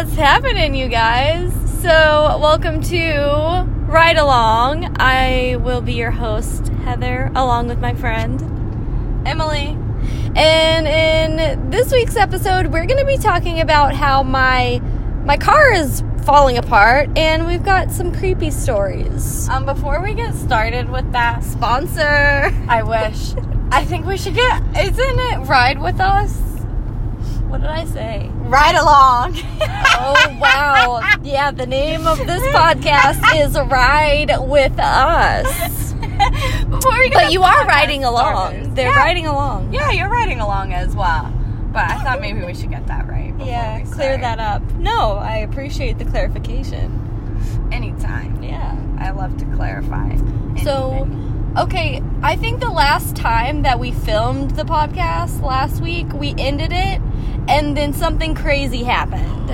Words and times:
What's 0.00 0.14
happening, 0.14 0.74
you 0.74 0.88
guys? 0.88 1.52
So, 1.82 2.38
welcome 2.40 2.80
to 2.84 3.66
Ride 3.86 4.16
Along. 4.16 4.96
I 4.98 5.56
will 5.60 5.82
be 5.82 5.92
your 5.92 6.10
host, 6.10 6.68
Heather, 6.68 7.30
along 7.34 7.68
with 7.68 7.80
my 7.80 7.92
friend 7.92 8.40
Emily. 9.28 9.76
And 10.34 10.88
in 10.88 11.68
this 11.68 11.92
week's 11.92 12.16
episode, 12.16 12.68
we're 12.68 12.86
going 12.86 12.98
to 12.98 13.04
be 13.04 13.18
talking 13.18 13.60
about 13.60 13.94
how 13.94 14.22
my 14.22 14.80
my 15.26 15.36
car 15.36 15.70
is 15.74 16.02
falling 16.24 16.56
apart, 16.56 17.10
and 17.18 17.46
we've 17.46 17.62
got 17.62 17.90
some 17.90 18.10
creepy 18.10 18.50
stories. 18.50 19.50
Um, 19.50 19.66
before 19.66 20.02
we 20.02 20.14
get 20.14 20.34
started 20.34 20.88
with 20.88 21.12
that, 21.12 21.44
Sponsor. 21.44 22.50
I 22.68 22.82
wish. 22.82 23.34
I 23.70 23.84
think 23.84 24.06
we 24.06 24.16
should 24.16 24.34
get. 24.34 24.62
Isn't 24.78 24.98
it 24.98 25.46
ride 25.46 25.78
with 25.78 26.00
us? 26.00 26.49
What 27.50 27.62
did 27.62 27.70
I 27.70 27.84
say? 27.84 28.30
Ride 28.32 28.76
along. 28.76 29.36
Oh 30.02 30.38
wow! 30.40 31.00
Yeah, 31.22 31.50
the 31.50 31.66
name 31.66 32.06
of 32.06 32.18
this 32.18 32.42
podcast 32.54 33.20
is 33.44 33.58
Ride 33.58 34.32
with 34.40 34.78
Us. 34.78 35.92
But 36.70 37.32
you 37.32 37.42
are 37.42 37.66
riding 37.66 38.04
along. 38.04 38.52
started. 38.52 38.76
They're 38.76 38.90
yeah. 38.90 38.96
riding 38.96 39.26
along. 39.26 39.74
Yeah, 39.74 39.90
you're 39.90 40.08
riding 40.08 40.40
along 40.40 40.72
as 40.72 40.94
well. 40.94 41.32
But 41.72 41.90
I 41.90 42.02
thought 42.02 42.20
maybe 42.20 42.40
we 42.44 42.54
should 42.54 42.70
get 42.70 42.86
that 42.86 43.08
right. 43.08 43.34
Yeah, 43.38 43.82
clear 43.84 44.16
that 44.16 44.38
up. 44.38 44.62
No, 44.74 45.16
I 45.18 45.38
appreciate 45.38 45.98
the 45.98 46.04
clarification. 46.04 47.68
Anytime. 47.72 48.42
Yeah. 48.42 48.76
I 48.98 49.10
love 49.10 49.36
to 49.38 49.44
clarify. 49.56 50.16
So, 50.62 50.92
anything. 50.92 51.29
Okay, 51.56 52.02
I 52.22 52.36
think 52.36 52.60
the 52.60 52.70
last 52.70 53.16
time 53.16 53.62
that 53.62 53.78
we 53.78 53.92
filmed 53.92 54.52
the 54.52 54.64
podcast 54.64 55.42
last 55.42 55.80
week, 55.82 56.12
we 56.12 56.34
ended 56.38 56.72
it, 56.72 57.00
and 57.48 57.76
then 57.76 57.92
something 57.92 58.34
crazy 58.34 58.84
happened. 58.84 59.48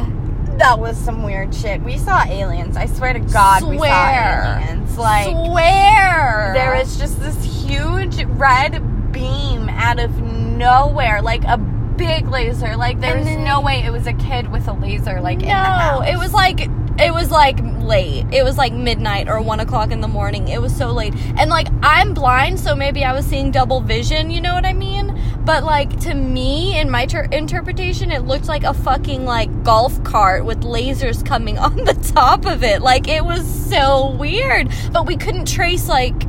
that 0.58 0.78
was 0.78 0.96
some 0.96 1.22
weird 1.22 1.54
shit. 1.54 1.82
We 1.82 1.98
saw 1.98 2.24
aliens. 2.24 2.76
I 2.76 2.86
swear 2.86 3.12
to 3.12 3.20
God, 3.20 3.62
we 3.64 3.78
saw 3.78 4.56
aliens. 4.58 4.96
Like 4.98 5.26
Swear! 5.26 6.52
There 6.54 6.76
was 6.76 6.98
just 6.98 7.20
this 7.20 7.64
huge 7.66 8.24
red 8.24 9.12
beam 9.12 9.68
out 9.68 9.98
of 9.98 10.20
nowhere, 10.20 11.20
like 11.22 11.44
a 11.44 11.58
big 11.58 12.28
laser. 12.28 12.76
Like 12.76 13.00
there 13.00 13.18
was 13.18 13.26
no 13.36 13.60
way 13.60 13.82
it 13.84 13.90
was 13.90 14.06
a 14.06 14.12
kid 14.14 14.50
with 14.50 14.68
a 14.68 14.72
laser. 14.72 15.20
Like 15.20 15.40
in 15.40 15.48
the 15.48 15.98
No, 15.98 16.02
it 16.02 16.16
was 16.16 16.32
like 16.32 16.68
it 16.98 17.12
was 17.12 17.30
like 17.30 17.58
late. 17.80 18.26
It 18.32 18.42
was 18.42 18.56
like 18.58 18.72
midnight 18.72 19.28
or 19.28 19.40
one 19.40 19.60
o'clock 19.60 19.90
in 19.90 20.00
the 20.00 20.08
morning. 20.08 20.48
It 20.48 20.60
was 20.60 20.74
so 20.74 20.92
late, 20.92 21.14
and 21.36 21.50
like 21.50 21.68
I'm 21.82 22.14
blind, 22.14 22.58
so 22.58 22.74
maybe 22.74 23.04
I 23.04 23.12
was 23.12 23.24
seeing 23.26 23.50
double 23.50 23.80
vision. 23.80 24.30
You 24.30 24.40
know 24.40 24.54
what 24.54 24.64
I 24.64 24.72
mean? 24.72 25.18
But 25.44 25.64
like 25.64 25.98
to 26.00 26.14
me, 26.14 26.78
in 26.78 26.90
my 26.90 27.06
ter- 27.06 27.28
interpretation, 27.30 28.10
it 28.10 28.22
looked 28.24 28.46
like 28.48 28.64
a 28.64 28.74
fucking 28.74 29.24
like 29.24 29.62
golf 29.62 30.02
cart 30.04 30.44
with 30.44 30.62
lasers 30.62 31.24
coming 31.24 31.58
on 31.66 31.76
the 31.84 31.94
top 32.14 32.46
of 32.46 32.62
it. 32.62 32.82
Like 32.82 33.08
it 33.08 33.24
was 33.24 33.46
so 33.46 34.10
weird, 34.16 34.68
but 34.92 35.06
we 35.06 35.16
couldn't 35.16 35.46
trace 35.46 35.88
like 35.88 36.28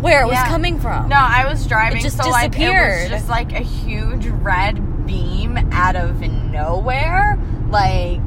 where 0.00 0.22
it 0.22 0.26
was 0.26 0.38
coming 0.44 0.78
from. 0.78 1.08
No, 1.08 1.16
I 1.16 1.48
was 1.48 1.66
driving, 1.66 1.98
It 1.98 2.02
just 2.02 2.22
so 2.22 2.28
like 2.30 2.58
it 2.58 2.68
was 2.68 3.08
just 3.08 3.28
like 3.28 3.52
a 3.52 3.60
huge 3.60 4.26
red 4.26 5.06
beam 5.06 5.56
out 5.72 5.96
of 5.96 6.20
nowhere. 6.20 7.38
Like 7.68 8.20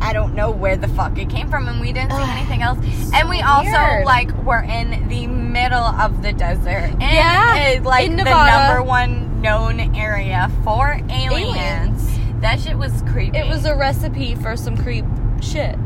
I 0.00 0.12
don't 0.12 0.34
know 0.34 0.50
where 0.50 0.76
the 0.76 0.88
fuck 0.88 1.18
it 1.18 1.28
came 1.28 1.48
from, 1.50 1.68
and 1.68 1.80
we 1.80 1.92
didn't 1.92 2.10
see 2.12 2.18
Ugh, 2.18 2.28
anything 2.38 2.62
else. 2.62 2.78
so 2.78 3.16
and 3.16 3.28
we 3.28 3.40
also 3.40 4.04
like 4.04 4.32
were 4.44 4.62
in 4.62 5.08
the 5.08 5.26
middle 5.26 5.78
of 5.78 6.22
the 6.22 6.32
desert, 6.32 6.90
in, 6.94 7.00
Yeah, 7.00 7.78
uh, 7.78 7.82
like 7.82 8.06
in 8.06 8.16
the 8.16 8.24
number 8.24 8.82
one 8.82 9.40
known 9.42 9.80
area 9.96 10.50
for 10.64 11.00
aliens. 11.10 11.32
Aliens. 11.32 12.40
That 12.40 12.60
shit 12.60 12.76
was 12.78 13.02
creepy. 13.08 13.36
It 13.36 13.48
was 13.48 13.64
a 13.64 13.74
recipe 13.74 14.34
for 14.36 14.56
some 14.56 14.76
creep 14.76 15.04
shit. 15.40 15.76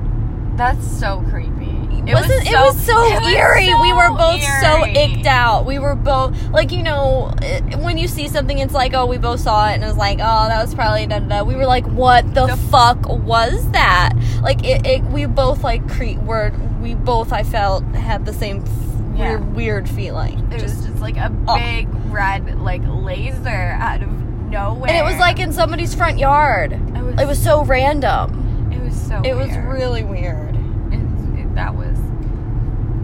That's 0.56 0.86
so 0.86 1.24
creepy. 1.30 1.61
It 2.04 2.14
Wasn't 2.14 2.46
it 2.46 2.52
was 2.54 2.84
so 2.84 3.00
it 3.06 3.20
was 3.22 3.32
eerie. 3.32 3.66
so 3.66 3.80
we 3.80 3.92
were 3.92 4.10
both 4.10 4.42
so 4.60 4.84
icked 4.86 5.26
out. 5.26 5.64
We 5.66 5.78
were 5.78 5.94
both 5.94 6.36
like 6.50 6.72
you 6.72 6.82
know 6.82 7.32
it- 7.40 7.76
when 7.78 7.96
you 7.96 8.08
see 8.08 8.26
something, 8.28 8.58
it's 8.58 8.74
like 8.74 8.92
oh 8.94 9.06
we 9.06 9.18
both 9.18 9.38
saw 9.40 9.68
it 9.70 9.74
and 9.74 9.84
it 9.84 9.86
was 9.86 9.96
like 9.96 10.18
oh 10.18 10.48
that 10.48 10.60
was 10.60 10.74
probably 10.74 11.06
da 11.06 11.20
da. 11.20 11.28
da. 11.38 11.42
We 11.44 11.54
were 11.54 11.66
like 11.66 11.86
what 11.86 12.34
the, 12.34 12.46
The- 12.48 12.56
fuck 12.56 13.08
was 13.08 13.70
that? 13.70 14.12
Like 14.42 14.64
it, 14.64 14.84
it 14.86 15.02
we 15.04 15.26
both 15.26 15.62
like 15.62 15.88
cre- 15.88 16.18
were 16.24 16.52
we 16.80 16.94
both 16.94 17.32
I 17.32 17.44
felt 17.44 17.84
had 17.94 18.26
the 18.26 18.32
same 18.32 18.62
f- 18.62 18.68
Yeah. 19.16 19.36
weird 19.36 19.54
weird 19.54 19.88
feeling. 19.88 20.48
It 20.52 20.60
was 20.62 20.84
just 20.84 21.00
like 21.00 21.16
a 21.16 21.30
Oh. 21.46 21.56
big 21.56 21.88
red 22.10 22.60
like 22.60 22.82
laser 22.84 23.48
out 23.80 24.02
of 24.02 24.08
nowhere. 24.50 24.90
and 24.90 24.98
it 24.98 25.04
was 25.08 25.18
like 25.20 25.38
in 25.38 25.52
somebody's 25.52 25.94
front 25.94 26.18
yard. 26.18 26.72
it 26.72 27.02
was, 27.02 27.20
It 27.20 27.26
was 27.28 27.40
so 27.42 27.64
random. 27.64 28.70
it 28.72 28.80
was 28.82 29.00
so 29.00 29.20
It 29.24 29.34
was 29.34 29.56
really 29.58 30.02
weird. 30.02 30.56
It, 30.92 31.38
it, 31.40 31.54
that 31.54 31.74
was 31.74 31.91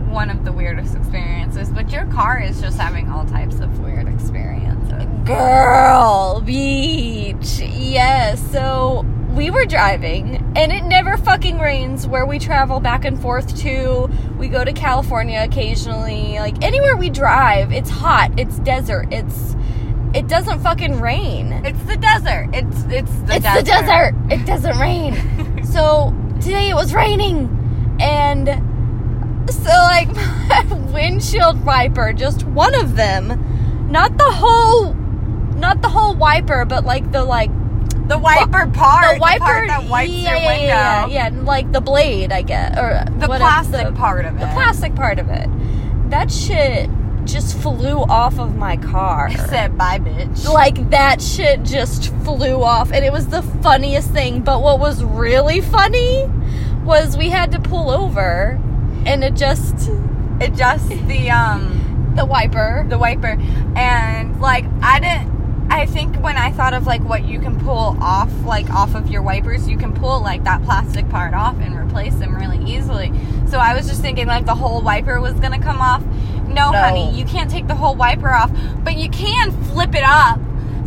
one 0.08 0.30
of 0.30 0.44
the 0.44 0.52
weirdest 0.52 0.96
experiences. 0.96 1.68
But 1.70 1.90
your 1.90 2.06
car 2.06 2.40
is 2.40 2.60
just 2.60 2.78
having 2.78 3.10
all 3.10 3.24
types 3.24 3.60
of 3.60 3.80
weird 3.80 4.08
experiences. 4.08 5.04
Girl, 5.24 6.40
beach. 6.44 7.60
Yes. 7.60 8.40
So 8.50 9.04
we 9.30 9.50
were 9.50 9.66
driving, 9.66 10.36
and 10.56 10.72
it 10.72 10.84
never 10.84 11.16
fucking 11.16 11.58
rains 11.58 12.06
where 12.06 12.26
we 12.26 12.38
travel 12.38 12.80
back 12.80 13.04
and 13.04 13.20
forth 13.20 13.56
to. 13.60 14.10
We 14.38 14.48
go 14.48 14.64
to 14.64 14.72
California 14.72 15.42
occasionally. 15.42 16.38
Like 16.38 16.62
anywhere 16.64 16.96
we 16.96 17.10
drive, 17.10 17.72
it's 17.72 17.90
hot, 17.90 18.38
it's 18.38 18.58
desert, 18.60 19.08
it's. 19.12 19.54
It 20.14 20.26
doesn't 20.26 20.60
fucking 20.60 21.00
rain. 21.00 21.52
It's 21.66 21.82
the 21.82 21.98
desert. 21.98 22.48
It's 22.54 22.82
it's 22.84 23.12
the 23.20 23.34
it's 23.34 23.44
desert. 23.44 23.58
the 23.58 23.62
desert. 23.62 24.14
It 24.30 24.46
doesn't 24.46 24.78
rain. 24.78 25.64
so 25.66 26.14
today 26.40 26.70
it 26.70 26.74
was 26.74 26.94
raining, 26.94 27.96
and 28.00 28.48
so 29.50 29.70
like 29.70 30.08
my 30.14 30.64
windshield 30.92 31.64
wiper, 31.64 32.12
just 32.12 32.44
one 32.44 32.74
of 32.74 32.96
them, 32.96 33.88
not 33.90 34.16
the 34.18 34.30
whole, 34.30 34.94
not 35.54 35.82
the 35.82 35.88
whole 35.88 36.14
wiper, 36.14 36.64
but 36.64 36.84
like 36.84 37.10
the 37.12 37.24
like 37.24 37.50
The 38.08 38.18
wiper 38.18 38.66
part. 38.68 39.14
the 39.16 39.20
wiper 39.20 39.44
part 39.44 39.68
that 39.68 39.84
wipes 39.88 40.10
yeah, 40.12 40.36
your 40.36 40.46
window. 40.48 40.66
yeah, 40.66 41.06
yeah, 41.06 41.28
yeah, 41.30 41.40
like 41.42 41.70
the 41.72 41.80
blade, 41.80 42.32
I 42.32 42.42
guess, 42.42 42.76
or 42.78 43.04
The 43.18 43.26
plastic 43.26 43.86
the- 43.86 43.92
part 43.92 44.24
of 44.24 44.36
it. 44.36 44.40
the 44.40 44.46
plastic 44.48 44.94
part 44.94 45.18
of 45.18 45.28
it. 45.30 45.48
That 46.10 46.30
shit 46.32 46.88
just 47.26 47.58
flew 47.58 47.98
off 48.04 48.38
of 48.38 48.56
my 48.56 48.78
car. 48.78 49.28
I 49.28 49.34
said 49.36 49.76
bye, 49.76 49.98
bitch. 49.98 50.48
Like 50.48 50.88
that 50.90 51.20
shit 51.20 51.62
just 51.62 52.10
flew 52.24 52.62
off, 52.62 52.90
and 52.90 53.04
it 53.04 53.12
was 53.12 53.26
the 53.26 53.42
funniest 53.42 54.10
thing. 54.10 54.40
But 54.40 54.62
what 54.62 54.80
was 54.80 55.04
really 55.04 55.60
funny 55.60 56.24
was 56.84 57.18
we 57.18 57.28
had 57.28 57.52
to 57.52 57.58
pull 57.60 57.90
over 57.90 58.58
and 59.08 59.24
adjust 59.24 59.88
it 60.40 60.54
just 60.54 60.88
the 61.08 61.30
um 61.30 62.12
the 62.14 62.24
wiper. 62.26 62.84
the 62.88 62.98
wiper 62.98 63.36
and 63.76 64.40
like 64.40 64.64
i 64.82 65.00
didn't 65.00 65.66
i 65.70 65.86
think 65.86 66.14
when 66.16 66.36
i 66.36 66.50
thought 66.52 66.74
of 66.74 66.86
like 66.86 67.02
what 67.04 67.24
you 67.24 67.38
can 67.40 67.58
pull 67.60 67.96
off 68.02 68.30
like 68.44 68.68
off 68.70 68.94
of 68.94 69.10
your 69.10 69.22
wipers 69.22 69.66
you 69.68 69.78
can 69.78 69.94
pull 69.94 70.20
like 70.20 70.44
that 70.44 70.62
plastic 70.64 71.08
part 71.08 71.32
off 71.32 71.56
and 71.60 71.74
replace 71.74 72.14
them 72.16 72.34
really 72.36 72.62
easily 72.70 73.10
so 73.48 73.58
i 73.58 73.74
was 73.74 73.86
just 73.88 74.00
thinking 74.02 74.26
like 74.26 74.44
the 74.46 74.54
whole 74.54 74.82
wiper 74.82 75.20
was 75.20 75.34
gonna 75.34 75.60
come 75.60 75.80
off 75.80 76.04
no, 76.48 76.70
No. 76.70 76.78
honey 76.78 77.10
you 77.16 77.24
can't 77.24 77.50
take 77.50 77.66
the 77.66 77.74
whole 77.74 77.94
wiper 77.94 78.30
off 78.30 78.50
but 78.84 78.96
you 78.96 79.08
can 79.10 79.52
flip 79.64 79.94
it 79.94 80.04
up 80.04 80.38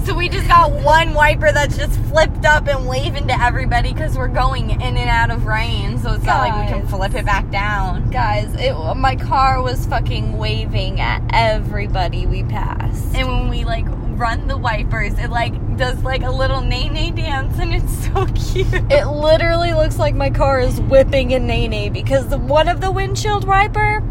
so 0.06 0.16
we 0.16 0.29
just 0.29 0.47
got 0.47 0.72
one 0.84 1.13
wiper 1.13 1.51
that's 1.51 1.78
just 1.78 2.00
flipped 2.01 2.45
up 2.45 2.67
and 2.67 2.88
waving 2.88 3.28
to 3.28 3.41
everybody 3.41 3.94
because 3.94 4.17
we're 4.17 4.28
going 4.28 4.69
in 4.72 4.81
and 4.97 5.09
out 5.09 5.29
of 5.31 5.45
rain 5.45 5.97
so 6.00 6.13
it's 6.13 6.23
not 6.23 6.39
like 6.47 6.66
we 6.66 6.73
can 6.78 6.88
flip 6.88 7.13
it 7.16 7.25
back 7.25 7.50
down 7.51 8.09
Guys, 8.09 8.53
it 8.56 8.73
my 8.95 9.16
car 9.16 9.62
was 9.62 9.85
fucking 9.85 10.38
waving 10.38 11.00
at 11.00 11.22
everybody 11.34 12.25
we 12.25 12.44
passed. 12.44 13.16
and 13.16 13.28
when 13.28 13.50
we 13.50 13.63
like 13.63 13.85
run 14.17 14.47
the 14.47 14.57
wipers, 14.57 15.17
it 15.17 15.29
like 15.31 15.53
does 15.78 16.03
like 16.03 16.22
a 16.22 16.29
little 16.29 16.62
nay 16.62 16.88
nay 16.89 17.09
dance, 17.09 17.57
and 17.57 17.73
it's 17.73 17.91
so 18.06 18.25
cute. 18.35 18.68
It 18.92 19.07
literally 19.07 19.74
looks 19.74 19.98
like 19.98 20.13
my 20.13 20.30
car 20.30 20.59
is 20.59 20.80
whipping 20.81 21.31
in 21.31 21.48
Nae 21.48 21.65
Nae 21.65 21.89
because 21.89 22.27
the 22.27 22.38
one 22.38 22.68
of 22.68 22.81
the 22.81 22.92
windshield 22.92 23.45
wiper 23.48 24.03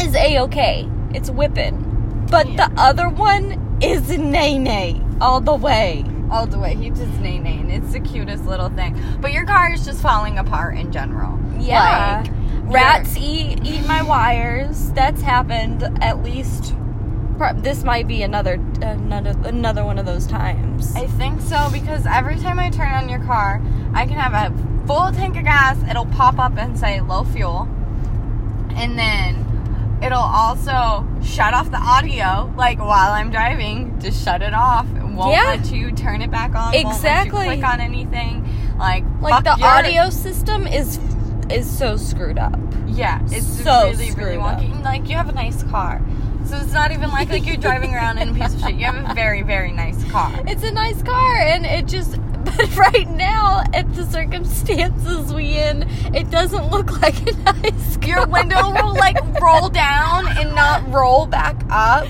is 0.00 0.14
a 0.16 0.40
okay. 0.40 0.88
It's 1.12 1.30
whipping. 1.30 2.26
But 2.30 2.48
Yeah. 2.48 2.68
the 2.68 2.80
other 2.80 3.08
one 3.08 3.73
is 3.84 4.08
Nae 4.18 4.56
Nae 4.56 5.00
all 5.20 5.40
the 5.40 5.54
way. 5.54 6.04
All 6.30 6.46
the 6.46 6.58
way, 6.58 6.74
he 6.74 6.88
just 6.88 7.20
nay 7.20 7.38
nay, 7.38 7.58
and 7.58 7.70
it's 7.70 7.92
the 7.92 8.00
cutest 8.00 8.44
little 8.46 8.70
thing. 8.70 8.98
But 9.20 9.32
your 9.32 9.44
car 9.44 9.72
is 9.72 9.84
just 9.84 10.00
falling 10.00 10.38
apart 10.38 10.76
in 10.76 10.90
general. 10.90 11.38
Yeah. 11.58 12.24
Like, 12.24 12.72
Rats 12.72 13.16
eat 13.16 13.60
eat 13.64 13.86
my 13.86 14.02
wires. 14.02 14.90
That's 14.92 15.20
happened 15.20 15.82
at 16.02 16.22
least. 16.22 16.74
This 17.56 17.84
might 17.84 18.08
be 18.08 18.22
another 18.22 18.54
another 18.80 19.34
another 19.44 19.84
one 19.84 19.98
of 19.98 20.06
those 20.06 20.26
times. 20.26 20.94
I 20.96 21.06
think 21.06 21.40
so 21.40 21.68
because 21.72 22.06
every 22.06 22.36
time 22.36 22.58
I 22.58 22.70
turn 22.70 22.92
on 22.92 23.08
your 23.08 23.20
car, 23.20 23.60
I 23.92 24.06
can 24.06 24.18
have 24.18 24.32
a 24.32 24.86
full 24.86 25.12
tank 25.12 25.36
of 25.36 25.44
gas. 25.44 25.78
It'll 25.88 26.06
pop 26.06 26.38
up 26.38 26.56
and 26.56 26.78
say 26.78 27.00
low 27.00 27.24
fuel, 27.24 27.68
and 28.76 28.98
then 28.98 29.43
it'll 30.04 30.18
also 30.18 31.06
shut 31.22 31.54
off 31.54 31.70
the 31.70 31.78
audio. 31.78 32.52
Like 32.56 32.78
while 32.78 33.12
I'm 33.12 33.30
driving, 33.30 33.98
just 34.00 34.24
shut 34.24 34.42
it 34.42 34.54
off. 34.54 34.86
It 34.96 35.04
won't 35.04 35.32
Yeah. 35.32 35.44
let 35.56 35.70
you 35.72 35.92
turn 35.92 36.22
it 36.22 36.30
back 36.30 36.54
on. 36.54 36.74
Exactly. 36.74 37.44
click 37.46 37.64
on 37.64 37.80
anything. 37.80 38.48
Like, 38.78 39.04
Like 39.20 39.44
the 39.44 39.56
your- 39.58 39.68
audio 39.68 40.10
system 40.10 40.66
is 40.66 40.98
is 41.50 41.68
so 41.70 41.96
screwed 41.96 42.38
up. 42.38 42.58
Yeah, 42.86 43.20
it's 43.26 43.46
so 43.62 43.84
really, 43.90 43.90
really 43.96 44.10
screwed 44.10 44.38
up. 44.40 44.62
Like 44.82 45.08
you 45.08 45.16
have 45.16 45.28
a 45.28 45.32
nice 45.32 45.62
car, 45.64 46.00
so 46.46 46.56
it's 46.56 46.72
not 46.72 46.90
even 46.92 47.10
like 47.10 47.28
like 47.30 47.44
you're 47.46 47.56
driving 47.56 47.94
around 47.94 48.18
in 48.18 48.30
a 48.30 48.32
piece 48.34 48.54
of 48.54 48.60
shit. 48.60 48.74
You 48.76 48.86
have 48.86 49.10
a 49.10 49.14
very, 49.14 49.42
very 49.42 49.70
nice 49.72 50.02
car. 50.10 50.32
It's 50.46 50.62
a 50.64 50.72
nice 50.72 51.02
car, 51.02 51.36
and 51.36 51.64
it 51.66 51.86
just. 51.86 52.18
But 52.56 52.76
right 52.76 53.08
now, 53.10 53.62
at 53.72 53.92
the 53.94 54.04
circumstances 54.06 55.32
we 55.32 55.58
in, 55.58 55.82
it 56.14 56.30
doesn't 56.30 56.70
look 56.70 57.00
like 57.02 57.20
a 57.28 57.32
nice. 57.52 57.98
Your 58.04 58.26
window 58.26 58.70
will 58.70 58.94
like 58.94 59.16
roll 59.40 59.68
down 59.70 60.26
and 60.38 60.54
not 60.54 60.86
roll 60.92 61.26
back 61.26 61.56
up. 61.70 62.06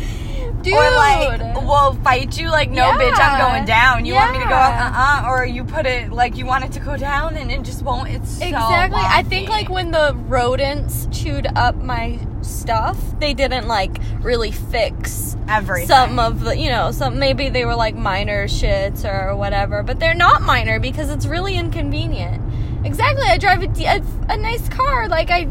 Dude. 0.65 0.75
Or 0.75 0.91
like 0.91 1.63
will 1.65 1.95
fight 2.03 2.39
you 2.39 2.51
like 2.51 2.71
no 2.71 2.83
bitch 2.93 3.19
I'm 3.19 3.39
going 3.41 3.65
down. 3.65 4.05
You 4.05 4.15
want 4.15 4.33
me 4.33 4.39
to 4.39 4.45
go 4.45 4.55
up 4.55 4.73
Yeah. 4.75 5.23
uh 5.25 5.27
uh 5.27 5.31
or 5.31 5.45
you 5.47 5.65
put 5.65 5.87
it 5.87 6.11
like 6.13 6.37
you 6.37 6.47
want 6.47 6.65
it 6.65 6.73
to 6.73 6.81
go 6.81 6.97
down 6.97 7.37
and 7.37 7.51
it 7.51 7.63
just 7.63 7.83
won't 7.83 8.09
it's 8.11 8.39
so 8.39 8.45
exactly. 8.45 9.01
I 9.01 9.23
think 9.23 9.49
like 9.49 9.69
when 9.69 9.91
the 9.93 10.15
rodents 10.27 11.07
chewed 11.13 11.47
up 11.57 11.77
my 11.77 12.19
stuff, 12.43 12.99
they 13.21 13.33
didn't 13.35 13.67
like 13.69 13.99
really 14.21 14.51
fix 14.51 15.37
everything. 15.49 15.89
some 15.89 16.19
of 16.19 16.41
the 16.41 16.57
you 16.57 16.71
know 16.71 16.91
some 16.91 17.19
maybe 17.19 17.49
they 17.51 17.65
were 17.65 17.75
like 17.77 17.95
minor 17.95 18.47
shits 18.47 19.05
or 19.05 19.37
whatever 19.37 19.83
but 19.83 20.01
they're 20.01 20.15
not 20.15 20.41
minor 20.41 20.81
because 20.81 21.11
it's 21.11 21.27
really 21.27 21.57
inconvenient 21.57 22.43
exactly 22.87 23.27
i 23.29 23.37
drive 23.37 23.63
a 23.63 24.03
a 24.31 24.37
nice 24.39 24.67
car 24.71 25.07
like 25.09 25.31
i 25.31 25.47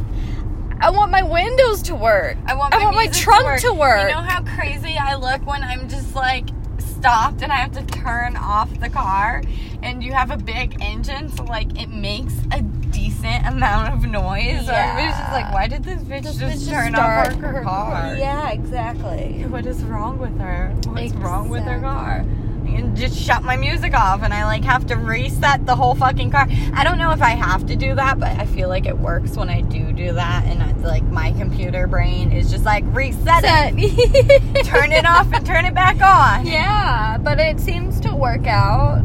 i 0.83 0.89
want 0.89 1.09
my 1.11 1.23
windows 1.23 1.81
to 1.81 1.95
work 1.95 2.37
I 2.45 2.53
want 2.55 2.73
my, 2.73 2.81
I 2.81 2.83
want 2.83 2.95
my 2.97 3.07
trunk 3.07 3.61
to 3.61 3.73
work. 3.73 4.01
You 4.09 4.15
know 4.15 4.21
how 4.21 4.43
crazy 4.43 4.97
I 4.97 5.15
look 5.15 5.45
when 5.47 5.63
I'm 5.63 5.87
just 5.87 6.13
like 6.15 6.49
stopped 6.77 7.41
and 7.41 7.51
I 7.51 7.55
have 7.57 7.71
to 7.73 7.85
turn 7.85 8.35
off 8.35 8.69
the 8.79 8.89
car 8.89 9.41
and 9.81 10.03
you 10.03 10.11
have 10.13 10.29
a 10.31 10.37
big 10.37 10.81
engine 10.81 11.29
so 11.29 11.43
like 11.43 11.79
it 11.81 11.89
makes 11.89 12.33
a 12.51 12.61
decent 12.61 13.45
amount 13.47 13.93
of 13.93 14.09
noise. 14.09 14.65
So 14.65 14.71
everybody's 14.73 15.17
just 15.17 15.31
like, 15.31 15.53
why 15.53 15.67
did 15.67 15.83
this 15.83 16.01
bitch 16.03 16.23
This 16.23 16.37
just 16.37 16.67
bitch 16.67 16.69
turn 16.69 16.95
off 16.95 17.33
her, 17.35 17.63
car? 17.63 18.15
yeah 18.17 18.51
exactly 18.51 19.45
What 19.47 19.65
is 19.65 19.83
wrong 19.83 20.19
with 20.19 20.37
her? 20.39 20.73
What's 20.87 21.13
wrong 21.13 21.49
with 21.49 21.63
her 21.63 21.79
car? 21.79 22.25
And 22.75 22.95
just 22.97 23.17
shut 23.17 23.43
my 23.43 23.55
music 23.57 23.93
off 23.93 24.23
and 24.23 24.33
I 24.33 24.45
like 24.45 24.63
have 24.63 24.85
to 24.87 24.95
reset 24.95 25.65
the 25.65 25.75
whole 25.75 25.95
fucking 25.95 26.31
car. 26.31 26.47
I 26.73 26.83
don't 26.83 26.97
know 26.97 27.11
if 27.11 27.21
I 27.21 27.31
have 27.31 27.65
to 27.67 27.75
do 27.75 27.93
that, 27.95 28.19
but 28.19 28.29
I 28.39 28.45
feel 28.45 28.69
like 28.69 28.85
it 28.85 28.97
works 28.97 29.35
when 29.37 29.49
I 29.49 29.61
do 29.61 29.91
do 29.91 30.13
that 30.13 30.45
and 30.45 30.61
I, 30.63 30.71
like 30.87 31.03
my 31.03 31.31
computer 31.33 31.87
brain 31.87 32.31
is 32.31 32.49
just 32.51 32.65
like 32.65 32.83
reset 32.87 33.43
it, 33.45 34.65
turn 34.65 34.91
it 34.91 35.05
off 35.05 35.31
and 35.33 35.45
turn 35.45 35.65
it 35.65 35.73
back 35.73 36.01
on. 36.01 36.45
yeah 36.45 37.17
but 37.17 37.39
it 37.39 37.59
seems 37.59 37.99
to 38.01 38.13
work 38.13 38.45
out 38.47 39.01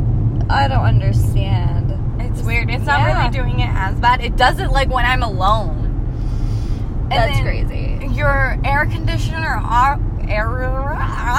i 0.50 0.66
don't 0.66 0.84
understand 0.84 1.92
It's 2.20 2.40
weird. 2.42 2.68
It's 2.70 2.84
not 2.84 3.00
Yeah. 3.00 3.18
really 3.18 3.30
doing 3.30 3.60
it 3.60 3.70
as 3.72 3.94
bad. 4.00 4.20
It 4.22 4.36
does 4.36 4.58
it 4.58 4.70
like 4.70 4.88
when 4.88 5.04
I'm 5.04 5.22
alone. 5.22 7.06
That's 7.10 7.40
crazy 7.40 7.98
Your 8.12 8.58
air 8.64 8.86
conditioner, 8.86 9.60
our 9.62 10.00
air, 10.28 10.48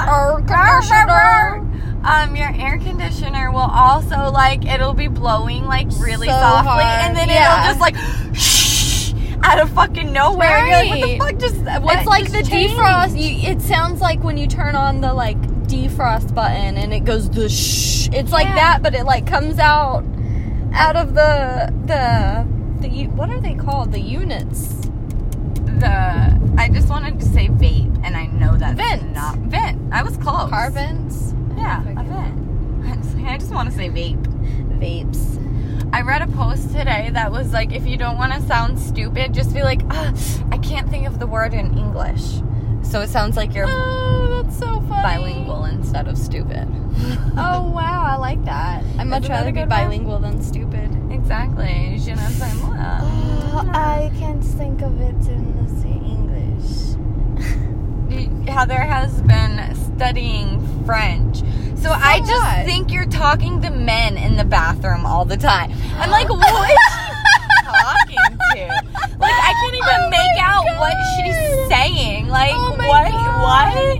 Air 0.08 0.42
conditioner. 0.46 1.66
Um, 2.02 2.34
your 2.34 2.48
air 2.54 2.78
conditioner 2.78 3.50
will 3.52 3.58
also 3.60 4.30
like 4.30 4.64
it'll 4.64 4.94
be 4.94 5.08
blowing 5.08 5.66
like 5.66 5.86
really 5.98 6.28
So 6.28 6.32
softly, 6.32 6.82
hard. 6.84 6.84
and 7.08 7.16
then 7.16 7.28
Yeah. 7.28 7.60
it'll 7.62 7.68
just 7.68 7.80
like 7.80 7.96
shh 8.34 9.12
out 9.42 9.58
of 9.60 9.70
fucking 9.70 10.12
nowhere. 10.12 10.66
You're 10.66 10.76
like, 10.86 10.90
what 10.90 11.00
the 11.00 11.18
fuck? 11.18 11.38
Just 11.38 11.82
what 11.84 11.98
it's 11.98 12.06
like 12.06 12.22
just 12.24 12.34
the 12.34 12.42
changed? 12.42 12.74
defrost. 12.74 13.20
You, 13.20 13.50
it 13.50 13.60
sounds 13.62 14.00
like 14.00 14.22
when 14.24 14.36
you 14.38 14.46
turn 14.46 14.74
on 14.76 15.00
the 15.02 15.12
like 15.12 15.40
defrost 15.66 16.34
button 16.34 16.76
and 16.78 16.92
it 16.94 17.04
goes 17.04 17.28
the 17.30 17.48
shh. 17.48 18.08
It's 18.12 18.32
like 18.32 18.46
Yeah. 18.46 18.54
that, 18.54 18.82
but 18.82 18.94
it 18.94 19.04
like 19.04 19.26
comes 19.26 19.58
out 19.58 20.02
out 20.72 20.96
of 20.96 21.14
the 21.14 21.72
the 21.86 22.46
the 22.80 23.06
what 23.08 23.28
are 23.28 23.40
they 23.40 23.54
called? 23.54 23.92
The 23.92 24.00
units. 24.00 24.68
The 25.64 26.40
I 26.58 26.68
just 26.72 26.88
wanted 26.88 27.20
to 27.20 27.26
say 27.26 27.48
vape, 27.48 28.00
and 28.04 28.16
I 28.16 28.26
know 28.26 28.56
that's 28.56 28.76
Vent. 28.76 29.12
not 29.14 29.36
vent. 29.38 29.80
I 29.92 30.02
was 30.02 30.16
close. 30.16 30.48
Carbons. 30.50 31.29
Yeah, 31.60 31.82
a 31.82 32.02
vent. 32.04 33.26
I 33.28 33.38
just 33.38 33.52
want 33.52 33.68
to 33.70 33.74
say 33.74 33.88
vape. 33.88 34.22
Vapes. 34.80 35.38
I 35.92 36.02
read 36.02 36.22
a 36.22 36.26
post 36.28 36.70
today 36.70 37.10
that 37.12 37.30
was 37.32 37.52
like, 37.52 37.72
if 37.72 37.86
you 37.86 37.96
don't 37.96 38.16
want 38.16 38.32
to 38.32 38.40
sound 38.42 38.78
stupid, 38.78 39.34
just 39.34 39.52
be 39.52 39.62
like, 39.62 39.82
ah, 39.90 40.12
I 40.52 40.58
can't 40.58 40.88
think 40.88 41.06
of 41.06 41.18
the 41.18 41.26
word 41.26 41.52
in 41.52 41.76
English. 41.76 42.40
So 42.82 43.00
it 43.02 43.08
sounds 43.08 43.36
like 43.36 43.54
you're 43.54 43.66
Oh, 43.68 44.42
that's 44.42 44.58
so 44.58 44.80
funny. 44.82 45.02
bilingual 45.02 45.64
instead 45.66 46.08
of 46.08 46.16
stupid. 46.18 46.66
Oh 47.36 47.70
wow, 47.70 48.02
I 48.04 48.16
like 48.16 48.44
that. 48.44 48.82
I'd 48.98 49.06
much 49.06 49.22
Isn't 49.24 49.30
that 49.32 49.42
a 49.42 49.44
rather 49.44 49.52
be 49.52 49.60
good 49.60 49.60
one? 49.60 49.68
bilingual 49.68 50.18
than 50.18 50.42
stupid. 50.42 50.90
Exactly. 51.12 51.90
You 51.92 51.98
shouldn't 52.00 52.20
say 52.32 52.50
Oh. 52.62 53.70
I 53.72 54.10
can't 54.18 54.42
think 54.44 54.82
of 54.82 55.00
it 55.00 55.14
in 55.28 55.56
English. 55.84 56.96
Heather 58.48 58.78
has 58.80 59.22
been 59.22 59.74
studying 59.96 60.60
French. 60.84 61.42
So, 61.82 61.90
I 61.92 62.18
just 62.20 62.30
what? 62.44 62.66
think 62.66 62.92
you're 62.92 63.06
talking 63.06 63.62
to 63.62 63.70
men 63.70 64.16
in 64.18 64.36
the 64.36 64.44
bathroom 64.44 65.06
all 65.06 65.24
the 65.24 65.36
time. 65.36 65.72
I'm 65.96 66.10
like, 66.10 66.28
what 66.28 66.70
is 66.70 66.78
she 66.92 67.64
talking 67.64 68.38
to? 68.38 68.66
Like, 69.18 69.32
I 69.32 69.52
can't 69.60 69.74
even 69.74 69.88
Oh 69.88 70.10
make 70.10 70.38
out 70.42 70.64
God. 70.66 70.78
what 70.78 70.96
she's 71.16 71.68
saying. 71.68 72.28
Like, 72.28 72.52
Oh 72.54 72.70
what? 72.76 73.10
God. 73.10 73.40
What? 73.42 73.98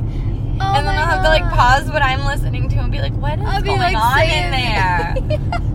Oh 0.63 0.75
and 0.77 0.87
then 0.87 0.95
I'll 0.99 1.07
have 1.07 1.23
to 1.23 1.29
like 1.29 1.43
pause 1.55 1.89
what 1.91 2.03
I'm 2.03 2.25
listening 2.27 2.69
to 2.69 2.77
and 2.77 2.93
be 2.93 3.01
like, 3.01 3.15
what 3.15 3.39
is 3.39 3.45
I'll 3.47 3.63
going 3.63 3.79
like 3.79 3.97
on 3.97 4.23
in 4.23 4.51
there? 4.51 5.61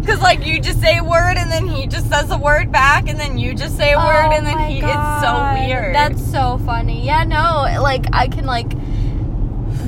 Because 0.00 0.20
like 0.22 0.46
you 0.46 0.60
just 0.60 0.80
say 0.80 0.98
a 0.98 1.02
word 1.04 1.36
and 1.36 1.50
then 1.50 1.66
he 1.66 1.88
just 1.88 2.08
says 2.08 2.30
a 2.30 2.38
word 2.38 2.70
back 2.70 3.08
and 3.08 3.18
then 3.18 3.38
you 3.38 3.54
just 3.54 3.76
say 3.76 3.90
a 3.92 3.96
word 3.98 4.26
Oh 4.28 4.30
and 4.30 4.46
then 4.46 4.70
he 4.70 4.80
God. 4.80 4.88
it's 5.18 5.26
so 5.26 5.66
weird. 5.66 5.92
That's 5.96 6.30
so 6.30 6.58
funny. 6.64 7.04
Yeah, 7.04 7.24
no, 7.24 7.82
like 7.82 8.04
I 8.12 8.28
can 8.28 8.44
like 8.46 8.70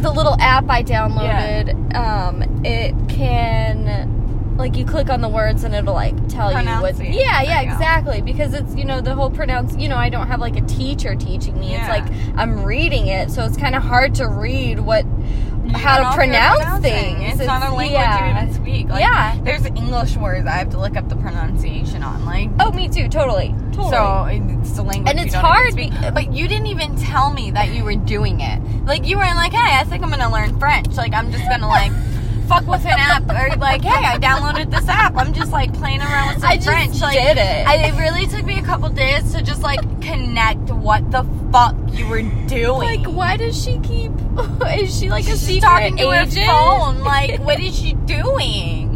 the 0.02 0.10
little 0.10 0.36
app 0.40 0.68
I 0.68 0.82
downloaded. 0.82 1.94
Um, 1.94 2.64
it 2.64 2.94
can 3.08 4.16
like 4.56 4.76
you 4.76 4.84
click 4.84 5.08
on 5.08 5.20
the 5.20 5.28
words 5.28 5.62
and 5.62 5.74
it'll 5.74 5.94
like 5.94 6.14
tell 6.28 6.50
you 6.50 6.56
what. 6.56 6.94
Pronunciate. 6.96 7.14
Yeah, 7.14 7.42
yeah, 7.42 7.44
There 7.44 7.62
you 7.62 7.68
go. 7.68 7.74
exactly. 7.74 8.20
Because 8.22 8.54
it's 8.54 8.74
you 8.74 8.84
know 8.84 9.00
the 9.00 9.14
whole 9.14 9.30
pronounce. 9.30 9.76
You 9.76 9.88
know, 9.88 9.96
I 9.96 10.08
don't 10.08 10.26
have 10.26 10.40
like 10.40 10.56
a 10.56 10.62
teacher 10.62 11.14
teaching 11.14 11.58
me. 11.58 11.70
Yeah. 11.70 11.80
It's 11.96 12.10
like 12.10 12.36
I'm 12.36 12.64
reading 12.64 13.06
it, 13.06 13.30
so 13.30 13.44
it's 13.44 13.56
kind 13.56 13.74
of 13.74 13.82
hard 13.82 14.14
to 14.16 14.26
read 14.28 14.80
what 14.80 15.04
You 15.04 15.72
how 15.74 15.98
to 15.98 16.02
know 16.02 16.08
if 16.10 16.16
you're 16.16 16.24
pronounce 16.26 16.82
things. 16.82 17.38
It's, 17.40 17.46
not 17.46 17.62
a 17.62 17.72
language 17.74 17.92
yeah. 17.92 18.40
you 18.42 18.42
even 18.48 18.54
speak. 18.54 18.88
Like, 18.88 19.00
Yeah. 19.00 19.38
There's 19.42 19.64
English 19.66 20.16
words 20.16 20.46
I 20.46 20.52
have 20.56 20.70
to 20.70 20.80
look 20.80 20.96
up 20.96 21.08
the 21.08 21.16
pronunciation 21.16 22.02
on. 22.02 22.24
Like 22.24 22.50
Oh, 22.58 22.72
me 22.72 22.88
too. 22.88 23.08
Totally. 23.08 23.54
Totally. 23.90 24.38
So 24.38 24.60
it's 24.60 24.78
a 24.78 24.82
language 24.82 25.10
And 25.10 25.20
it's 25.20 25.34
hard 25.34 25.72
speak. 25.72 25.92
but 26.12 26.32
you 26.32 26.48
didn't 26.48 26.66
even 26.66 26.96
tell 26.96 27.32
me 27.32 27.50
that 27.52 27.72
you 27.74 27.84
were 27.84 27.96
doing 27.96 28.40
it. 28.40 28.60
Like 28.84 29.06
you 29.06 29.16
were 29.16 29.24
like, 29.24 29.52
hey, 29.52 29.76
I 29.78 29.84
think 29.84 30.02
I'm 30.02 30.10
gonna 30.10 30.30
learn 30.32 30.58
French. 30.58 30.94
Like 30.96 31.12
I'm 31.14 31.30
just 31.32 31.44
gonna 31.48 31.68
like 31.68 31.92
fuck 32.48 32.66
with 32.66 32.84
an 32.86 32.94
app, 32.98 33.24
or 33.28 33.56
like, 33.58 33.82
hey, 33.82 33.90
I 34.06 34.16
downloaded 34.18 34.70
this 34.70 34.88
app. 34.88 35.14
I'm 35.16 35.34
just 35.34 35.52
like 35.52 35.72
playing 35.74 36.00
around 36.00 36.28
with 36.28 36.40
some 36.40 36.50
I 36.50 36.54
just 36.56 36.66
French. 36.68 37.00
Like, 37.00 37.18
did 37.18 37.36
it. 37.36 37.66
I, 37.68 37.88
it 37.88 37.94
really 37.98 38.26
took 38.26 38.44
me 38.46 38.58
a 38.58 38.62
couple 38.62 38.88
days 38.88 39.32
to 39.34 39.42
just 39.42 39.62
like 39.62 39.80
connect 40.00 40.70
what 40.70 41.10
the 41.10 41.24
fuck 41.52 41.74
you 41.92 42.06
were 42.08 42.22
doing. 42.46 42.78
like, 43.02 43.06
why 43.06 43.36
does 43.36 43.62
she 43.62 43.78
keep? 43.80 44.12
Is 44.78 44.98
she 44.98 45.10
like 45.10 45.24
a 45.24 45.30
She's 45.32 45.40
secret 45.40 45.60
talking 45.62 45.96
to 45.98 46.12
agent? 46.12 46.38
her 46.38 46.46
phone. 46.46 47.00
Like, 47.00 47.40
what 47.44 47.58
is 47.60 47.76
she 47.78 47.92
doing? 47.94 48.87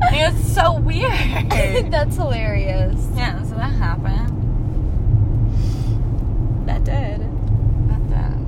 Like, 0.00 0.12
it's 0.34 0.52
so 0.54 0.78
weird. 0.78 1.10
That's 1.90 2.16
hilarious. 2.16 3.08
yeah, 3.14 3.42
so 3.44 3.54
that 3.56 3.72
happened. 3.72 4.32
That 6.66 6.84
did. 6.84 7.20
That's 7.88 8.12
it. 8.12 8.38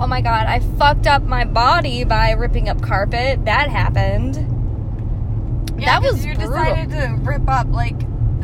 Oh 0.00 0.06
my 0.06 0.20
god, 0.20 0.46
I 0.46 0.60
fucked 0.60 1.06
up 1.06 1.22
my 1.22 1.44
body 1.44 2.04
by 2.04 2.30
ripping 2.32 2.68
up 2.68 2.80
carpet. 2.80 3.44
That 3.44 3.68
happened. 3.68 4.36
Yeah, 5.78 6.00
That 6.00 6.02
was 6.10 6.24
you 6.24 6.34
brutal. 6.34 6.52
decided 6.56 6.90
to 6.90 7.16
rip 7.22 7.48
up 7.48 7.68
like 7.70 7.96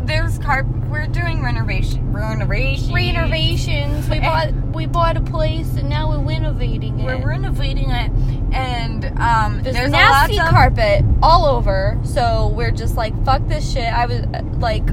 there's 0.07 0.39
carp. 0.39 0.67
We're 0.89 1.07
doing 1.07 1.43
renovation, 1.43 2.13
renovation, 2.13 2.93
Renovations. 2.95 4.09
We 4.09 4.21
bought 4.21 4.53
we 4.73 4.87
bought 4.87 5.17
a 5.17 5.21
place 5.21 5.75
and 5.77 5.89
now 5.89 6.11
we're 6.11 6.25
renovating 6.25 7.01
it. 7.01 7.05
We're 7.07 7.27
renovating 7.27 7.91
it, 7.91 8.11
and 8.55 9.05
um, 9.19 9.63
There's, 9.63 9.77
there's, 9.77 9.91
nasty 9.91 10.35
a 10.37 10.39
lot 10.39 10.47
of 10.49 10.55
carpet 10.55 11.05
all 11.23 11.45
over, 11.47 11.99
so 12.05 12.49
we're 12.57 12.71
just 12.71 12.97
like, 12.97 13.13
fuck 13.25 13.47
this 13.49 13.71
shit. 13.73 13.93
I 13.93 14.07
was 14.07 14.21
like, 14.59 14.87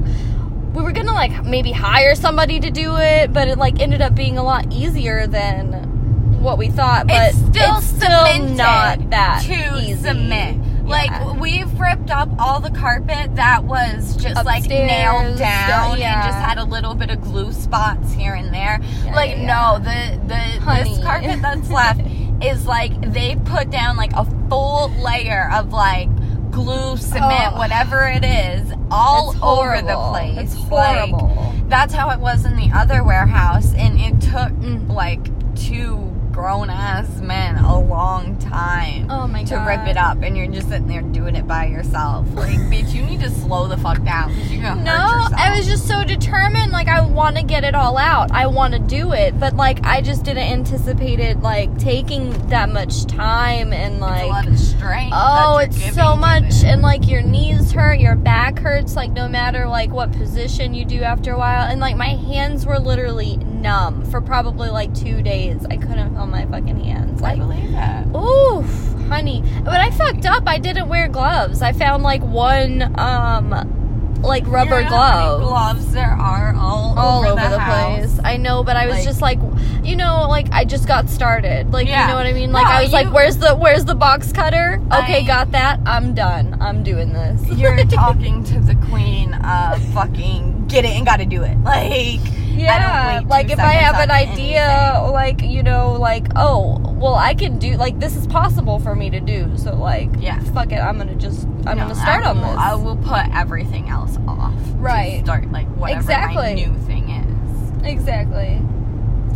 we 0.74 0.82
were 0.82 0.92
gonna 0.92 1.12
like 1.14 1.44
maybe 1.44 1.72
hire 1.72 2.14
somebody 2.14 2.58
to 2.60 2.70
do 2.70 2.96
it, 2.96 3.32
but 3.32 3.48
it 3.48 3.58
like 3.58 3.80
ended 3.80 4.00
up 4.00 4.14
being 4.14 4.38
a 4.38 4.42
lot 4.42 4.72
easier 4.72 5.26
than 5.26 6.40
what 6.42 6.58
we 6.58 6.68
thought. 6.68 7.06
But 7.06 7.30
it's 7.30 7.38
still, 7.38 7.76
it's 7.78 7.86
still 7.86 8.48
not 8.48 9.10
that 9.10 9.42
to 9.44 9.78
easy. 9.78 9.94
cement. 9.94 10.86
Like 10.86 11.10
Yeah. 11.10 11.38
we've 11.38 11.78
ripped 11.78 12.10
up 12.10 12.28
all 12.40 12.58
the 12.58 12.70
carpet 12.70 13.36
that 13.36 13.62
was 13.64 14.16
just 14.16 14.44
like 14.44 14.64
nailed 14.68 15.38
down 15.38 15.98
yeah. 15.98 16.24
and 16.24 16.32
just 16.32 16.38
had 16.38 16.58
a 16.58 16.64
little 16.64 16.94
bit 16.94 17.10
of 17.10 17.20
glue 17.20 17.52
spots 17.52 18.12
here 18.12 18.34
and 18.34 18.52
there. 18.52 18.80
Yeah, 19.04 19.14
like 19.14 19.38
no, 19.38 19.78
the 19.78 20.20
the 20.26 20.34
Honey. 20.60 20.96
this 20.96 21.04
carpet 21.04 21.40
that's 21.40 21.70
left 21.70 22.00
is 22.44 22.66
like 22.66 23.12
they 23.12 23.36
put 23.44 23.70
down 23.70 23.96
like 23.96 24.12
a 24.14 24.24
full 24.48 24.90
layer 25.02 25.50
of 25.54 25.72
like 25.72 26.08
glue, 26.50 26.96
cement, 26.98 27.54
Oh. 27.54 27.58
whatever 27.58 28.06
it 28.08 28.24
is, 28.24 28.72
all 28.90 29.34
over 29.42 29.80
the 29.80 29.96
place. 30.10 30.52
It's 30.52 30.70
Like, 30.70 31.08
horrible. 31.10 31.54
that's 31.68 31.94
how 31.94 32.10
it 32.10 32.20
was 32.20 32.44
in 32.44 32.56
the 32.56 32.70
other 32.74 33.02
warehouse, 33.02 33.72
and 33.74 33.98
it 33.98 34.20
took 34.20 34.50
Mm. 34.60 34.92
like 34.92 35.30
two 35.54 36.11
grown 36.32 36.70
ass 36.70 37.20
men 37.20 37.56
a 37.56 37.78
long 37.78 38.36
time 38.38 39.10
Oh 39.10 39.26
my 39.26 39.44
to 39.44 39.54
god. 39.54 39.66
rip 39.66 39.86
it 39.86 39.96
up, 39.96 40.22
and 40.22 40.36
you're 40.36 40.46
just 40.46 40.68
sitting 40.68 40.86
there 40.88 41.02
doing 41.02 41.36
it 41.36 41.46
by 41.46 41.66
yourself. 41.66 42.26
Like, 42.34 42.58
bitch, 42.72 42.92
you 42.94 43.02
need 43.02 43.20
to 43.20 43.30
slow 43.30 43.68
the 43.68 43.76
fuck 43.76 44.02
down 44.02 44.30
because 44.34 44.50
you're 44.50 44.62
gonna 44.62 44.82
No, 44.82 44.92
hurt 44.92 45.22
yourself. 45.24 45.34
I 45.40 45.56
was 45.56 45.66
just 45.66 45.86
so 45.86 46.04
determined. 46.04 46.72
Like 46.72 46.88
I 46.88 47.00
want 47.02 47.36
to 47.36 47.42
get 47.42 47.64
it 47.64 47.74
all 47.74 47.98
out. 47.98 48.30
I 48.32 48.46
want 48.46 48.72
to 48.74 48.78
do 48.80 49.12
it, 49.12 49.38
but 49.38 49.54
like 49.56 49.84
I 49.84 50.00
just 50.00 50.24
didn't 50.24 50.48
anticipate 50.50 51.20
it 51.20 51.40
like 51.40 51.76
taking 51.78 52.30
that 52.48 52.70
much 52.70 53.06
time 53.06 53.72
and 53.72 53.94
it's 53.94 54.00
like. 54.00 54.24
a 54.24 54.26
lot 54.28 54.46
of 54.48 54.58
strength. 54.58 55.12
Oh, 55.14 55.58
it's 55.58 55.94
so 55.94 56.16
much, 56.16 56.44
it. 56.44 56.64
and 56.64 56.82
like 56.82 57.06
your 57.08 57.22
knees 57.22 57.72
hurt, 57.72 58.00
your 58.00 58.16
back 58.16 58.58
hurts, 58.58 58.96
like 58.96 59.10
no 59.12 59.28
matter 59.28 59.66
like 59.68 59.90
what 59.90 60.12
position 60.12 60.72
you 60.74 60.84
do 60.84 61.02
after 61.02 61.32
a 61.32 61.38
while, 61.38 61.68
and 61.70 61.80
like 61.80 61.96
my 61.96 62.08
hands 62.16 62.64
were 62.66 62.78
literally 62.78 63.38
numb 63.62 64.04
for 64.10 64.20
probably 64.20 64.68
like 64.70 64.94
two 64.94 65.22
days. 65.22 65.64
I 65.70 65.76
couldn't 65.76 66.14
feel 66.14 66.26
my 66.26 66.44
fucking 66.46 66.80
hands. 66.84 67.22
I 67.22 67.36
believe 67.36 67.72
that. 67.72 68.06
oof, 68.14 68.94
honey. 69.08 69.42
But 69.64 69.80
I 69.80 69.90
fucked 69.90 70.26
up. 70.26 70.44
I 70.46 70.58
didn't 70.58 70.88
wear 70.88 71.08
gloves. 71.08 71.62
I 71.62 71.72
found 71.72 72.02
like 72.02 72.22
one, 72.22 72.92
um, 72.98 73.78
like 74.22 74.46
rubber 74.46 74.78
You 74.78 74.84
know 74.84 74.88
glove 74.90 75.40
gloves 75.42 75.92
there 75.92 76.10
are 76.12 76.54
all, 76.56 76.96
all 76.96 77.24
over, 77.26 77.34
the, 77.48 77.58
house? 77.58 77.98
place. 78.14 78.20
I 78.22 78.36
know, 78.36 78.62
but 78.62 78.76
I 78.76 78.86
was 78.86 78.96
Like- 78.98 79.04
just 79.04 79.20
like, 79.20 79.38
you 79.82 79.96
know, 79.96 80.26
like 80.28 80.46
I 80.52 80.64
just 80.64 80.86
got 80.86 81.08
started. 81.10 81.72
Like 81.72 81.88
Yeah. 81.88 82.02
you 82.02 82.08
know 82.12 82.16
what 82.18 82.26
I 82.26 82.32
mean? 82.32 82.52
Like 82.52 82.66
No, 82.66 82.70
I 82.70 82.82
was 82.82 82.92
like, 82.92 83.12
where's 83.12 83.38
the 83.38 83.56
where's 83.56 83.84
the 83.84 83.96
box 83.96 84.30
cutter? 84.32 84.80
Okay, 84.92 85.22
I- 85.22 85.26
got 85.26 85.50
that. 85.52 85.80
I'm 85.86 86.14
done. 86.14 86.56
I'm 86.60 86.84
doing 86.84 87.12
this. 87.12 87.42
You're 87.58 87.76
talking 87.86 88.44
to 88.44 88.60
the 88.60 88.76
queen 88.88 89.34
of 89.34 89.82
fucking 89.92 90.66
get 90.68 90.84
it 90.84 90.92
and 90.96 91.04
gotta 91.04 91.26
do 91.26 91.42
it. 91.42 91.58
Like, 91.64 92.20
yeah. 92.52 92.74
I 92.74 93.14
don't 93.18 93.24
wait 93.24 93.30
Like 93.30 93.50
if 93.50 93.58
I 93.58 93.72
have 93.72 93.96
an 93.96 94.10
idea, 94.10 94.66
anything. 94.66 95.12
like 95.12 95.42
you 95.42 95.62
know, 95.62 95.92
like 95.92 96.26
oh, 96.36 96.78
well, 96.98 97.14
I 97.14 97.34
can 97.34 97.58
do 97.58 97.76
like 97.76 97.98
this 97.98 98.16
is 98.16 98.26
possible 98.26 98.78
for 98.78 98.94
me 98.94 99.10
to 99.10 99.20
do. 99.20 99.56
So 99.56 99.74
like, 99.74 100.10
Yeah. 100.18 100.38
fuck 100.54 100.72
it. 100.72 100.78
I'm 100.78 100.98
gonna 100.98 101.14
just 101.14 101.44
I'm 101.66 101.76
No, 101.76 101.84
gonna 101.84 101.94
start 101.94 102.24
I 102.24 102.30
on 102.30 102.36
this. 102.38 102.46
I 102.58 102.74
will 102.74 102.96
put 102.96 103.28
everything 103.34 103.88
else 103.88 104.18
off. 104.28 104.54
to 104.54 104.72
Right. 104.76 105.24
start 105.24 105.50
like 105.52 105.66
whatever 105.76 106.00
Exactly. 106.00 106.36
my 106.36 106.52
new 106.54 106.74
thing 106.86 107.08
is. 107.10 107.72
exactly. 107.84 108.60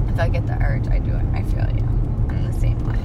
If 0.09 0.21
I 0.21 0.29
get 0.29 0.47
the 0.47 0.55
urge, 0.63 0.89
I 0.89 0.99
do 0.99 1.11
it. 1.15 1.25
I 1.35 1.43
feel 1.43 1.69
you. 1.77 1.85
I'm 2.31 2.51
the 2.51 2.59
same 2.61 2.79
way. 2.87 2.99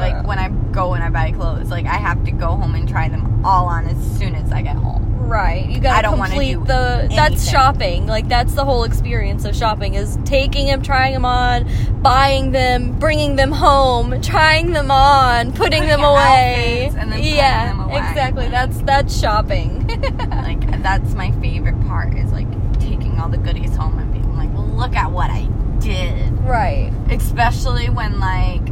Like 0.00 0.12
Yeah. 0.12 0.22
when 0.22 0.38
I 0.38 0.48
go 0.72 0.94
and 0.94 1.04
I 1.04 1.10
buy 1.10 1.30
clothes, 1.32 1.70
like 1.70 1.86
I 1.86 1.94
have 1.96 2.24
to 2.24 2.30
go 2.32 2.48
home 2.48 2.74
and 2.74 2.88
try 2.88 3.08
them 3.08 3.44
all 3.44 3.66
on 3.66 3.86
as 3.86 4.18
soon 4.18 4.34
as 4.34 4.50
I 4.52 4.62
get 4.62 4.76
home. 4.76 5.06
Right. 5.26 5.64
You 5.70 5.78
gotta 5.80 5.98
I 5.98 6.02
don't 6.02 6.18
complete 6.18 6.54
do 6.54 6.64
the 6.64 7.06
that's 7.14 7.48
shopping. 7.48 8.08
Like 8.08 8.28
that's 8.28 8.54
the 8.54 8.64
whole 8.64 8.82
experience 8.82 9.44
of 9.44 9.54
shopping 9.54 9.94
is 9.94 10.18
taking 10.24 10.66
them, 10.66 10.82
trying 10.82 11.12
them 11.12 11.24
on, 11.24 11.68
buying 12.02 12.50
them, 12.50 12.98
bringing 12.98 13.36
them 13.36 13.52
home, 13.52 14.20
trying 14.22 14.72
them 14.72 14.90
on, 14.90 15.52
putting 15.52 15.82
Putting 15.82 15.86
them 15.88 16.00
away. 16.02 16.86
and 16.96 17.12
then 17.12 17.18
putting 17.20 17.34
yeah, 17.36 17.66
them 17.68 17.80
away. 17.80 17.96
exactly. 17.98 18.48
That's 18.48 18.78
that's 18.82 19.20
shopping. 19.20 19.86
Like 20.30 20.82
that's 20.82 21.14
my 21.14 21.30
favorite 21.40 21.80
part 21.86 22.14
is 22.16 22.32
like 22.32 22.48
taking 22.80 23.20
all 23.20 23.28
the 23.28 23.38
goodies 23.38 23.76
home 23.76 23.98
and 24.00 24.12
being 24.12 24.36
like, 24.36 24.50
look 24.76 24.96
at 24.96 25.12
what 25.12 25.30
I 25.30 25.44
did. 25.78 26.32
right. 26.40 26.90
Especially 27.08 27.88
when 27.88 28.18
like 28.18 28.62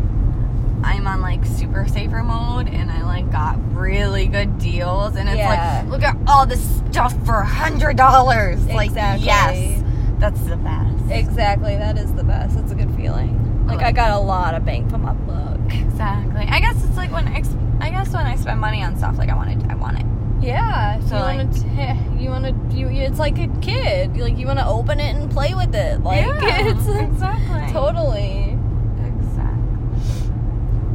I'm 0.84 1.06
on 1.06 1.20
like 1.20 1.44
super 1.44 1.86
saver 1.88 2.22
mode 2.22 2.68
and 2.68 2.90
I 2.90 3.02
like 3.02 3.30
got 3.30 3.56
really 3.74 4.26
good 4.26 4.58
deals 4.58 5.16
and 5.16 5.28
it's 5.28 5.38
Yeah. 5.38 5.82
like 5.84 5.90
look 5.90 6.02
at 6.02 6.16
all 6.26 6.46
this 6.46 6.62
stuff 6.90 7.14
for 7.26 7.40
a 7.40 7.46
hundred 7.46 7.96
dollars. 7.96 8.64
Like 8.66 8.92
yes, 8.94 9.82
that's 10.18 10.40
the 10.42 10.56
best. 10.56 11.10
Exactly. 11.10 11.76
That 11.76 11.96
is 11.98 12.12
the 12.14 12.24
best. 12.24 12.58
It's 12.58 12.72
a 12.72 12.74
good 12.74 12.94
feeling. 12.96 13.66
Like 13.66 13.82
I 13.82 13.92
got 13.92 14.10
a 14.12 14.18
lot 14.18 14.54
of 14.54 14.64
bang 14.64 14.88
for 14.88 14.98
my 14.98 15.12
buck. 15.12 15.58
Exactly. 15.72 16.46
I 16.48 16.60
guess 16.60 16.82
it's 16.84 16.96
like 16.96 17.10
when 17.12 17.28
I, 17.28 17.42
I 17.80 17.90
guess 17.90 18.12
when 18.12 18.26
I 18.26 18.36
spend 18.36 18.60
money 18.60 18.82
on 18.82 18.96
stuff, 18.96 19.18
like 19.18 19.28
I 19.28 19.34
want 19.36 19.50
it, 19.50 19.70
I 19.70 19.74
want 19.74 19.98
it. 19.98 20.06
Yeah. 20.40 21.00
So, 21.00 21.16
you 21.16 21.22
like- 21.22 21.36
want 21.38 21.54
to 21.56 21.66
eh, 21.68 21.96
you 22.18 22.30
want 22.30 22.44
to 22.70 22.76
you 22.76 22.88
it's 22.88 23.18
like 23.18 23.38
a 23.38 23.48
kid. 23.60 24.16
Like 24.16 24.38
you 24.38 24.46
want 24.46 24.58
to 24.60 24.66
open 24.66 25.00
it 25.00 25.14
and 25.16 25.30
play 25.30 25.54
with 25.54 25.74
it. 25.74 26.02
Like 26.02 26.24
it's 26.28 26.86
exactly. 26.88 27.72
totally 27.72 28.56
Exactly. 29.04 29.92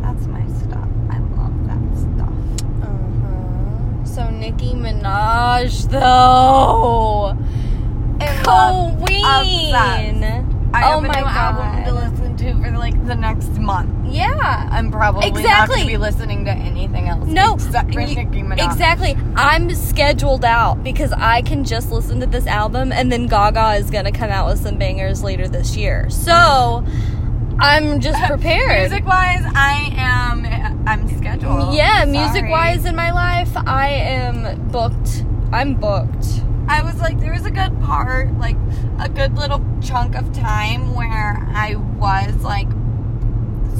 That's 0.02 0.26
my 0.28 0.46
stuff. 0.48 0.88
I 1.10 1.20
love 1.20 1.68
that 1.68 1.98
stuff. 1.98 2.34
Uh-huh. 4.18 4.30
So 4.30 4.30
Nicki 4.30 4.74
Minaj 4.74 5.90
though. 5.90 7.38
Love, 8.46 8.98
Queen. 9.06 9.26
obsessed. 9.26 10.46
I 10.76 10.84
oh 10.86 11.02
have 11.02 11.04
a 11.04 11.08
my 11.08 11.20
new 11.20 11.26
album 11.26 11.84
to 11.86 11.92
god. 11.92 12.12
listen 12.12 12.38
to 12.38 12.54
for 12.56 12.78
like 12.78 13.06
the 13.08 13.16
next 13.16 13.50
month. 13.60 13.92
Yeah. 14.12 14.68
I'm 14.72 14.92
probably 14.92 15.30
not 15.30 15.40
Exactly. 15.40 15.76
going 15.76 15.88
to 15.88 15.94
be 15.94 15.98
listening 15.98 16.46
to 16.46 16.52
anything 16.52 17.08
else. 17.08 17.28
No, 17.28 17.54
except 17.56 17.94
for 17.94 18.00
Nicki 18.00 18.24
Minaj. 18.26 18.64
exactly. 18.72 19.16
I'm 19.36 19.74
scheduled 19.76 20.44
out 20.46 20.84
because 20.84 21.12
I 21.14 21.42
can 21.44 21.64
just 21.64 21.92
listen 21.92 22.20
to 22.22 22.26
this 22.26 22.48
album, 22.48 22.92
and 22.92 23.12
then 23.12 23.28
Gaga 23.28 23.74
is 23.76 23.90
gonna 23.92 24.12
come 24.12 24.30
out 24.32 24.48
with 24.50 24.60
some 24.62 24.78
bangers 24.78 25.24
later 25.24 25.48
this 25.48 25.76
year. 25.78 26.10
So 26.10 26.84
I'm 27.60 28.00
just 28.00 28.22
prepared. 28.28 28.90
Music 28.90 29.06
wise, 29.06 29.44
I 29.56 29.94
am. 29.96 30.46
I'm 30.88 31.08
scheduled. 31.18 31.74
yeah, 31.74 32.04
music 32.06 32.46
wise 32.50 32.86
in 32.86 32.96
my 32.96 33.12
life, 33.12 33.52
I 33.56 33.88
am 33.90 34.68
booked. 34.70 35.24
I'm 35.52 35.76
booked. 35.76 36.42
I 36.68 36.82
was 36.84 37.00
like, 37.00 37.20
there 37.20 37.32
was 37.32 37.46
a 37.46 37.52
good 37.52 37.80
part, 37.82 38.34
like 38.38 38.58
a 39.00 39.08
good 39.10 39.36
little 39.36 39.64
chunk 39.82 40.16
of 40.16 40.32
time 40.34 40.94
where 40.96 41.38
I 41.54 41.76
was 41.76 42.36
like 42.44 42.68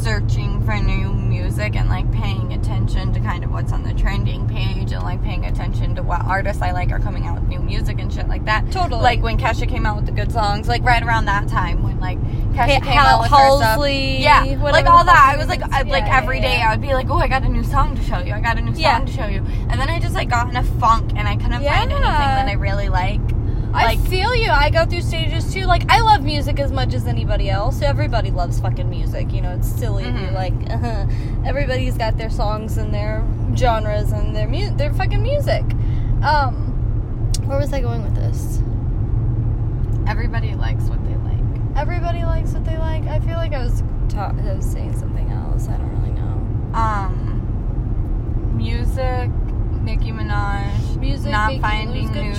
searching 0.04 0.62
for 0.66 0.76
new 0.80 1.14
music 1.14 1.78
and 1.78 1.88
like 1.88 2.12
paying 2.12 2.52
attention 2.52 3.14
to 3.14 3.22
kind 3.22 3.42
of 3.42 3.52
what's 3.52 3.72
on 3.72 3.84
the 3.84 3.94
trending 3.94 4.46
page 4.50 4.92
and 4.92 5.02
like 5.02 5.24
paying 5.24 5.46
attention 5.46 5.96
to 5.96 6.04
what 6.04 6.22
artists 6.26 6.62
I 6.62 6.72
like 6.72 6.92
are 6.92 7.00
coming 7.00 7.26
out 7.26 7.40
with 7.40 7.48
new 7.48 7.60
music 7.60 8.00
and 8.00 8.12
shit 8.14 8.28
like 8.28 8.44
that. 8.44 8.70
Totally. 8.70 9.02
Like 9.02 9.22
when 9.22 9.38
Kesha 9.38 9.68
came 9.68 9.86
out 9.86 9.96
with 9.96 10.06
the 10.06 10.12
good 10.12 10.30
songs, 10.30 10.68
like 10.68 10.84
right 10.84 11.02
around 11.02 11.24
that 11.26 11.48
time 11.48 11.84
when 11.84 12.02
like 12.02 12.20
Kesha 12.52 12.80
Ha- 12.80 12.80
came 12.82 13.00
out 13.00 13.22
with 13.22 13.32
her 13.32 13.58
stuff. 13.58 13.80
Yeah, 13.88 14.44
like 14.62 14.88
all 14.88 15.06
that. 15.06 15.34
I 15.34 15.38
was 15.38 15.48
like, 15.48 15.62
I, 15.72 15.84
like 15.84 16.04
Yeah, 16.04 16.18
every 16.18 16.38
yeah, 16.40 16.44
day 16.44 16.58
yeah. 16.58 16.68
I 16.68 16.72
would 16.72 16.82
be 16.82 16.94
like, 16.94 17.10
oh, 17.10 17.16
I 17.18 17.30
got 17.30 17.44
a 17.44 17.50
new 17.50 17.64
song 17.64 17.96
to 17.96 18.04
show 18.04 18.20
you. 18.20 18.34
I 18.34 18.42
got 18.42 18.58
a 18.58 18.62
new 18.62 18.76
song 18.76 19.06
to 19.06 19.12
show 19.12 19.26
you. 19.28 19.40
And 19.70 19.80
then 19.80 19.90
I 19.90 20.00
just 20.02 20.16
like 20.16 20.30
got 20.30 20.50
in 20.50 20.58
a 20.58 20.64
funk 20.64 21.14
and 21.16 21.30
I 21.30 21.38
couldn't 21.38 21.64
find 21.64 21.92
anything 21.92 22.02
that 22.02 22.48
I 22.50 22.54
really 22.54 22.90
like. 23.74 24.00
I 24.00 24.02
feel 24.04 24.36
you. 24.36 24.50
I 24.50 24.70
go 24.70 24.86
through 24.86 25.02
stages 25.02 25.52
too. 25.54 25.66
Like 25.66 25.84
I 25.92 26.02
love 26.02 26.24
music 26.24 26.60
as 26.60 26.72
much 26.72 26.94
as 26.94 27.06
anybody 27.08 27.50
else. 27.50 27.82
Everybody 27.82 28.32
loves 28.32 28.60
fucking 28.60 28.90
music. 28.90 29.32
You 29.34 29.42
know, 29.42 29.52
it's 29.56 29.68
silly. 29.68 30.04
Mhm. 30.06 30.34
Like 30.34 30.54
uh, 30.70 31.06
everybody's 31.48 31.98
got 31.98 32.18
their 32.18 32.30
songs 32.30 32.78
and 32.78 32.94
their 32.94 33.24
genres 33.56 34.12
and 34.12 34.36
their 34.36 34.48
mu- 34.48 34.76
their 34.78 34.94
fucking 34.94 35.22
music. 35.22 35.64
Um, 36.24 36.54
where 37.46 37.58
was 37.58 37.74
I 37.74 37.82
going 37.82 38.04
with 38.04 38.16
this? 38.16 38.60
Everybody 40.08 40.54
likes 40.56 40.84
what 40.86 41.04
they 41.06 41.16
like. 41.16 41.78
Everybody 41.78 42.24
likes 42.24 42.52
what 42.54 42.66
they 42.66 42.78
like. 42.78 43.04
I 43.08 43.20
feel 43.20 43.36
like 43.38 43.54
I 43.54 43.64
was 43.64 43.82
ta- 44.10 44.34
I 44.38 44.54
was 44.56 44.66
saying 44.66 44.98
something 44.98 45.30
else. 45.32 45.68
I 45.68 45.78
don't 45.78 45.90
really 46.00 46.14
know. 46.14 46.78
Um, 46.78 48.54
music, 48.58 49.30
Nicki 49.82 50.12
Minaj, 50.12 50.98
Music, 50.98 51.32
not 51.32 51.60
finding 51.62 52.12
new 52.12 52.34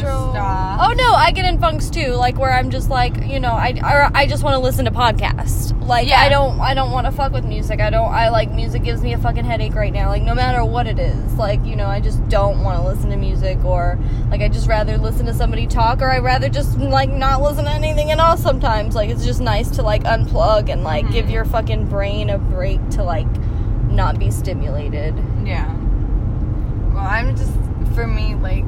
I 1.14 1.30
get 1.33 1.44
in 1.47 1.59
funks 1.59 1.90
too. 1.90 2.12
Like 2.12 2.38
where 2.38 2.52
I'm 2.52 2.71
just 2.71 2.90
like, 2.90 3.26
you 3.26 3.40
know, 3.40 3.52
I 3.52 3.73
or 3.83 4.11
I 4.16 4.26
just 4.26 4.42
want 4.42 4.54
to 4.54 4.59
listen 4.59 4.85
to 4.85 4.90
podcasts. 4.90 5.73
Like 5.87 6.09
Yeah. 6.09 6.21
I 6.21 6.28
don't, 6.28 6.59
I 6.61 6.73
don't 6.75 6.90
want 6.92 7.06
to 7.06 7.12
fuck 7.12 7.33
with 7.33 7.44
music. 7.44 7.80
I 7.80 7.90
don't. 7.90 8.11
I 8.12 8.28
like 8.30 8.50
music 8.50 8.83
gives 8.85 9.02
me 9.02 9.12
a 9.12 9.18
fucking 9.18 9.44
headache 9.44 9.75
right 9.75 9.92
now. 9.92 10.09
Like 10.09 10.23
no 10.23 10.35
matter 10.35 10.64
what 10.64 10.87
it 10.87 10.99
is. 10.99 11.35
Like 11.35 11.64
you 11.64 11.76
know, 11.76 11.87
I 11.87 12.00
just 12.00 12.26
don't 12.28 12.62
want 12.62 12.78
to 12.80 12.87
listen 12.87 13.11
to 13.11 13.16
music 13.16 13.62
or 13.64 13.99
like 14.30 14.40
I 14.40 14.49
just 14.49 14.66
rather 14.68 14.97
listen 14.99 15.26
to 15.26 15.35
somebody 15.35 15.66
talk 15.66 16.00
or 16.02 16.11
I 16.11 16.18
rather 16.18 16.49
just 16.49 16.78
like 16.78 17.11
not 17.11 17.42
listen 17.42 17.64
to 17.64 17.71
anything 17.71 18.11
at 18.11 18.18
all. 18.21 18.37
Sometimes 18.37 18.94
like 18.94 19.11
it's 19.11 19.25
just 19.25 19.40
nice 19.40 19.71
to 19.73 19.83
like 19.83 20.04
unplug 20.04 20.68
and 20.71 20.85
like 20.85 21.11
give 21.11 21.26
Mhm. 21.26 21.33
your 21.33 21.44
fucking 21.44 21.87
brain 21.87 22.30
a 22.30 22.38
break 22.38 22.80
to 22.90 23.02
like 23.02 23.26
not 23.90 24.18
be 24.18 24.30
stimulated. 24.30 25.14
Yeah. 25.44 25.73
Well, 26.94 27.04
I'm 27.04 27.37
just 27.37 27.52
for 27.94 28.06
me 28.06 28.35
like 28.37 28.64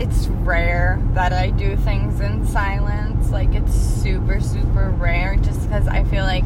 it's 0.00 0.26
rare 0.26 1.00
that 1.12 1.32
I 1.32 1.50
do 1.50 1.76
things 1.76 2.20
in 2.20 2.46
silence. 2.46 3.30
Like 3.30 3.54
it's 3.54 3.74
super 3.74 4.40
super 4.40 4.90
rare 4.90 5.36
just 5.36 5.68
cuz 5.70 5.86
I 5.88 6.04
feel 6.04 6.24
like 6.24 6.44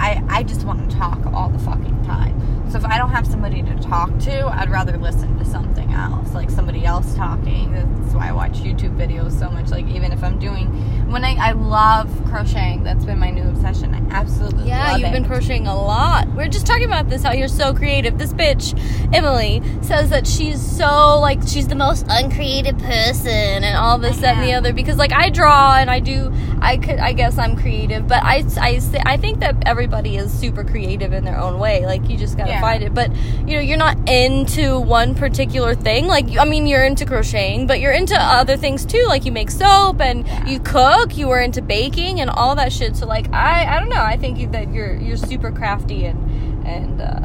I 0.00 0.22
I 0.28 0.42
just 0.42 0.64
want 0.64 0.88
to 0.90 0.96
talk 0.96 1.18
all 1.32 1.48
the 1.48 1.58
fucking 1.58 2.04
time. 2.04 2.38
So 2.70 2.78
if 2.78 2.84
I 2.84 2.98
don't 2.98 3.10
have 3.10 3.26
somebody 3.26 3.62
to 3.62 3.74
talk 3.80 4.16
to, 4.20 4.46
I'd 4.46 4.70
rather 4.70 4.96
listen 4.96 5.36
to 5.38 5.44
something 5.44 5.92
else, 5.92 6.32
like 6.34 6.50
somebody 6.50 6.84
else 6.84 7.14
talking. 7.16 7.72
That's 7.72 8.14
why 8.14 8.28
I 8.28 8.32
watch 8.32 8.60
YouTube 8.60 8.96
videos 8.96 9.36
so 9.36 9.50
much. 9.50 9.70
Like 9.70 9.86
even 9.88 10.12
if 10.12 10.22
I'm 10.22 10.38
doing, 10.38 10.68
when 11.10 11.24
I 11.24 11.34
I 11.34 11.52
love 11.52 12.08
crocheting. 12.26 12.84
That's 12.84 13.04
been 13.04 13.18
my 13.18 13.30
new 13.30 13.42
obsession. 13.42 13.94
I 13.94 14.14
absolutely 14.14 14.68
Yeah, 14.68 14.96
you've 14.96 15.08
it. 15.08 15.12
been 15.12 15.24
crocheting 15.24 15.66
a 15.66 15.74
lot. 15.74 16.28
We 16.34 16.44
are 16.44 16.48
just 16.48 16.66
talking 16.66 16.84
about 16.86 17.08
this, 17.08 17.22
how 17.22 17.32
you're 17.32 17.48
so 17.48 17.74
creative. 17.74 18.18
This 18.18 18.32
bitch, 18.32 18.78
Emily, 19.12 19.62
says 19.82 20.10
that 20.10 20.26
she's 20.26 20.60
so, 20.60 21.18
like, 21.20 21.40
she's 21.46 21.68
the 21.68 21.74
most 21.74 22.06
uncreative 22.08 22.78
person 22.78 23.64
and 23.64 23.76
all 23.76 23.98
this, 23.98 24.18
that, 24.18 24.36
and 24.36 24.44
the 24.48 24.52
other. 24.54 24.72
Because, 24.72 24.96
like, 24.96 25.12
I 25.12 25.28
draw 25.30 25.76
and 25.76 25.90
I 25.90 25.98
do, 26.00 26.32
I 26.62 26.76
could, 26.76 26.98
I 26.98 27.12
guess 27.12 27.38
I'm 27.38 27.56
creative, 27.56 28.06
but 28.06 28.22
I, 28.22 28.44
I, 28.60 28.78
say- 28.78 29.02
I 29.06 29.16
think 29.16 29.40
that 29.40 29.56
everybody 29.66 30.16
is 30.16 30.30
super 30.32 30.62
creative 30.62 31.12
in 31.14 31.24
their 31.24 31.38
own 31.38 31.58
way. 31.58 31.86
Like, 31.86 32.08
you 32.10 32.18
just 32.18 32.36
gotta 32.36 32.50
Yeah. 32.50 32.60
find 32.60 32.82
it. 32.82 32.92
But, 32.94 33.10
you 33.46 33.54
know, 33.56 33.60
you're 33.60 33.78
not 33.78 33.96
into 34.08 34.78
one 34.78 35.14
particular 35.14 35.74
thing. 35.74 36.06
Like, 36.06 36.36
I 36.38 36.44
mean, 36.44 36.66
you're 36.66 36.84
into 36.84 37.06
crocheting, 37.06 37.66
but 37.66 37.80
you're 37.80 37.92
into 37.92 38.14
other 38.20 38.56
things 38.58 38.84
too. 38.84 39.04
Like, 39.08 39.24
you 39.24 39.32
make 39.32 39.50
soap 39.50 40.00
and 40.00 40.26
Yeah. 40.26 40.46
you 40.46 40.60
cook, 40.60 41.16
you 41.16 41.28
were 41.28 41.40
into 41.40 41.62
baking 41.62 42.20
and 42.20 42.28
all 42.28 42.54
that 42.56 42.72
shit. 42.72 42.94
So 42.96 43.06
like 43.06 43.32
I 43.32 43.76
I 43.76 43.80
don't 43.80 43.88
know. 43.88 44.02
I 44.02 44.16
think 44.16 44.52
that 44.52 44.72
you're 44.72 44.94
you're 44.96 45.16
super 45.16 45.50
crafty 45.50 46.04
and 46.06 46.66
and 46.66 47.00
uh, 47.00 47.20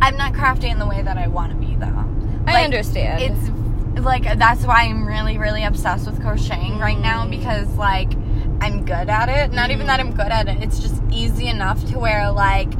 I'm 0.00 0.16
not 0.16 0.32
crafty 0.34 0.68
in 0.68 0.78
the 0.78 0.86
way 0.86 1.02
that 1.02 1.16
I 1.18 1.26
want 1.28 1.52
to 1.52 1.56
be 1.58 1.74
though. 1.76 2.04
I 2.46 2.64
understand. 2.64 3.22
It's 3.96 4.00
like 4.04 4.38
that's 4.38 4.64
why 4.64 4.82
I'm 4.84 5.06
really 5.06 5.38
really 5.38 5.64
obsessed 5.64 6.06
with 6.06 6.20
crocheting 6.22 6.78
right 6.78 6.98
now 6.98 7.24
Mm. 7.26 7.30
because 7.30 7.68
like 7.76 8.10
I'm 8.64 8.86
good 8.86 9.10
at 9.10 9.28
it. 9.28 9.52
Not 9.52 9.70
even 9.70 9.88
that 9.88 10.00
I'm 10.00 10.12
good 10.14 10.32
at 10.32 10.48
it. 10.48 10.62
It's 10.62 10.80
just 10.80 10.94
easy 11.12 11.48
enough 11.48 11.84
to 11.90 11.98
where 11.98 12.32
like 12.32 12.72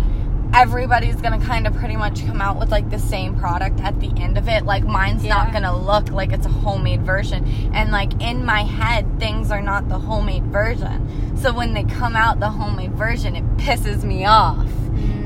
everybody's 0.55 1.17
gonna 1.17 1.39
kind 1.39 1.67
of 1.67 1.75
pretty 1.75 1.95
much 1.95 2.25
come 2.25 2.41
out 2.41 2.59
with 2.59 2.71
like 2.71 2.89
the 2.89 2.99
same 2.99 3.39
product 3.39 3.81
at 3.81 4.01
the 4.01 4.11
end 4.17 4.39
of 4.39 4.49
it. 4.49 4.65
Like 4.65 4.85
mine's 4.85 5.23
Yeah. 5.23 5.35
not 5.35 5.53
gonna 5.53 5.77
look 5.77 6.11
like 6.11 6.33
it's 6.33 6.47
a 6.47 6.49
homemade 6.49 7.03
version. 7.03 7.45
And 7.75 7.93
like 7.93 8.19
in 8.23 8.47
my 8.47 8.63
head, 8.63 9.21
things 9.21 9.51
are 9.51 9.61
not 9.61 9.91
the 9.91 9.99
homemade 9.99 10.45
version. 10.45 11.37
So 11.37 11.53
when 11.53 11.75
they 11.75 11.85
come 11.85 12.17
out 12.17 12.41
the 12.41 12.49
homemade 12.49 12.95
version, 12.95 13.37
it 13.37 13.45
pisses 13.59 14.05
me 14.05 14.25
off. 14.25 14.67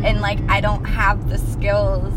And 0.03 0.19
mm. 0.19 0.21
like 0.21 0.41
I 0.49 0.61
don't 0.61 0.85
have 0.87 1.29
the 1.29 1.39
skills 1.39 2.13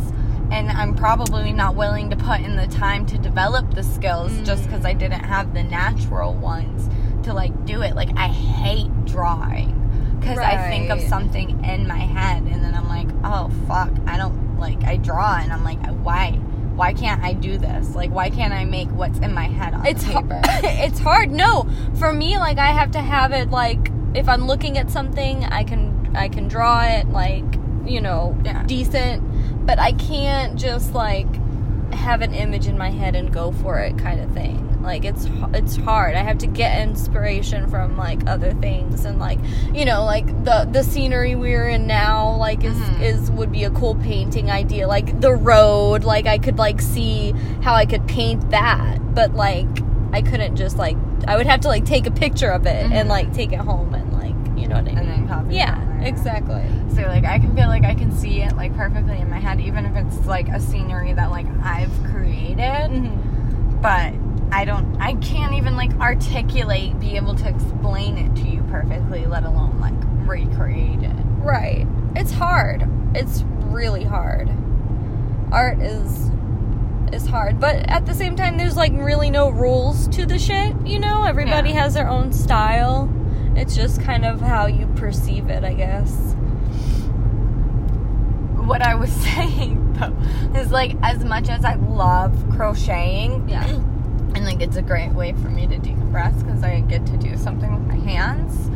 and 0.50 0.72
I'm 0.72 0.96
probably 0.96 1.54
not 1.54 1.76
willing 1.76 2.10
to 2.10 2.16
put 2.16 2.42
in 2.42 2.56
the 2.56 2.66
time 2.66 3.06
to 3.06 3.20
develop 3.20 3.76
the 3.76 3.84
skills 3.84 4.36
just 4.42 4.64
mm. 4.64 4.66
because 4.66 4.84
I 4.84 4.94
didn't 4.94 5.26
have 5.26 5.54
the 5.54 5.62
natural 5.62 6.34
ones 6.34 6.90
to 7.24 7.34
like 7.34 7.66
do 7.66 7.82
it. 7.82 7.96
Like 7.96 8.10
I 8.18 8.28
hate 8.28 8.90
drawing 9.06 9.78
because 10.20 10.38
I 10.38 10.70
think 10.70 10.90
of 10.90 11.02
something 11.02 11.64
in 11.66 11.88
my 11.88 11.98
head 11.98 12.44
and 12.44 12.64
then 12.64 12.76
I'm 12.76 12.88
like, 12.88 13.08
oh 13.24 13.52
fuck, 13.68 13.92
I 14.08 14.18
don't 14.18 14.60
like 14.60 14.84
I 14.84 14.98
draw 14.98 15.38
and 15.38 15.52
I'm 15.52 15.64
like, 15.64 15.84
why? 16.04 16.32
Why 16.76 16.94
can't 16.94 17.22
I 17.24 17.34
do 17.34 17.58
this? 17.58 17.96
Like, 17.96 18.12
why 18.12 18.30
can't 18.30 18.54
I 18.54 18.66
make 18.66 18.90
what's 18.90 19.20
in 19.20 19.34
my 19.34 19.46
head 19.48 19.74
on 19.74 19.86
it's 19.86 20.04
paper? 20.06 20.42
it's 20.64 21.00
hard. 21.00 21.30
No, 21.32 21.68
for 22.00 22.14
me, 22.14 22.38
like 22.38 22.58
I 22.58 22.72
have 22.72 22.92
to 22.92 23.02
have 23.02 23.32
it 23.34 23.50
like 23.50 23.92
if 24.14 24.28
I'm 24.30 24.46
looking 24.46 24.78
at 24.78 24.90
something, 24.90 25.44
I 25.46 25.64
can 25.64 26.16
I 26.16 26.30
can 26.30 26.48
draw 26.48 26.84
it 26.84 27.08
like 27.10 27.44
you 27.86 28.00
know 28.02 28.38
Yeah. 28.46 28.64
decent, 28.66 29.66
but 29.66 29.80
I 29.80 29.92
can't 29.94 30.58
just 30.58 30.94
like 30.94 31.28
have 31.94 32.22
an 32.22 32.34
image 32.34 32.68
in 32.68 32.78
my 32.78 32.90
head 32.90 33.16
and 33.16 33.34
go 33.34 33.52
for 33.52 33.80
it 33.80 33.98
kind 33.98 34.20
of 34.22 34.32
thing. 34.32 34.68
Like 34.84 35.06
it's 35.06 35.28
it's 35.54 35.76
hard. 35.78 36.16
I 36.16 36.24
have 36.24 36.38
to 36.40 36.48
get 36.48 36.82
inspiration 36.82 37.70
from 37.70 37.98
like 37.98 38.28
other 38.28 38.54
things 38.56 39.06
and 39.06 39.20
like 39.20 39.40
you 39.74 39.86
know 39.86 40.04
like 40.06 40.26
the 40.44 40.68
the 40.72 40.84
scenery 40.84 41.36
we're 41.36 41.70
in 41.70 41.88
now 41.88 42.36
like 42.38 42.64
is 42.64 42.74
Mhm. 42.78 43.02
is 43.02 43.32
would 43.32 43.52
be 43.52 43.64
a 43.64 43.70
cool 43.72 43.96
painting 43.96 44.50
idea. 44.52 44.88
Like 44.88 45.20
the 45.22 45.34
road, 45.34 46.04
like 46.04 46.26
I 46.26 46.38
could 46.38 46.58
like 46.58 46.82
see 46.82 47.34
how 47.62 47.74
I 47.76 47.86
could 47.86 48.08
paint 48.08 48.50
that, 48.52 48.98
but 49.16 49.34
like 49.36 49.68
I 50.14 50.22
couldn't 50.22 50.56
just 50.56 50.78
like 50.78 50.98
I 51.28 51.38
would 51.38 51.46
have 51.46 51.62
to 51.62 51.68
like 51.68 51.86
take 51.86 52.08
a 52.08 52.12
picture 52.12 52.50
of 52.50 52.66
it 52.66 52.88
Mhm. 52.90 52.94
and 52.94 53.10
like 53.10 53.32
take 53.34 53.52
it 53.54 53.60
home 53.60 53.94
and 53.94 54.12
like 54.14 54.36
you 54.60 54.68
know 54.68 54.76
what 54.76 54.86
I 54.88 54.90
mean. 54.90 54.98
And 54.98 55.10
then 55.10 55.28
copy 55.28 55.56
yeah, 55.56 55.80
exactly. 56.02 56.64
So 56.96 57.04
like 57.04 57.24
I 57.26 57.38
can 57.40 57.56
feel 57.56 57.68
like 57.68 57.84
I 57.86 57.94
can 57.94 58.12
see 58.12 58.42
it 58.42 58.56
like 58.58 58.76
perfectly 58.76 59.20
in 59.20 59.30
my 59.30 59.40
head, 59.40 59.62
even 59.62 59.86
if 59.86 59.96
it's 59.96 60.26
like 60.26 60.50
a 60.50 60.60
scenery 60.60 61.14
that 61.14 61.30
like 61.30 61.46
I've 61.64 61.92
created. 62.12 62.58
Mm-hmm. 62.92 63.82
But 63.82 64.14
I 64.52 64.66
don't, 64.66 65.00
I 65.02 65.14
can't 65.16 65.54
even 65.54 65.76
like 65.76 65.92
articulate, 66.00 67.00
be 67.00 67.16
able 67.16 67.36
to 67.36 67.48
explain 67.48 68.18
it 68.18 68.36
to 68.42 68.48
you 68.50 68.62
perfectly, 68.64 69.26
let 69.26 69.44
alone 69.44 69.80
like 69.80 69.94
recreate 70.28 71.02
it. 71.04 71.16
Right. 71.40 71.88
It's 72.16 72.32
hard. 72.32 72.88
It's 73.16 73.44
really 73.70 74.04
hard. 74.04 74.50
Art 75.52 75.80
is 75.80 76.30
is 77.14 77.26
hard, 77.28 77.60
but 77.60 77.76
at 77.90 78.06
the 78.06 78.14
same 78.14 78.38
time 78.38 78.58
there's 78.58 78.78
like 78.78 78.94
really 78.94 79.30
no 79.30 79.50
rules 79.50 80.08
to 80.10 80.26
the 80.26 80.40
shit, 80.40 80.74
you 80.88 80.98
know? 81.00 81.24
Everybody 81.24 81.70
Yeah. 81.72 81.82
has 81.84 81.94
their 81.94 82.08
own 82.08 82.32
style. 82.32 83.12
It's 83.56 83.76
just 83.76 84.02
kind 84.02 84.24
of 84.26 84.40
how 84.40 84.68
you 84.68 84.88
perceive 84.96 85.50
it, 85.50 85.64
I 85.66 85.74
guess. 85.74 86.36
What 88.66 88.82
I 88.82 88.96
was 88.96 89.12
saying 89.28 89.94
though 89.94 90.16
is 90.60 90.72
like 90.72 90.96
as 91.02 91.24
much 91.24 91.50
as 91.50 91.66
I 91.66 91.76
love 91.76 92.34
crocheting, 92.56 93.48
Yeah. 93.50 93.82
and 94.36 94.46
like 94.46 94.62
it's 94.62 94.78
a 94.78 94.82
great 94.82 95.12
way 95.12 95.34
for 95.34 95.50
me 95.50 95.68
to 95.68 95.76
decompress 95.78 96.44
because 96.44 96.64
I 96.64 96.80
get 96.82 97.06
to 97.08 97.18
do 97.18 97.36
something 97.38 97.74
with 97.74 97.88
my 97.88 97.96
hands. 98.12 98.70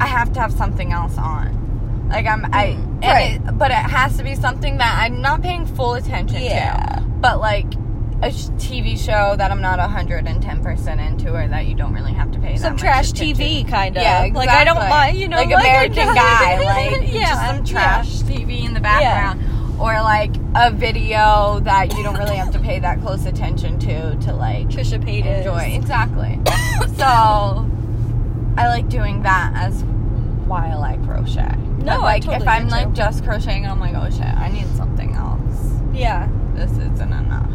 I 0.00 0.06
have 0.06 0.32
to 0.34 0.40
have 0.40 0.52
something 0.52 0.92
else 0.92 1.16
on. 1.18 2.08
Like 2.08 2.26
I'm, 2.26 2.44
I, 2.46 2.76
Mm, 2.76 3.04
and 3.04 3.04
right. 3.04 3.34
it, 3.48 3.58
but 3.58 3.70
it 3.70 3.74
has 3.74 4.16
to 4.18 4.24
be 4.24 4.34
something 4.34 4.78
that 4.78 4.98
I'm 5.02 5.20
not 5.20 5.42
paying 5.42 5.64
full 5.66 5.94
attention 5.94 6.42
Yeah. 6.42 6.76
to. 6.96 7.02
But 7.20 7.38
like 7.40 7.66
a 8.22 8.30
sh- 8.32 8.48
TV 8.58 8.98
show 8.98 9.36
that 9.36 9.50
I'm 9.50 9.60
not 9.62 9.78
110 9.78 10.62
percent 10.62 11.00
into, 11.00 11.32
or 11.34 11.46
that 11.48 11.66
you 11.66 11.74
don't 11.74 11.94
really 11.94 12.12
have 12.12 12.30
to 12.32 12.38
pay 12.38 12.56
Some 12.56 12.76
trash. 12.76 13.12
TV 13.12 13.66
kind 13.68 13.96
of. 13.96 14.02
Yeah, 14.02 14.24
exactly. 14.24 14.46
Like 14.46 14.48
I 14.50 14.64
don't 14.64 14.76
mind, 14.88 15.18
you 15.18 15.28
know, 15.28 15.36
like, 15.38 15.50
like, 15.50 15.64
American 15.64 16.14
Guy, 16.14 16.64
like 16.64 17.08
yeah, 17.12 17.20
just 17.28 17.46
some 17.46 17.56
yeah. 17.64 17.72
trash 17.72 18.08
TV 18.22 18.64
in 18.66 18.74
the 18.74 18.80
background, 18.80 19.40
or 19.80 19.92
like 20.02 20.34
a 20.54 20.70
video 20.72 21.60
that 21.60 21.96
you 21.96 22.02
don't 22.02 22.16
really 22.18 22.36
have 22.36 22.52
to 22.52 22.58
pay 22.58 22.78
that 22.80 23.00
close 23.00 23.24
attention 23.26 23.78
to 23.78 24.16
to 24.16 24.32
like 24.34 24.68
Trisha 24.68 25.02
Paytas. 25.02 25.38
enjoy. 25.38 25.76
Exactly. 25.76 26.40
so 26.96 27.04
I 28.56 28.66
like 28.68 28.88
doing 28.88 29.22
that 29.22 29.52
as 29.54 29.84
while 30.46 30.82
I 30.82 30.96
crochet. 30.98 31.54
No, 31.78 31.96
but, 31.96 32.00
like 32.02 32.22
totally 32.24 32.42
if 32.42 32.48
I'm 32.48 32.68
like 32.68 32.92
just 32.92 33.24
crocheting, 33.24 33.66
I'm 33.66 33.78
like, 33.80 33.94
oh 33.94 34.10
shit, 34.10 34.22
I 34.26 34.48
need 34.48 34.66
something 34.76 35.12
else. 35.14 35.72
Yeah. 35.92 36.28
This 36.54 36.72
isn't 36.72 37.00
enough. 37.12 37.48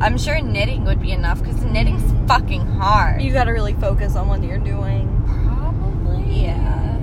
I'm 0.00 0.18
sure 0.18 0.40
knitting 0.42 0.84
would 0.84 1.00
be 1.00 1.12
enough 1.12 1.38
because 1.42 1.62
knitting's 1.62 2.02
Mm. 2.02 2.28
fucking 2.28 2.66
hard. 2.66 3.22
You 3.22 3.32
got 3.32 3.44
to 3.44 3.52
really 3.52 3.74
focus 3.74 4.16
on 4.16 4.26
what 4.28 4.42
you're 4.42 4.58
doing. 4.58 5.22
Probably. 5.46 6.42
Yeah. 6.42 6.98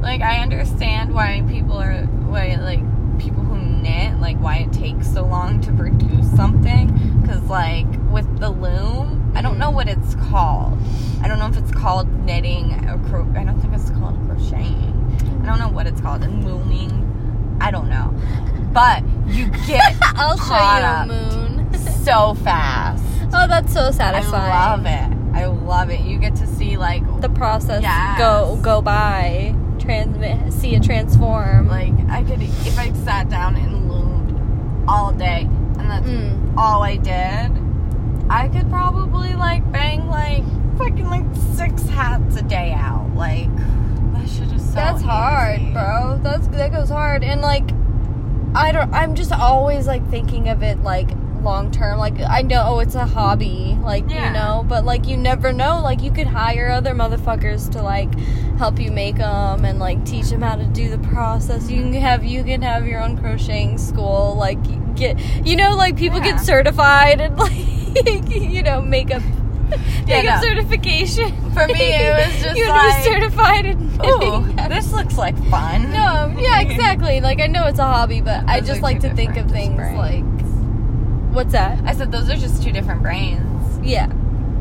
Like 0.00 0.22
I 0.22 0.38
understand 0.38 1.12
why 1.14 1.42
people 1.48 1.76
are 1.78 2.02
why 2.26 2.56
like 2.60 2.80
people 3.18 3.42
who 3.44 3.55
knit 3.82 4.18
like 4.20 4.38
why 4.38 4.56
it 4.56 4.72
takes 4.72 5.12
so 5.12 5.24
long 5.24 5.60
to 5.60 5.72
produce 5.72 6.30
something 6.32 7.20
because 7.20 7.42
like 7.44 7.86
with 8.10 8.40
the 8.40 8.50
loom 8.50 9.26
I 9.36 9.42
don't 9.42 9.58
know 9.58 9.66
mm-hmm. 9.66 9.74
what 9.74 9.88
it's 9.88 10.14
called. 10.14 10.78
I 11.22 11.28
don't 11.28 11.38
know 11.38 11.46
if 11.46 11.58
it's 11.58 11.70
called 11.70 12.10
knitting 12.24 12.72
or 12.88 12.98
cro- 13.10 13.30
I 13.36 13.44
don't 13.44 13.60
think 13.60 13.74
it's 13.74 13.90
called 13.90 14.18
crocheting. 14.26 14.94
I 15.42 15.46
don't 15.46 15.58
know 15.58 15.68
what 15.68 15.86
it's 15.86 16.00
called. 16.00 16.22
And 16.24 16.42
looming. 16.42 17.58
I 17.60 17.70
don't 17.70 17.90
know. 17.90 18.14
But 18.72 19.04
you 19.26 19.48
get 19.66 19.94
I'll 20.02 20.38
show 20.38 20.54
you 20.54 20.86
a 20.86 21.66
moon. 21.66 21.78
so 22.02 22.32
fast. 22.42 23.04
oh, 23.34 23.46
that's 23.46 23.74
so 23.74 23.90
satisfying. 23.90 24.50
I 24.50 24.70
love 24.70 24.86
it. 24.86 25.36
I 25.36 25.44
love 25.44 25.90
it. 25.90 26.00
You 26.00 26.18
get 26.18 26.34
to 26.36 26.46
see 26.46 26.78
like 26.78 27.02
the 27.20 27.28
process 27.28 27.82
Yes. 27.82 28.18
go 28.18 28.58
go 28.62 28.80
by 28.80 29.54
transmit 29.86 30.52
see 30.52 30.74
it 30.74 30.82
transform 30.82 31.68
Like 31.68 31.94
I 32.10 32.22
could, 32.24 32.42
if 32.42 32.78
I 32.78 32.92
sat 32.92 33.28
down 33.30 33.56
and 33.56 33.88
loomed 33.90 34.84
all 34.88 35.12
day, 35.12 35.42
and 35.78 35.90
that's 35.90 36.06
Mm. 36.08 36.54
all 36.56 36.82
I 36.82 36.96
did, 36.96 37.50
I 38.30 38.48
could 38.48 38.68
probably 38.70 39.34
like 39.34 39.70
bang 39.72 40.08
like 40.08 40.44
fucking 40.76 41.06
like 41.06 41.24
six 41.54 41.86
hats 41.88 42.36
a 42.36 42.42
day 42.42 42.72
out. 42.76 43.14
Like 43.14 43.48
that 44.12 44.28
shit 44.28 44.52
is 44.52 44.64
so. 44.68 44.74
that's 44.74 45.02
hard 45.02 45.60
bro 45.72 46.18
that's 46.22 46.46
that 46.48 46.70
goes 46.72 46.90
hard 46.90 47.22
and 47.24 47.40
like 47.40 47.70
i 48.54 48.70
don't 48.72 48.92
i'm 48.92 49.14
just 49.14 49.32
always 49.32 49.86
like 49.86 50.06
thinking 50.10 50.48
of 50.48 50.62
it 50.62 50.82
like 50.82 51.08
long 51.46 51.70
term 51.70 51.96
like 51.98 52.20
i 52.28 52.42
know 52.42 52.62
oh, 52.66 52.78
it's 52.80 52.96
a 52.96 53.06
hobby 53.06 53.78
like 53.82 54.04
Yeah. 54.10 54.26
you 54.26 54.32
know 54.34 54.64
but 54.68 54.84
like 54.84 55.06
you 55.06 55.16
never 55.16 55.52
know 55.52 55.80
like 55.80 56.02
you 56.02 56.10
could 56.10 56.26
hire 56.26 56.68
other 56.70 56.92
motherfuckers 56.92 57.70
to 57.70 57.82
like 57.82 58.12
help 58.58 58.80
you 58.80 58.90
make 58.90 59.16
them 59.18 59.64
and 59.64 59.78
like 59.78 60.04
teach 60.04 60.28
them 60.30 60.42
how 60.42 60.56
to 60.56 60.64
do 60.66 60.90
the 60.90 60.98
process 60.98 61.70
you 61.70 61.82
can 61.82 61.92
mm-hmm. 61.92 62.00
have 62.00 62.24
you 62.24 62.42
can 62.42 62.62
have 62.62 62.84
your 62.86 63.00
own 63.00 63.16
crocheting 63.16 63.78
school 63.78 64.34
like 64.36 64.58
get 64.96 65.16
you 65.46 65.54
know 65.54 65.76
like 65.76 65.96
people 65.96 66.18
Yeah. 66.18 66.32
get 66.32 66.40
certified 66.40 67.20
and 67.20 67.38
like 67.46 68.28
you 68.28 68.62
know 68.62 68.82
make 68.82 69.10
a 69.10 69.22
Take 70.06 70.22
Yeah, 70.24 70.36
no. 70.36 70.42
certification. 70.42 71.32
For 71.52 71.66
me, 71.66 71.74
it 71.92 72.14
was 72.14 72.42
just 72.42 72.56
you 72.56 72.68
like, 72.68 73.04
be 73.04 73.10
certified 73.10 73.66
in 73.66 73.78
Ooh, 74.04 74.42
knitting. 74.46 74.68
this 74.68 74.92
looks 74.92 75.18
like 75.18 75.36
fun. 75.50 75.90
No, 75.90 76.32
yeah, 76.38 76.60
exactly. 76.60 77.20
Like 77.20 77.40
I 77.40 77.46
know 77.48 77.66
it's 77.66 77.80
a 77.80 77.84
hobby, 77.84 78.20
but 78.20 78.44
I 78.46 78.60
just 78.60 78.80
like 78.82 79.00
to 79.00 79.12
think 79.14 79.36
of 79.36 79.50
things 79.50 79.74
brains. 79.74 79.96
like 79.98 80.35
what's 81.36 81.52
that? 81.52 81.78
I 81.84 81.92
said 81.92 82.10
those 82.10 82.30
are 82.30 82.36
just 82.36 82.62
two 82.62 82.72
different 82.72 83.02
brains, 83.02 83.78
Yeah, 83.86 84.10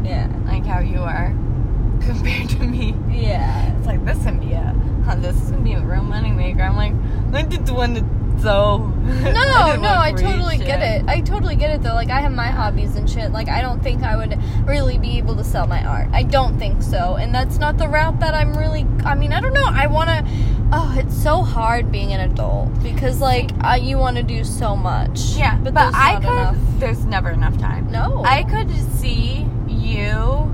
yeah, 0.04 0.30
like 0.46 0.66
how 0.66 0.80
you 0.80 1.00
are 1.00 1.30
compared 2.02 2.50
to 2.50 2.60
me. 2.60 2.94
yeah. 3.10 3.76
It's 3.78 3.88
like 3.88 4.04
this 4.06 4.22
can 4.24 4.40
be 4.40 4.52
a, 4.52 4.76
huh, 5.06 5.16
this 5.16 5.42
is 5.42 5.52
gonna 5.52 5.64
be 5.64 5.74
a 5.74 5.80
real 5.80 6.04
money 6.04 6.32
maker. 6.32 6.62
I'm 6.62 6.76
like, 6.76 6.92
I 7.34 7.72
want 7.74 7.96
to 7.98 8.42
sew. 8.42 8.78
No, 8.78 9.76
no, 9.78 9.96
I 9.98 10.12
totally 10.12 10.58
get 10.58 10.82
it. 10.82 11.08
I 11.08 11.22
totally 11.22 11.56
get 11.56 11.70
it 11.70 11.82
though. 11.82 11.94
Like 11.94 12.10
I 12.10 12.20
have 12.20 12.34
my 12.34 12.48
hobbies 12.48 12.96
and 12.98 13.10
shit. 13.10 13.32
Like 13.32 13.48
I 13.48 13.62
don't 13.62 13.82
think 13.82 14.04
I 14.04 14.18
would 14.18 14.38
really 14.68 14.98
be 14.98 15.18
able 15.18 15.36
to 15.38 15.44
sell 15.44 15.68
my 15.68 15.84
art. 15.86 16.10
I 16.12 16.24
don't 16.24 16.58
think 16.60 16.82
so. 16.82 17.16
And 17.16 17.34
that's 17.34 17.58
not 17.58 17.78
the 17.78 17.88
route 17.88 18.20
that 18.20 18.34
I'm 18.34 18.58
really 18.58 18.86
I 19.06 19.16
mean, 19.16 19.32
I 19.32 19.40
don't 19.40 19.54
know. 19.54 19.66
I 19.66 19.88
want 19.88 20.10
to 20.10 20.26
Oh, 20.72 20.96
it's 20.98 21.05
so 21.26 21.42
hard 21.42 21.92
being 21.92 22.14
an 22.14 22.20
adult 22.20 22.70
because 22.84 23.20
like 23.20 23.50
uh, 23.64 23.74
you 23.74 23.98
want 23.98 24.16
to 24.16 24.22
do 24.22 24.44
so 24.44 24.76
much. 24.76 25.20
Yeah, 25.36 25.58
but, 25.58 25.74
but, 25.74 25.86
there's 25.86 25.96
I 25.96 26.14
not 26.14 26.22
could. 26.22 26.30
enough. 26.30 26.80
There's 26.80 27.06
never 27.06 27.32
enough 27.32 27.58
time. 27.58 27.90
No. 27.90 28.24
I 28.24 28.44
could 28.44 28.70
see 29.00 29.48
you 29.68 30.54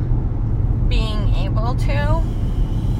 being 0.87 1.35
able 1.35 1.75
to, 1.75 2.23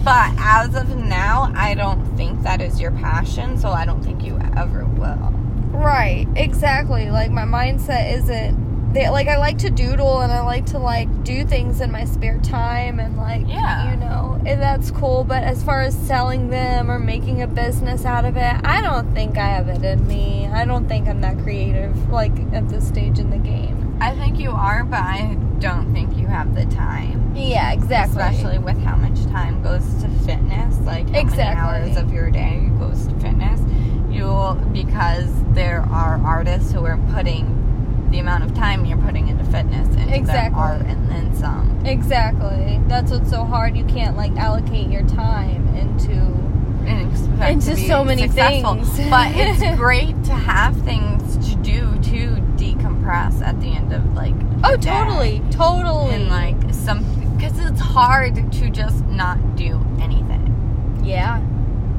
but 0.04 0.34
as 0.38 0.76
of 0.76 0.98
now, 0.98 1.50
I 1.56 1.74
don't 1.74 2.06
think 2.18 2.44
that 2.44 2.60
is 2.60 2.82
your 2.82 2.92
passion. 2.92 3.58
So 3.58 3.70
I 3.70 3.86
don't 3.86 4.04
think 4.04 4.22
you 4.22 4.38
ever 4.58 4.84
will. 4.84 5.34
Right, 5.72 6.28
exactly. 6.36 7.10
Like 7.10 7.32
my 7.32 7.46
mindset 7.46 8.14
isn't 8.16 8.71
they, 8.94 9.10
like 9.10 9.28
I 9.28 9.38
like 9.38 9.58
to 9.60 9.70
doodle 9.70 10.22
and 10.22 10.32
I 10.32 10.42
like 10.42 10.66
to 10.68 10.80
like 10.80 11.24
do 11.24 11.46
things 11.46 11.82
in 11.82 11.92
my 11.92 12.06
spare 12.06 12.40
time 12.40 13.00
and 13.00 13.18
like 13.18 13.48
Yeah. 13.48 13.92
you 13.92 13.98
know, 13.98 14.40
and 14.46 14.62
that's 14.62 14.92
cool, 14.92 15.24
but 15.24 15.44
as 15.44 15.64
far 15.64 15.82
as 15.82 15.96
selling 15.98 16.50
them 16.50 16.90
or 16.92 17.00
making 17.00 17.42
a 17.42 17.48
business 17.48 18.06
out 18.06 18.26
of 18.26 18.36
it, 18.38 18.56
I 18.64 18.82
don't 18.82 19.14
think 19.14 19.38
I 19.38 19.48
have 19.48 19.70
it 19.70 19.84
in 19.84 20.06
me. 20.08 20.48
I 20.48 20.66
don't 20.66 20.88
think 20.88 21.08
I'm 21.08 21.22
that 21.22 21.38
creative 21.40 22.10
like 22.10 22.34
at 22.54 22.68
this 22.70 22.88
stage 22.88 23.20
in 23.20 23.30
the 23.30 23.38
game. 23.38 23.98
I 24.02 24.16
think 24.16 24.40
you 24.40 24.50
are, 24.52 24.84
but 24.84 25.00
I 25.00 25.38
don't 25.60 25.94
think 25.94 26.18
you 26.18 26.26
have 26.28 26.56
the 26.56 26.66
time. 26.66 27.34
Yeah, 27.36 27.72
exactly. 27.72 28.20
Especially 28.22 28.58
with 28.58 28.78
how 28.80 28.96
much 28.96 29.24
time 29.28 29.62
goes 29.62 29.84
to 30.02 30.10
fitness, 30.26 30.80
like 30.80 31.08
how 31.12 31.20
Exactly. 31.20 31.38
many 31.80 31.92
hours 31.92 31.98
of 31.98 32.12
your 32.12 32.32
day 32.32 32.68
goes 32.80 33.06
to 33.08 33.14
fitness. 33.20 33.62
You'll 34.10 34.56
because 34.74 35.30
there 35.54 35.82
are 35.92 36.20
artists 36.26 36.72
who 36.72 36.84
are 36.86 36.98
putting 37.14 37.46
the 38.12 38.20
amount 38.20 38.44
of 38.44 38.54
time 38.54 38.86
you're 38.86 38.98
putting 38.98 39.28
into 39.30 39.44
fitness 39.46 39.88
into 39.96 40.14
Exactly. 40.16 40.60
art 40.60 40.82
and 40.82 41.10
then 41.10 41.34
some. 41.36 41.82
Exactly. 41.86 42.80
That's 42.88 43.12
what's 43.12 43.30
so 43.30 43.46
hard. 43.46 43.76
You 43.78 43.86
can't 43.86 44.16
like 44.18 44.36
allocate 44.38 44.90
your 44.90 45.04
time 45.08 45.68
into 45.76 46.12
And 46.86 47.12
Into 47.64 47.78
so 47.88 48.04
many 48.04 48.24
successful. 48.24 48.76
things. 48.76 49.00
but 49.10 49.32
it's 49.36 49.78
great 49.80 50.24
to 50.26 50.34
have 50.34 50.76
things 50.82 51.38
to 51.50 51.56
do 51.58 51.80
to 52.12 52.36
decompress 52.58 53.42
at 53.42 53.60
the 53.62 53.68
end 53.70 53.94
of 53.94 54.14
like. 54.14 54.36
Oh, 54.64 54.76
totally. 54.78 55.42
Totally. 55.52 56.14
And 56.16 56.28
like 56.30 56.74
some 56.74 57.04
because 57.38 57.58
it's 57.60 57.80
hard 57.80 58.52
to 58.54 58.70
just 58.70 59.06
not 59.06 59.56
do 59.56 59.80
anything. 60.02 61.02
Yeah. 61.04 61.42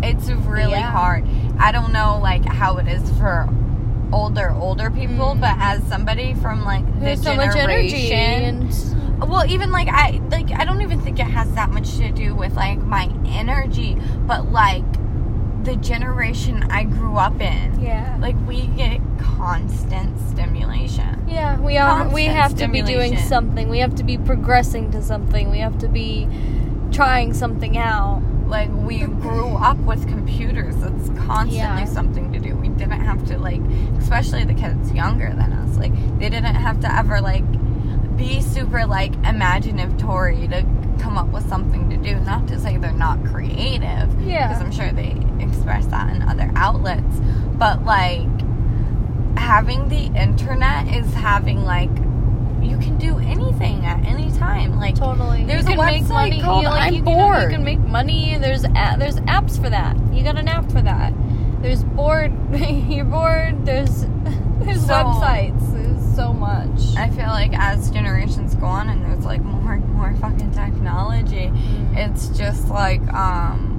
It's 0.02 0.28
really 0.30 0.72
Yeah. 0.72 0.90
hard. 0.90 1.24
I 1.58 1.72
don't 1.72 1.92
know 1.92 2.18
like 2.20 2.44
how 2.44 2.76
it 2.76 2.86
is 2.88 3.08
for 3.18 3.48
older 4.12 4.50
older 4.58 4.90
people, 4.90 5.34
Mm. 5.34 5.40
but 5.40 5.56
as 5.58 5.82
somebody 5.84 6.34
from 6.34 6.64
like 6.64 6.84
There's 7.00 7.22
so 7.22 7.34
much 7.34 7.56
energy 7.56 8.08
generation, 8.08 8.68
and 9.20 9.30
well, 9.30 9.46
even 9.48 9.70
like 9.70 9.88
I 9.88 10.20
like 10.30 10.50
I 10.52 10.64
don't 10.64 10.82
even 10.82 11.00
think 11.00 11.18
it 11.20 11.26
has 11.26 11.50
that 11.54 11.70
much 11.70 11.96
to 11.96 12.10
do 12.10 12.34
with 12.34 12.54
like 12.54 12.78
my 12.78 13.08
energy, 13.26 13.96
but 14.26 14.50
like 14.52 14.84
the 15.64 15.76
generation 15.76 16.64
I 16.70 16.82
grew 16.82 17.16
up 17.16 17.40
in. 17.40 17.80
yeah. 17.80 18.16
Like 18.20 18.34
we 18.48 18.66
get 18.68 19.00
constant 19.18 20.18
stimulation. 20.30 21.24
Yeah, 21.28 21.58
we 21.60 21.78
are. 21.78 22.08
We 22.08 22.24
have 22.26 22.54
to 22.56 22.68
be 22.68 22.82
doing 22.82 23.16
something. 23.16 23.68
We 23.68 23.78
have 23.78 23.94
to 23.96 24.04
be 24.04 24.18
progressing 24.18 24.90
to 24.90 25.00
something. 25.02 25.50
We 25.50 25.58
have 25.60 25.78
to 25.78 25.88
be 25.88 26.28
trying 26.90 27.32
something 27.32 27.78
out. 27.78 28.22
Like 28.52 28.70
we 28.72 28.98
grew 29.00 29.48
up 29.56 29.78
with 29.78 30.06
computers. 30.06 30.74
It's 30.76 31.08
constantly 31.26 31.56
Yeah. 31.56 31.84
something 31.86 32.30
to 32.34 32.38
do. 32.38 32.54
We 32.54 32.68
didn't 32.68 33.00
have 33.00 33.24
to 33.28 33.38
like, 33.38 33.62
especially 33.98 34.44
the 34.44 34.52
kids 34.52 34.92
younger 34.92 35.30
than 35.30 35.54
us. 35.54 35.78
Like 35.78 35.94
they 36.18 36.28
didn't 36.28 36.54
have 36.56 36.78
to 36.80 36.94
ever 36.94 37.20
like 37.22 37.44
be 38.18 38.42
super 38.42 38.86
like 38.86 39.14
imaginative 39.24 39.96
Tory 39.96 40.46
to 40.48 40.66
come 41.00 41.16
up 41.16 41.28
with 41.28 41.48
something 41.48 41.88
to 41.88 41.96
do. 41.96 42.20
Not 42.20 42.46
to 42.48 42.60
say 42.60 42.76
they're 42.76 42.92
not 42.92 43.24
creative. 43.24 44.08
Yeah. 44.20 44.48
because 44.48 44.62
I'm 44.62 44.70
sure 44.70 44.92
they 44.92 45.16
express 45.42 45.86
that 45.86 46.14
in 46.14 46.20
other 46.20 46.50
outlets. 46.54 47.20
But 47.54 47.86
like 47.86 48.28
having 49.38 49.88
the 49.88 50.06
internet 50.20 50.88
is 50.94 51.12
having 51.14 51.64
like 51.64 51.88
you 51.88 51.94
can 51.94 52.04
do 52.04 52.11
anything 53.60 53.84
at 53.86 54.04
any 54.06 54.30
time. 54.32 54.78
Like 54.78 54.94
Totally. 54.96 55.44
There's 55.44 55.66
you 55.66 55.74
a 55.74 55.76
can 55.76 55.86
make 55.86 56.02
website 56.04 56.08
money. 56.08 56.40
called 56.42 56.62
you, 56.62 56.68
like, 56.68 56.82
I'm 56.88 56.94
you, 56.94 57.02
can- 57.02 57.10
you 57.12 57.16
Bored. 57.16 57.50
can 57.50 57.64
make 57.64 57.78
money. 57.80 58.36
There's 58.38 58.64
a, 58.64 58.96
there's 58.98 59.16
apps 59.20 59.62
for 59.62 59.70
that. 59.70 59.96
You 60.12 60.22
got 60.24 60.36
an 60.38 60.48
app 60.48 60.70
for 60.70 60.82
that. 60.82 61.12
There's 61.60 61.84
bored. 61.84 62.32
you're 62.88 63.04
bored. 63.04 63.64
There's 63.64 64.06
there's 64.60 64.86
So- 64.86 64.92
websites. 64.94 65.72
There's 65.72 66.14
so 66.16 66.32
much. 66.32 66.96
I 66.96 67.08
feel 67.10 67.26
like 67.28 67.52
as 67.54 67.90
generations 67.90 68.54
go 68.56 68.66
on 68.66 68.88
and 68.88 69.04
there's 69.04 69.24
like 69.24 69.42
more 69.42 69.72
and 69.74 69.88
more 69.94 70.14
fucking 70.16 70.50
technology, 70.52 71.48
Mm. 71.52 71.96
it's 71.96 72.28
just 72.36 72.68
like 72.68 73.02
um 73.14 73.71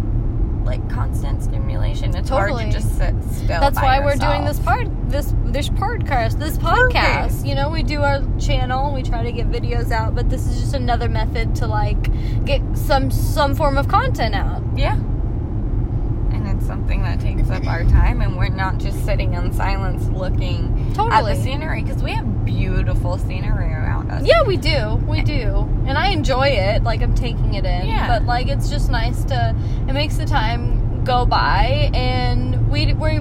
like 0.63 0.87
constant 0.89 1.43
stimulation. 1.43 2.15
It's 2.15 2.29
hard 2.29 2.57
to 2.57 2.71
just 2.71 2.97
sit 2.97 3.13
still. 3.31 3.47
That's 3.47 3.77
why 3.81 3.99
we're 3.99 4.15
doing 4.15 4.45
this 4.45 4.59
part 4.59 4.87
this 5.09 5.33
this 5.45 5.69
podcast 5.69 6.39
this 6.39 6.57
podcast. 6.57 7.45
You 7.47 7.55
know, 7.55 7.69
we 7.69 7.83
do 7.83 8.01
our 8.01 8.21
channel, 8.39 8.93
we 8.93 9.03
try 9.03 9.23
to 9.23 9.31
get 9.31 9.49
videos 9.51 9.91
out, 9.91 10.15
but 10.15 10.29
this 10.29 10.47
is 10.47 10.59
just 10.59 10.73
another 10.73 11.09
method 11.09 11.55
to 11.55 11.67
like 11.67 12.45
get 12.45 12.61
some 12.75 13.11
some 13.11 13.55
form 13.55 13.77
of 13.77 13.87
content 13.87 14.35
out. 14.35 14.63
Yeah. 14.75 14.95
And 14.95 16.47
it's 16.47 16.65
something 16.65 17.03
that 17.03 17.19
takes 17.19 17.49
up 17.49 17.67
our 17.67 17.83
time, 17.83 18.21
and 18.21 18.35
we're 18.35 18.49
not 18.49 18.79
just 18.79 19.05
sitting 19.05 19.33
in 19.33 19.53
silence 19.53 20.07
looking 20.07 20.95
at 20.97 21.23
the 21.23 21.35
scenery 21.35 21.83
because 21.83 22.01
we 22.01 22.11
have 22.11 22.45
beautiful 22.45 23.17
scenery 23.17 23.71
around 23.71 24.02
Yeah, 24.23 24.43
we 24.43 24.57
do. 24.57 24.95
We 25.07 25.21
do. 25.21 25.67
And 25.85 25.97
I 25.97 26.09
enjoy 26.09 26.47
it. 26.47 26.83
Like 26.83 27.01
I'm 27.01 27.15
taking 27.15 27.55
it 27.55 27.65
in. 27.65 27.87
Yeah. 27.87 28.07
But 28.07 28.25
like 28.25 28.47
it's 28.47 28.69
just 28.69 28.89
nice 28.89 29.23
to 29.25 29.55
it 29.87 29.93
makes 29.93 30.17
the 30.17 30.25
time 30.25 31.03
go 31.03 31.25
by 31.25 31.91
and 31.93 32.71
we 32.71 32.93
we 32.93 33.19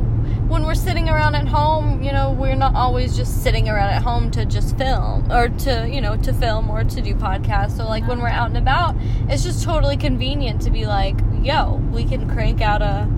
when 0.53 0.65
we're 0.67 0.75
sitting 0.75 1.09
around 1.09 1.35
at 1.35 1.49
home, 1.49 2.03
you 2.03 2.13
know, 2.13 2.31
we're 2.31 2.55
not 2.55 2.75
always 2.75 3.17
just 3.17 3.43
sitting 3.43 3.71
around 3.71 3.89
at 3.89 4.03
home 4.03 4.31
to 4.33 4.45
just 4.45 4.77
film 4.77 5.33
or 5.33 5.49
to, 5.49 5.89
you 5.91 6.01
know, 6.01 6.15
to 6.19 6.33
film 6.35 6.69
or 6.69 6.85
to 6.85 7.01
do 7.01 7.15
podcasts. 7.15 7.79
So 7.79 7.85
like 7.85 8.07
when 8.07 8.21
we're 8.21 8.29
out 8.29 8.49
and 8.49 8.59
about, 8.59 8.95
it's 9.31 9.43
just 9.43 9.65
totally 9.65 9.97
convenient 9.97 10.61
to 10.63 10.71
be 10.71 10.87
like, 10.87 11.19
yo, 11.43 11.77
we 11.91 12.05
can 12.05 12.29
crank 12.29 12.61
out 12.61 12.83
a 12.83 13.09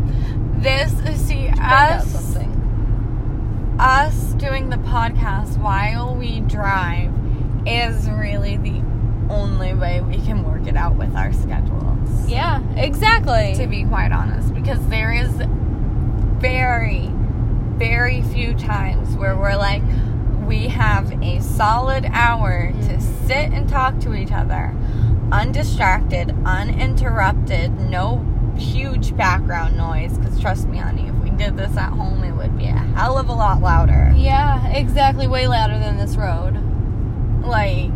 This 0.59 0.93
see 1.27 1.49
us 1.61 2.37
us 3.79 4.35
doing 4.35 4.71
the 4.71 4.77
podcast 4.77 5.59
while 5.59 6.15
we 6.15 6.39
drive 6.41 7.13
is 7.67 8.09
really 8.11 8.57
the 8.57 8.83
only 9.31 9.75
way 9.75 10.01
we 10.01 10.17
can 10.17 10.45
work 10.45 10.67
it 10.67 10.77
out 10.77 10.97
with 10.97 11.15
our 11.15 11.33
schedules. 11.33 12.29
Yeah, 12.29 12.63
exactly. 12.77 13.55
To 13.57 13.67
be 13.67 13.85
quite 13.85 14.13
honest, 14.13 14.55
because 14.55 14.87
there 14.89 15.13
is 15.13 15.31
very, 16.39 17.11
very 17.77 18.23
few 18.23 18.55
times 18.55 19.17
where 19.17 19.37
we're 19.37 19.57
like, 19.57 19.83
we 20.47 20.69
have 20.69 21.11
a 21.23 21.41
solid 21.41 22.05
hour 22.13 22.71
to 22.71 22.77
mm-hmm. 22.77 23.27
sit 23.27 23.53
and 23.53 23.69
talk 23.69 23.99
to 24.01 24.15
each 24.15 24.33
other, 24.33 24.75
undistracted, 25.33 26.35
uninterrupted, 26.45 27.73
no 27.91 28.25
huge 28.59 29.17
background 29.17 29.77
noise. 29.77 30.19
Because 30.19 30.39
trust 30.41 30.69
me, 30.69 30.77
honey, 30.79 31.09
if 31.09 31.15
we 31.17 31.31
did 31.31 31.57
this 31.57 31.77
at 31.77 31.93
home, 31.93 32.23
it 32.25 32.33
would 32.33 32.57
be 32.59 32.67
a 32.67 32.73
hell 32.73 33.19
of 33.19 33.29
a 33.29 33.33
lot 33.33 33.63
louder. 33.63 34.13
Yeah, 34.15 34.67
exactly. 34.69 35.27
Way 35.27 35.47
louder 35.47 35.79
than 35.79 35.97
this 35.97 36.17
road. 36.17 36.64
Like 37.47 37.91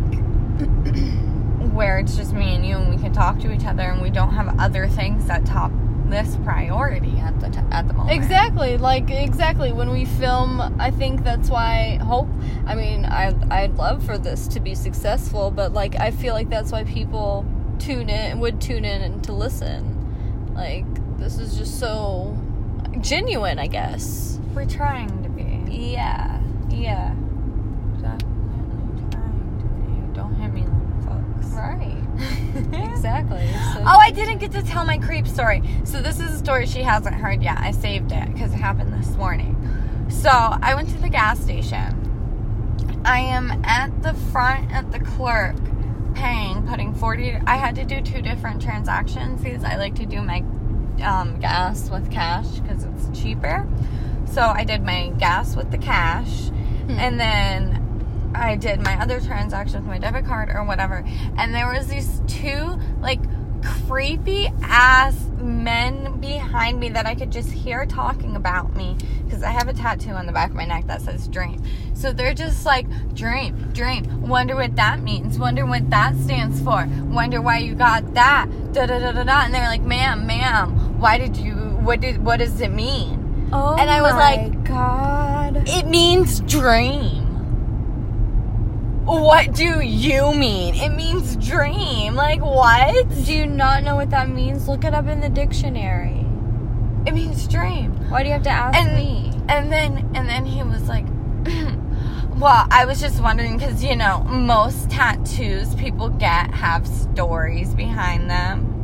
where 1.73 1.99
it's 1.99 2.15
just 2.15 2.33
me 2.33 2.55
and 2.55 2.65
you 2.65 2.77
and 2.77 2.89
we 2.89 3.01
can 3.01 3.13
talk 3.13 3.39
to 3.39 3.51
each 3.51 3.65
other 3.65 3.83
and 3.83 4.01
we 4.01 4.09
don't 4.09 4.33
have 4.33 4.59
other 4.59 4.87
things 4.87 5.25
that 5.25 5.45
top 5.45 5.71
this 6.09 6.37
priority 6.43 7.17
at 7.19 7.39
the 7.39 7.49
t- 7.49 7.59
at 7.71 7.87
the 7.87 7.93
moment. 7.93 8.15
Exactly, 8.15 8.77
like 8.77 9.09
exactly. 9.11 9.71
When 9.71 9.91
we 9.91 10.05
film, 10.05 10.59
I 10.79 10.91
think 10.91 11.23
that's 11.23 11.49
why 11.49 11.99
hope. 12.01 12.27
I 12.65 12.75
mean, 12.75 13.05
I 13.05 13.33
I'd 13.51 13.75
love 13.75 14.03
for 14.03 14.17
this 14.17 14.47
to 14.49 14.59
be 14.59 14.75
successful, 14.75 15.51
but 15.51 15.73
like 15.73 15.95
I 15.99 16.11
feel 16.11 16.33
like 16.33 16.49
that's 16.49 16.71
why 16.71 16.83
people 16.83 17.45
tune 17.77 18.09
in 18.09 18.39
would 18.39 18.59
tune 18.59 18.85
in 18.85 19.01
and 19.01 19.23
to 19.25 19.33
listen. 19.33 20.53
Like 20.53 20.85
this 21.19 21.37
is 21.37 21.57
just 21.57 21.79
so 21.79 22.35
genuine, 23.01 23.59
I 23.59 23.67
guess. 23.67 24.39
We're 24.55 24.65
trying 24.65 25.23
to 25.23 25.29
be. 25.29 25.63
Yeah, 25.71 26.41
yeah. 26.69 27.13
Definitely 31.59 31.79
trying 31.79 31.79
to 31.79 31.85
be. 31.85 32.71
Don't 32.71 32.89
hit 32.89 33.25
me 33.29 33.51
like 33.51 33.73
fuck. 33.73 33.83
Oh, 33.85 33.99
I 33.99 34.11
didn't 34.11 34.39
get 34.39 34.51
to 34.53 34.61
tell 34.63 34.85
my 34.85 34.97
creep 34.97 35.27
story. 35.27 35.61
So 35.83 36.01
this 36.01 36.19
is 36.19 36.33
a 36.33 36.37
story 36.37 36.65
she 36.65 36.81
hasn't 36.81 37.15
heard 37.15 37.41
yet. 37.41 37.57
I 37.59 37.71
saved 37.71 38.11
it 38.11 38.33
because 38.33 38.53
it 38.53 38.57
happened 38.57 38.93
this 38.93 39.15
morning. 39.15 39.55
So 40.09 40.29
I 40.29 40.73
went 40.75 40.89
to 40.89 40.97
the 40.97 41.09
gas 41.09 41.39
station. 41.39 42.05
I 43.05 43.19
am 43.19 43.63
at 43.63 44.01
the 44.03 44.13
front 44.13 44.71
at 44.71 44.91
the 44.91 44.99
clerk 44.99 45.55
paying, 46.15 46.67
putting 46.67 46.93
40. 46.93 47.35
I 47.45 47.55
had 47.55 47.75
to 47.75 47.85
do 47.85 48.01
two 48.01 48.21
different 48.21 48.61
transactions 48.61 49.41
because 49.41 49.63
I 49.63 49.77
like 49.77 49.95
to 49.95 50.05
do 50.05 50.21
my 50.21 50.43
um, 51.03 51.39
gas 51.39 51.89
with 51.89 52.11
cash 52.11 52.47
because 52.59 52.83
it's 52.83 53.19
cheaper. 53.19 53.67
So 54.25 54.41
I 54.41 54.63
did 54.63 54.83
my 54.83 55.09
gas 55.17 55.55
with 55.55 55.71
the 55.71 55.77
cash 55.77 56.49
and 56.89 57.19
then 57.19 57.78
I 58.35 58.55
did 58.55 58.81
my 58.81 58.99
other 59.01 59.19
transaction 59.19 59.79
with 59.81 59.87
my 59.87 59.97
debit 59.99 60.25
card 60.25 60.49
or 60.49 60.63
whatever. 60.63 61.03
And 61.37 61.53
there 61.53 61.71
was 61.71 61.87
these 61.87 62.21
two 62.27 62.79
like 63.01 63.19
creepy 63.87 64.47
ass 64.63 65.15
men 65.41 66.19
behind 66.21 66.79
me 66.79 66.89
that 66.89 67.05
I 67.05 67.13
could 67.15 67.31
just 67.31 67.51
hear 67.51 67.85
talking 67.85 68.35
about 68.37 68.73
me 68.75 68.95
because 69.25 69.43
I 69.43 69.49
have 69.51 69.67
a 69.67 69.73
tattoo 69.73 70.11
on 70.11 70.25
the 70.25 70.31
back 70.31 70.51
of 70.51 70.55
my 70.55 70.65
neck 70.65 70.87
that 70.87 71.01
says 71.01 71.27
dream. 71.27 71.61
So 71.93 72.13
they're 72.13 72.33
just 72.33 72.65
like 72.65 72.87
dream, 73.13 73.55
dream. 73.73 74.21
Wonder 74.27 74.55
what 74.55 74.75
that 74.77 75.01
means. 75.01 75.37
Wonder 75.37 75.65
what 75.65 75.89
that 75.89 76.15
stands 76.15 76.61
for. 76.61 76.87
Wonder 77.09 77.41
why 77.41 77.57
you 77.57 77.75
got 77.75 78.13
that. 78.13 78.47
Da 78.73 78.85
da 78.85 78.99
da 78.99 79.11
da 79.11 79.23
da. 79.23 79.41
And 79.43 79.53
they're 79.53 79.67
like, 79.67 79.81
"Ma'am, 79.81 80.25
ma'am, 80.25 80.97
why 80.99 81.17
did 81.17 81.35
you? 81.35 81.53
What 81.55 81.99
did? 81.99 82.23
What 82.23 82.37
does 82.39 82.61
it 82.61 82.71
mean?" 82.71 83.49
Oh 83.51 83.75
And 83.77 83.89
I 83.89 84.01
was 84.01 84.13
my 84.13 84.35
like- 84.35 84.63
God. 84.63 85.63
It 85.67 85.87
means 85.87 86.39
dream. 86.41 87.18
What 89.09 89.53
do 89.55 89.81
you 89.81 90.33
mean? 90.35 90.75
It 90.75 90.89
means 90.89 91.35
dream. 91.37 92.13
Like 92.13 92.41
what? 92.41 93.09
Do 93.25 93.33
you 93.33 93.47
not 93.47 93.83
know 93.83 93.95
what 93.95 94.11
that 94.11 94.29
means? 94.29 94.67
Look 94.67 94.83
it 94.83 94.93
up 94.93 95.07
in 95.07 95.19
the 95.19 95.29
dictionary. 95.29 96.25
It 97.07 97.13
means 97.13 97.47
dream. 97.47 97.93
Why 98.11 98.21
do 98.21 98.27
you 98.27 98.33
have 98.33 98.43
to 98.43 98.49
ask 98.51 98.77
And 98.77 98.95
me? 98.95 99.31
and 99.49 99.71
then 99.71 100.11
and 100.13 100.29
then 100.29 100.45
he 100.45 100.61
was 100.61 100.87
like 100.87 101.05
Well, 102.37 102.67
I 102.69 102.85
was 102.85 103.01
just 103.01 103.19
wondering 103.21 103.57
because 103.57 103.83
you 103.83 103.95
know 103.95 104.23
most 104.25 104.91
tattoos 104.91 105.73
people 105.75 106.09
get 106.09 106.51
have 106.53 106.87
stories 106.87 107.73
behind 107.73 108.29
them. 108.29 108.75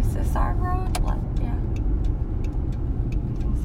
Is 0.00 0.14
this 0.14 0.36
our 0.36 0.52
road 0.54 0.90
yeah. 1.40 1.54
I 3.10 3.34
think 3.40 3.56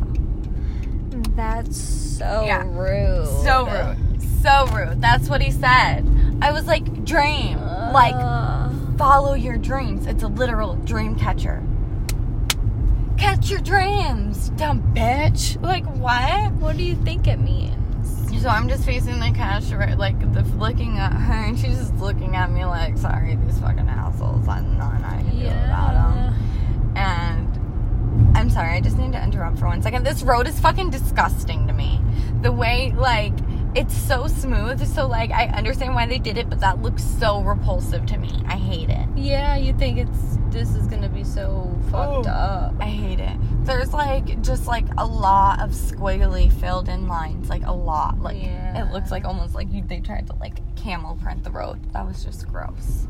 so. 1.26 1.29
That's 1.40 1.78
so 1.78 2.44
Yeah. 2.46 2.64
rude. 2.66 3.26
So 3.46 3.66
rude. 3.66 4.22
So 4.44 4.68
rude. 4.74 5.02
That's 5.02 5.30
what 5.30 5.42
he 5.42 5.52
said. 5.52 6.06
I 6.42 6.52
was 6.52 6.66
like, 6.68 7.06
dream. 7.06 7.58
Like, 7.94 8.14
Uh, 8.14 8.68
follow 8.98 9.36
your 9.36 9.56
dreams. 9.56 10.06
It's 10.06 10.22
a 10.22 10.28
literal 10.28 10.76
dream 10.76 11.16
catcher. 11.16 11.64
Catch 13.16 13.50
your 13.50 13.62
dreams, 13.62 14.50
dumb 14.58 14.82
bitch. 14.94 15.62
Like, 15.64 15.86
what? 15.96 16.52
what 16.60 16.76
do 16.76 16.84
you 16.84 16.96
think 16.96 17.26
it 17.26 17.40
means? 17.40 17.74
So 18.42 18.50
I'm 18.50 18.68
just 18.68 18.84
facing 18.86 19.20
the 19.22 19.32
cash, 19.32 19.72
right, 19.72 19.98
like, 19.98 20.20
the 20.34 20.42
looking 20.58 20.98
at 20.98 21.14
her, 21.14 21.34
and 21.34 21.58
she's 21.58 21.78
just 21.78 21.96
looking 21.96 22.36
at 22.36 22.52
me 22.52 22.66
like, 22.66 22.98
sorry, 22.98 23.38
these 23.46 23.60
fucking 23.60 23.88
assholes. 23.88 24.46
I'm 24.48 24.78
not, 24.78 25.02
I 25.04 25.24
can 25.24 25.40
do 25.40 25.48
about 25.48 25.94
them. 25.94 26.34
I'm 28.40 28.50
sorry, 28.50 28.70
I 28.78 28.80
just 28.82 28.98
need 28.98 29.12
to 29.12 29.22
interrupt 29.22 29.60
for 29.60 29.68
one 29.68 29.82
second. 29.82 30.06
This 30.06 30.24
road 30.24 30.48
is 30.48 30.58
fucking 30.60 30.92
disgusting 30.92 31.68
to 31.68 31.74
me. 31.74 32.00
The 32.42 32.52
way, 32.52 32.94
like, 32.96 33.34
it's 33.76 33.94
so 33.96 34.28
smooth. 34.28 34.86
So, 34.88 35.08
like, 35.08 35.30
I 35.32 35.48
understand 35.48 35.94
why 35.94 36.06
they 36.08 36.20
did 36.20 36.38
it, 36.38 36.50
but 36.50 36.62
that 36.62 36.82
looks 36.82 37.04
so 37.04 37.42
repulsive 37.42 38.06
to 38.08 38.18
me. 38.18 38.32
I 38.48 38.56
hate 38.56 38.90
it. 38.90 39.06
Yeah, 39.16 39.58
you 39.58 39.74
think 39.74 39.98
it's 40.00 40.38
this 40.52 40.74
is 40.74 40.88
gonna 40.88 41.10
be 41.10 41.24
so 41.24 41.70
fucked 41.92 42.28
Oh. 42.28 42.32
up. 42.32 42.74
I 42.80 42.86
hate 42.86 43.20
it. 43.20 43.38
There's, 43.66 43.94
like, 43.94 44.42
just, 44.42 44.66
like, 44.68 44.86
a 44.98 45.06
lot 45.06 45.62
of 45.62 45.72
squiggly 45.72 46.52
filled 46.52 46.88
in 46.90 47.08
lines. 47.08 47.50
Like, 47.50 47.66
a 47.68 47.74
lot. 47.74 48.20
Like, 48.22 48.42
Yeah. 48.42 48.84
it 48.88 48.92
looks 48.94 49.12
like 49.12 49.26
almost 49.26 49.54
like 49.54 49.72
you, 49.72 49.84
they 49.86 50.00
tried 50.00 50.28
to, 50.28 50.36
like, 50.38 50.62
camel 50.76 51.18
print 51.22 51.44
the 51.44 51.52
road. 51.52 51.78
That 51.94 52.08
was 52.08 52.24
just 52.24 52.48
gross. 52.48 53.06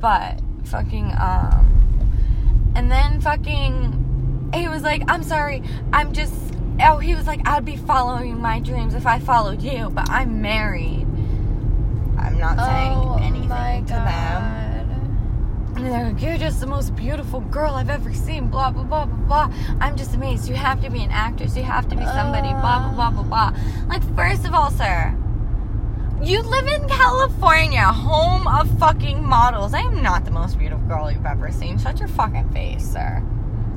But, 0.00 0.40
fucking, 0.64 1.14
um, 1.18 2.10
and 2.74 2.90
then 2.90 3.20
fucking, 3.22 4.04
he 4.54 4.68
was 4.68 4.82
like, 4.82 5.02
I'm 5.08 5.22
sorry, 5.22 5.62
I'm 5.92 6.12
just, 6.12 6.34
oh, 6.80 6.98
he 6.98 7.14
was 7.14 7.26
like, 7.26 7.46
I'd 7.46 7.64
be 7.64 7.76
following 7.76 8.40
my 8.40 8.60
dreams 8.60 8.94
if 8.94 9.06
I 9.06 9.18
followed 9.18 9.62
you, 9.62 9.90
but 9.90 10.08
I'm 10.10 10.40
married. 10.40 11.06
I'm 12.18 12.38
not 12.38 12.58
saying 12.58 12.92
oh 12.96 13.18
anything 13.20 13.86
to 13.86 13.92
them. 13.92 14.68
And 15.76 15.86
they're 15.86 16.12
like, 16.12 16.20
You're 16.20 16.38
just 16.38 16.60
the 16.60 16.66
most 16.66 16.96
beautiful 16.96 17.40
girl 17.40 17.74
I've 17.74 17.90
ever 17.90 18.12
seen, 18.12 18.48
blah, 18.48 18.70
blah, 18.70 18.82
blah, 18.82 19.06
blah, 19.06 19.46
blah. 19.46 19.54
I'm 19.80 19.96
just 19.96 20.14
amazed. 20.14 20.48
You 20.48 20.56
have 20.56 20.82
to 20.82 20.90
be 20.90 21.02
an 21.02 21.10
actress. 21.12 21.56
You 21.56 21.62
have 21.62 21.88
to 21.90 21.96
be 21.96 22.04
somebody, 22.04 22.48
blah, 22.48 22.90
blah, 22.92 23.10
blah, 23.10 23.22
blah, 23.22 23.50
blah. 23.52 23.86
Like, 23.88 24.02
first 24.16 24.44
of 24.44 24.54
all, 24.54 24.70
sir, 24.72 25.16
you 26.20 26.42
live 26.42 26.66
in 26.66 26.88
California, 26.88 27.84
home 27.84 28.48
of 28.48 28.68
fucking 28.80 29.24
models. 29.24 29.72
I 29.72 29.82
am 29.82 30.02
not 30.02 30.24
the 30.24 30.32
most 30.32 30.58
beautiful 30.58 30.84
girl 30.88 31.12
you've 31.12 31.24
ever 31.24 31.52
seen. 31.52 31.78
Shut 31.78 32.00
your 32.00 32.08
fucking 32.08 32.48
face, 32.50 32.84
sir. 32.84 33.22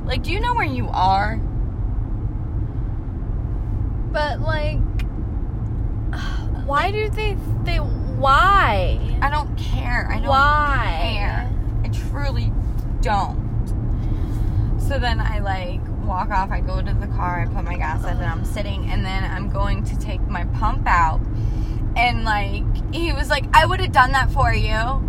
Like, 0.04 0.22
do 0.22 0.32
you 0.32 0.40
know 0.40 0.54
where 0.54 0.64
you 0.64 0.88
are? 0.88 1.36
But 4.12 4.40
like, 4.40 4.78
why 6.66 6.90
do 6.90 7.08
they? 7.08 7.36
They 7.64 7.76
why? 7.76 9.18
I 9.20 9.30
don't 9.30 9.56
care. 9.56 10.08
I 10.10 10.16
don't 10.16 10.28
Why? 10.28 11.16
care. 11.18 11.50
I 11.84 11.88
truly 11.88 12.52
don't. 13.00 13.40
So 14.78 14.98
then 14.98 15.20
I 15.20 15.40
like 15.40 15.80
walk 16.04 16.30
off. 16.30 16.50
I 16.50 16.60
go 16.60 16.80
to 16.80 16.94
the 16.94 17.06
car. 17.08 17.40
I 17.40 17.46
put 17.46 17.64
my 17.64 17.76
gas 17.76 18.04
in, 18.04 18.10
and 18.10 18.24
I'm 18.24 18.44
sitting. 18.44 18.90
And 18.90 19.04
then 19.04 19.24
I'm 19.24 19.50
going 19.50 19.82
to 19.84 19.98
take 19.98 20.20
my 20.28 20.44
pump 20.44 20.86
out. 20.86 21.20
And 21.96 22.24
like 22.24 22.64
he 22.94 23.12
was 23.12 23.28
like, 23.28 23.44
"I 23.54 23.66
would 23.66 23.80
have 23.80 23.92
done 23.92 24.12
that 24.12 24.30
for 24.30 24.52
you." 24.52 24.70
I 24.70 25.02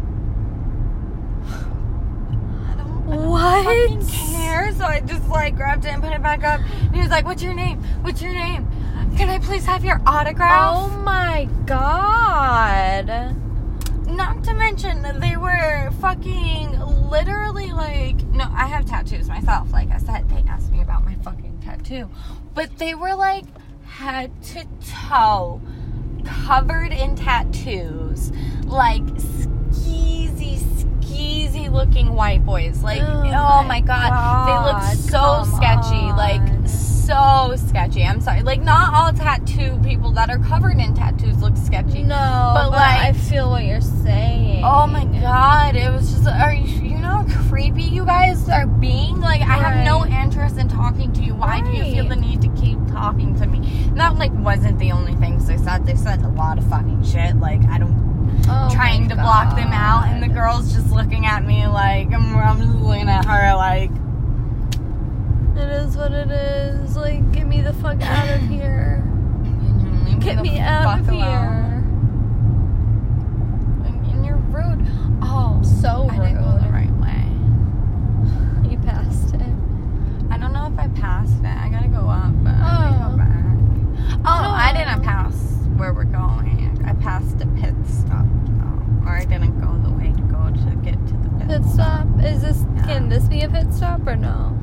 don't, 1.58 2.66
I 2.72 2.76
don't 2.78 3.03
What? 3.14 3.66
fucking 3.66 4.06
care. 4.08 4.74
So 4.74 4.86
I 4.86 5.00
just 5.02 5.28
like 5.30 5.56
grabbed 5.56 5.86
it 5.86 5.90
and 5.90 6.02
put 6.02 6.12
it 6.12 6.22
back 6.22 6.44
up. 6.44 6.62
And 6.62 6.96
he 6.96 7.02
was 7.02 7.10
like, 7.10 7.26
"What's 7.26 7.44
your 7.44 7.54
name? 7.54 7.82
What's 8.02 8.22
your 8.22 8.34
name? 8.34 8.68
Can 9.18 9.30
I 9.30 9.40
please 9.40 9.66
have 9.66 9.86
your 9.86 10.02
autograph?" 10.06 10.76
Oh 10.76 10.90
my 11.00 11.48
god! 11.66 13.36
Not 14.08 14.44
to 14.44 14.54
mention 14.54 15.02
that 15.04 15.20
they 15.22 15.38
were 15.38 15.92
fucking 16.02 16.80
literally 17.10 17.72
like 17.72 18.24
no, 18.28 18.46
I 18.54 18.68
have 18.68 18.86
tattoos 18.86 19.28
myself. 19.28 19.72
Like 19.72 19.92
I 19.92 19.98
said, 19.98 20.30
they 20.30 20.44
asked 20.50 20.72
me 20.72 20.82
about 20.82 21.06
my 21.06 21.16
fucking 21.16 21.60
tattoo. 21.64 22.10
But 22.54 22.78
they 22.78 22.96
were 22.96 23.16
like 23.16 23.46
head 23.86 24.32
to 24.44 24.66
toe 25.08 25.62
covered 26.26 26.92
in 26.92 27.16
tattoos. 27.16 28.32
Like 28.66 29.04
skeezy, 29.04 30.60
skeezy 31.14 31.72
looking 31.72 32.14
white 32.16 32.46
boys. 32.46 32.84
Like, 32.84 33.02
Oh 33.02 33.22
oh, 33.26 33.64
my 33.64 33.68
my 33.68 33.82
god. 33.82 34.48
They 34.48 34.72
look 34.72 35.10
so 35.10 35.20
come 35.20 35.56
sketchy. 35.56 35.96
on. 36.10 36.18
Like 36.18 36.68
so 36.70 37.56
sketchy. 37.68 38.04
I'm 38.04 38.22
sorry. 38.22 38.42
Like 38.44 38.62
not 38.62 38.94
all 38.94 39.12
tattoo 39.14 39.78
people 39.84 40.12
that 40.12 40.30
are 40.30 40.40
covered 40.40 40.78
in 40.80 40.94
tattoos 40.94 41.38
look 41.42 41.58
sketchy. 41.58 42.04
No, 42.04 42.16
But, 42.56 42.70
but, 42.70 42.72
like- 42.72 43.02
I 43.02 43.14
feel 43.14 43.50
what 43.50 43.64
you're 43.66 43.82
saying. 43.82 44.64
Oh 44.64 44.88
my 44.88 45.06
god, 45.06 45.76
it 45.76 45.92
was 45.92 46.12
just 46.14 46.28
are 46.28 46.54
you 46.54 46.64
you 46.90 46.98
know 47.00 47.26
how 47.28 47.50
creepy 47.50 47.84
you 47.84 48.06
guys 48.06 48.48
are 48.50 48.66
being? 48.68 49.20
Like 49.20 49.42
I 49.42 49.58
have 49.58 49.86
no 49.86 50.06
interest 50.06 50.58
in 50.58 50.68
talking 50.70 51.12
to 51.14 51.22
you. 51.22 51.36
Why 51.36 51.62
do 51.62 51.72
you 51.72 51.84
feel 51.84 52.08
the 52.08 52.16
need 52.16 52.42
to 52.42 52.50
keep 52.50 52.78
talking 52.88 53.36
to 53.40 53.48
me? 53.48 53.60
That 53.96 54.16
like 54.18 54.32
wasn't 54.34 54.80
the 54.80 54.92
only 54.92 55.16
things 55.16 55.48
they 55.48 55.58
said. 55.58 55.86
They 55.86 55.96
said 55.96 56.22
a 56.22 56.30
lot 56.30 56.58
of 56.58 56.68
fucking 56.70 57.04
shit. 57.04 57.36
Like 57.38 57.62
I 57.66 57.78
don't 57.78 58.13
Oh 58.48 58.70
trying 58.74 59.08
to 59.10 59.16
block 59.16 59.56
them 59.56 59.72
out 59.72 60.08
and 60.08 60.22
the 60.22 60.28
girl's 60.28 60.74
just 60.74 60.92
looking 60.92 61.26
at 61.26 61.46
me 61.46 61.66
like 61.68 62.12
I'm, 62.12 62.36
I'm 62.36 62.60
just 62.60 62.76
looking 62.76 63.10
at 63.10 63.26
her 63.26 63.56
like 63.56 63.92
It 65.56 65.70
is 65.70 65.96
what 65.96 66.12
it 66.12 66.30
is. 66.32 66.96
Like, 66.98 67.32
get 67.32 67.46
me 67.48 67.62
the 67.62 67.74
fuck 67.74 68.02
out 68.02 68.30
of 68.36 68.42
here. 68.50 69.04
Get 70.20 70.42
me 70.42 70.60
out 70.60 71.00
of 71.00 71.10
here. 71.10 71.84
And, 73.86 74.26
you're 74.26 74.38
rude. 74.38 74.86
Oh, 75.22 75.62
So 75.82 76.08
I 76.10 76.18
didn't 76.18 76.44
go 76.44 76.58
the 76.60 76.70
right 76.70 76.92
way. 77.02 78.70
You 78.72 78.78
passed 78.80 79.34
it. 79.36 79.42
I 80.32 80.38
don't 80.38 80.54
know 80.54 80.68
if 80.72 80.80
I 80.80 80.88
passed 81.00 81.40
it. 81.40 81.46
I 81.46 81.70
gotta 81.70 81.88
go 81.90 82.08
up, 82.10 82.34
but 82.44 82.54
I 82.54 83.00
Oh. 83.06 83.12
go 83.12 83.18
back. 83.18 83.46
Oh, 84.26 84.42
no, 84.42 84.50
I 84.50 84.72
Oh. 84.74 84.78
didn't 84.78 85.04
pass 85.04 85.36
where 85.78 85.94
we're 85.94 86.04
going. 86.06 86.82
I 86.86 86.94
passed 86.94 87.38
the 87.38 87.46
pit 87.48 87.76
stop, 87.86 88.26
though. 88.46 89.10
Or 89.10 89.16
I 89.18 89.26
didn't 89.26 89.60
go 89.60 89.78
the 89.88 89.94
way 89.96 90.12
to 90.14 90.22
go 90.24 90.50
to 90.50 90.76
get 90.78 90.96
to 91.08 91.14
the 91.14 91.30
pit, 91.40 91.48
Pit 91.48 91.66
stop. 91.66 92.08
Is 92.26 92.42
this? 92.42 92.64
Yeah. 92.76 92.86
Can 92.86 93.10
this 93.10 93.26
be 93.26 93.42
a 93.42 93.50
pit 93.50 93.74
stop 93.74 94.06
or 94.08 94.16
no? 94.16 94.58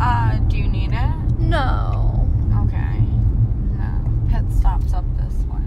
Uh, 0.00 0.38
do 0.48 0.56
you 0.56 0.68
need 0.68 0.90
it? 0.92 1.38
No. 1.38 2.26
Okay. 2.64 3.00
No. 3.76 4.28
Pit 4.30 4.44
stop's 4.56 4.92
up 4.94 5.04
this 5.16 5.34
way. 5.44 5.60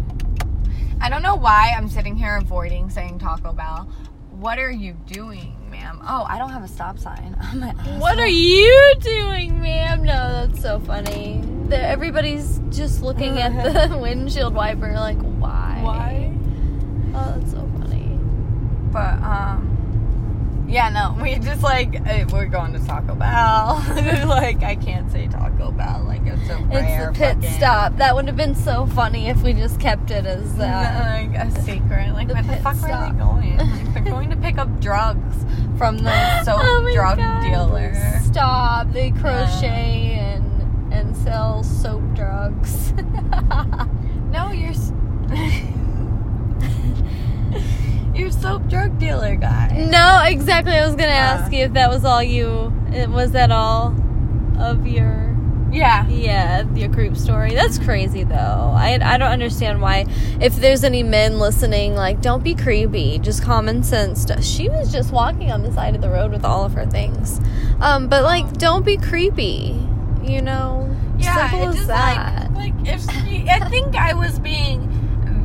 I 1.02 1.10
don't 1.10 1.22
know 1.22 1.36
why 1.36 1.74
I'm 1.78 1.88
sitting 1.88 2.16
here 2.16 2.36
avoiding 2.38 2.90
saying 2.90 3.20
Taco 3.20 3.54
Bell. 3.54 3.88
what 4.32 4.58
are 4.60 4.72
you 4.72 4.94
doing, 5.08 5.56
ma'am? 5.70 6.00
Oh, 6.08 6.26
I 6.28 6.38
don't 6.40 6.50
have 6.50 6.64
a 6.64 6.68
stop 6.68 6.98
sign. 6.98 7.36
I'm 7.42 7.62
an 7.64 7.76
What 8.00 8.20
are 8.20 8.28
you 8.28 8.94
doing, 9.02 9.62
ma'am? 9.62 10.04
No, 10.04 10.48
that's 10.48 10.62
so 10.62 10.80
funny. 10.80 11.42
The, 11.68 11.78
everybody's 11.80 12.60
just 12.70 13.02
looking 13.04 13.40
at 13.40 13.90
the 13.90 13.98
windshield 14.02 14.54
wiper, 14.56 14.94
like, 14.94 15.20
why? 15.22 15.80
Why? 15.84 16.34
Oh, 17.16 17.36
that's 17.40 17.52
so 17.52 17.70
funny. 17.80 18.18
But 18.92 19.22
um, 19.24 19.73
yeah, 20.68 20.90
no, 20.90 21.16
we 21.22 21.36
just 21.40 21.62
like 21.62 21.96
eh, 22.08 22.26
we're 22.32 22.46
going 22.48 22.74
to 22.74 22.80
Taco 22.86 23.16
Bell. 23.16 23.84
like 24.28 24.64
I 24.64 24.76
can't 24.76 25.12
say 25.12 25.28
Taco 25.28 25.72
Bell. 25.72 26.04
Like 26.08 26.22
it's 26.26 26.50
a 26.50 26.58
rare 26.66 27.10
It's 27.10 27.18
the 27.20 27.26
pit 27.26 27.36
fucking- 27.38 27.52
stop. 27.58 27.98
That 27.98 28.16
would 28.16 28.28
have 28.28 28.38
been 28.38 28.56
so 28.56 28.86
funny 28.88 29.28
if 29.30 29.42
we 29.44 29.54
just 29.54 29.80
kept 29.80 30.10
it 30.12 30.26
as 30.26 30.56
that. 30.58 31.30
like 31.32 31.38
a 31.48 31.52
secret. 31.62 32.14
Like 32.14 32.28
The 32.28 32.34
where 32.36 32.44
the 32.44 32.56
fuck 32.58 32.76
stop. 32.76 32.90
are 32.90 33.12
they 33.14 33.20
going? 33.20 33.58
Like, 33.58 33.94
they're 33.94 34.04
going 34.04 34.30
to 34.30 34.38
pick 34.38 34.58
up 34.58 34.80
drugs 34.82 35.46
from 35.78 35.98
the 36.00 36.44
soap 36.44 36.60
Oh 36.62 36.90
drug 36.94 37.18
God, 37.18 37.44
dealer. 37.44 37.94
Stop. 38.24 38.92
They 38.92 39.12
crochet 39.12 40.14
and 40.20 40.94
and 40.94 41.16
sell 41.18 41.64
soap 41.64 42.04
drugs. 42.14 42.94
No, 44.32 44.52
you're 44.52 44.74
you're 48.14 48.32
soap 48.32 48.68
drug 48.68 49.00
dealer 49.00 49.36
guy. 49.36 49.88
no, 49.90 50.24
exactly. 50.26 50.74
I 50.74 50.86
was 50.86 50.96
gonna 50.96 51.12
ask 51.12 51.52
Uh. 51.52 51.56
you 51.56 51.64
if 51.66 51.74
that 51.74 51.90
was 51.90 52.06
all 52.06 52.22
you. 52.24 52.72
It 52.94 53.10
was 53.10 53.32
that 53.32 53.52
all 53.52 53.94
of 54.60 54.86
your 54.86 55.36
Yeah. 55.72 56.06
yeah 56.08 56.64
your 56.76 56.90
group 56.90 57.18
story. 57.18 57.56
That's 57.56 57.80
crazy 57.80 58.24
though. 58.24 58.72
I 58.76 59.00
I 59.02 59.18
don't 59.18 59.32
understand 59.32 59.82
why. 59.82 60.06
If 60.40 60.56
there's 60.58 60.84
any 60.84 61.02
men 61.02 61.40
listening, 61.40 61.96
like 61.96 62.22
don't 62.22 62.44
be 62.44 62.54
creepy. 62.54 63.18
Just 63.20 63.42
common 63.44 63.82
sense. 63.84 64.22
stuff. 64.22 64.44
She 64.44 64.70
was 64.70 64.92
just 64.92 65.12
walking 65.12 65.52
on 65.52 65.64
the 65.64 65.72
side 65.72 65.96
of 65.96 66.02
the 66.02 66.10
road 66.10 66.32
with 66.32 66.46
all 66.46 66.64
of 66.64 66.74
her 66.74 66.86
things. 66.86 67.42
Um, 67.82 68.08
but 68.08 68.24
like 68.24 68.54
don't 68.60 68.86
be 68.86 68.98
creepy. 68.98 69.76
You 70.24 70.42
know. 70.42 70.90
Yeah, 71.18 71.50
Simple 71.50 71.64
it 71.64 71.70
as 71.70 71.76
just 71.76 71.88
that. 71.88 72.52
like 72.54 72.74
like 72.78 72.88
if 72.88 73.02
she, 73.24 73.48
I 73.50 73.60
think 73.70 73.96
I 73.96 74.14
was 74.14 74.40
being 74.40 74.90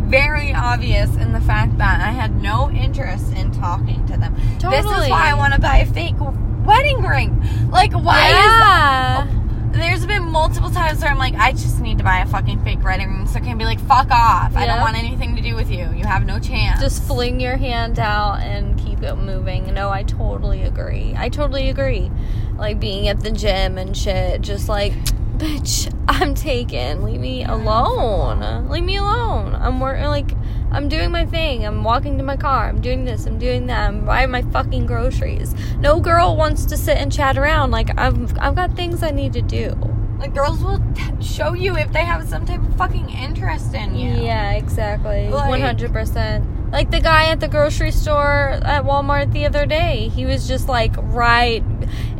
very 0.08 0.52
obvious 0.52 1.14
in 1.16 1.32
the 1.32 1.40
fact 1.40 1.78
that 1.78 2.00
I 2.00 2.10
had 2.10 2.40
no 2.42 2.70
interest 2.70 3.32
in 3.34 3.52
talking 3.52 4.06
to 4.06 4.16
them. 4.16 4.34
This 4.58 4.84
is 4.84 5.10
why 5.10 5.30
I 5.30 5.34
want 5.34 5.54
to 5.54 5.60
buy 5.60 5.78
a 5.78 5.86
fake 5.86 6.16
wedding 6.64 7.02
ring. 7.02 7.42
Like 7.70 7.92
why 7.92 8.30
yeah. 8.30 9.24
is 9.24 9.38
there's 9.72 10.06
been 10.06 10.24
multiple 10.24 10.70
times 10.70 11.00
where 11.00 11.10
I'm 11.10 11.18
like, 11.18 11.34
I 11.34 11.52
just 11.52 11.80
need 11.80 11.98
to 11.98 12.04
buy 12.04 12.20
a 12.20 12.26
fucking 12.26 12.64
fake 12.64 12.82
wedding 12.82 13.08
ring. 13.08 13.26
So 13.26 13.38
I 13.38 13.40
can 13.40 13.58
be 13.58 13.64
like, 13.64 13.80
fuck 13.80 14.10
off. 14.10 14.56
I 14.56 14.66
don't 14.66 14.80
want 14.80 14.96
anything 14.96 15.36
to 15.36 15.42
do 15.42 15.54
with 15.54 15.70
you. 15.70 15.90
You 15.92 16.04
have 16.04 16.26
no 16.26 16.38
chance. 16.38 16.80
just 16.80 17.02
fling 17.04 17.40
your 17.40 17.56
hand 17.56 17.98
out 17.98 18.40
and 18.40 18.78
keep 18.78 19.02
it 19.02 19.16
moving. 19.16 19.72
No, 19.72 19.90
I 19.90 20.02
totally 20.02 20.62
agree. 20.62 21.14
I 21.16 21.28
totally 21.28 21.68
agree. 21.68 22.10
Like 22.56 22.80
being 22.80 23.08
at 23.08 23.20
the 23.20 23.30
gym 23.30 23.78
and 23.78 23.96
shit, 23.96 24.40
just 24.40 24.68
like, 24.68 24.92
bitch, 25.38 25.92
I'm 26.08 26.34
taken. 26.34 27.02
Leave 27.02 27.20
me 27.20 27.44
alone. 27.44 28.68
Leave 28.68 28.84
me 28.84 28.96
alone. 28.96 29.54
I'm 29.54 29.80
working, 29.80 30.04
like, 30.06 30.30
I'm 30.70 30.88
doing 30.88 31.10
my 31.10 31.24
thing. 31.26 31.64
I'm 31.64 31.84
walking 31.84 32.18
to 32.18 32.24
my 32.24 32.36
car. 32.36 32.68
I'm 32.68 32.80
doing 32.80 33.04
this. 33.04 33.26
I'm 33.26 33.38
doing 33.38 33.66
that. 33.68 33.88
I'm 33.88 34.04
buying 34.04 34.30
my 34.30 34.42
fucking 34.42 34.86
groceries. 34.86 35.54
No 35.78 36.00
girl 36.00 36.36
wants 36.36 36.64
to 36.66 36.76
sit 36.76 36.98
and 36.98 37.12
chat 37.12 37.38
around. 37.38 37.70
Like, 37.70 37.98
I've, 37.98 38.36
I've 38.38 38.54
got 38.54 38.74
things 38.76 39.02
I 39.02 39.10
need 39.10 39.32
to 39.34 39.42
do. 39.42 39.74
like 40.18 40.34
girls 40.34 40.60
will 40.62 40.82
t- 40.94 41.04
show 41.22 41.54
you 41.54 41.76
if 41.76 41.92
they 41.92 42.04
have 42.04 42.28
some 42.28 42.44
type 42.44 42.60
of 42.62 42.76
fucking 42.76 43.08
interest 43.10 43.72
in 43.74 43.94
you. 43.96 44.10
Yeah, 44.10 44.52
exactly. 44.52 45.28
Like- 45.28 45.48
One 45.48 45.60
hundred 45.60 45.92
percent. 45.92 46.44
Like 46.72 46.90
the 46.90 47.00
guy 47.00 47.30
at 47.30 47.40
the 47.40 47.48
grocery 47.48 47.90
store 47.92 48.60
at 48.62 48.84
Walmart 48.84 49.32
the 49.32 49.46
other 49.46 49.64
day. 49.64 50.08
He 50.08 50.26
was 50.26 50.46
just 50.46 50.68
like 50.68 50.92
right. 50.98 51.62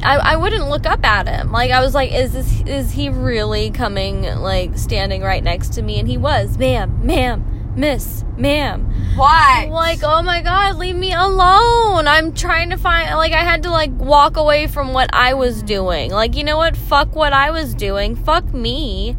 I, 0.03 0.33
I 0.33 0.37
wouldn't 0.37 0.69
look 0.69 0.87
up 0.87 1.05
at 1.05 1.29
him. 1.29 1.53
Like 1.53 1.71
I 1.71 1.81
was 1.81 1.95
like, 1.95 2.13
is 2.13 2.33
this 2.33 2.63
is 2.67 2.93
he 2.93 3.09
really 3.09 3.71
coming? 3.71 4.23
Like 4.23 4.77
standing 4.79 5.23
right 5.23 5.43
next 5.43 5.73
to 5.75 5.83
me, 5.83 5.99
and 5.99 6.09
he 6.09 6.17
was, 6.17 6.59
ma'am, 6.59 7.05
ma'am, 7.05 7.73
miss, 7.77 8.25
ma'am. 8.37 8.85
What? 9.17 9.69
Like, 9.69 10.01
oh 10.03 10.23
my 10.23 10.43
god, 10.43 10.77
leave 10.77 10.97
me 10.97 11.13
alone. 11.13 12.07
I'm 12.07 12.33
trying 12.33 12.71
to 12.71 12.77
find 12.77 13.15
like 13.17 13.33
I 13.33 13.43
had 13.43 13.63
to 13.65 13.71
like 13.71 13.91
walk 13.93 14.37
away 14.37 14.67
from 14.67 14.93
what 14.93 15.11
I 15.13 15.35
was 15.35 15.59
mm-hmm. 15.59 15.67
doing. 15.67 16.11
Like, 16.11 16.37
you 16.37 16.45
know 16.45 16.57
what? 16.57 16.77
Fuck 16.77 17.15
what 17.15 17.33
I 17.33 17.51
was 17.51 17.75
doing. 17.75 18.17
Fuck 18.17 18.53
me. 18.53 19.17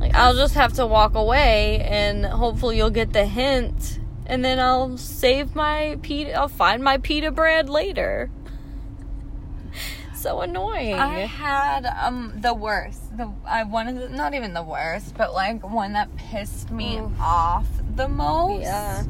Like 0.00 0.14
I'll 0.14 0.34
just 0.34 0.54
have 0.54 0.72
to 0.74 0.86
walk 0.86 1.14
away 1.14 1.80
and 1.80 2.24
hopefully 2.24 2.76
you'll 2.76 2.90
get 2.90 3.12
the 3.12 3.26
hint 3.26 3.98
and 4.26 4.44
then 4.44 4.60
I'll 4.60 4.96
save 4.96 5.54
my 5.54 5.98
pita 6.02 6.34
I'll 6.34 6.48
find 6.48 6.82
my 6.82 6.98
pita 6.98 7.30
bread 7.30 7.68
later. 7.68 8.30
So 10.18 10.40
annoying. 10.40 10.94
I 10.94 11.20
had 11.20 11.86
um 11.86 12.32
the 12.36 12.52
worst. 12.52 13.16
The 13.16 13.30
I 13.46 13.62
one 13.62 13.86
of 13.88 13.94
the 13.96 14.08
not 14.08 14.34
even 14.34 14.52
the 14.52 14.62
worst, 14.64 15.16
but 15.16 15.32
like 15.32 15.62
one 15.68 15.92
that 15.92 16.14
pissed 16.16 16.70
me 16.72 16.98
Oof. 16.98 17.12
off 17.20 17.66
the 17.94 18.08
most. 18.08 18.62
Yeah. 18.62 19.04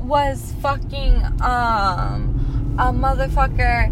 Was 0.00 0.52
fucking 0.60 1.16
um 1.40 2.74
a 2.78 2.92
motherfucker 2.92 3.90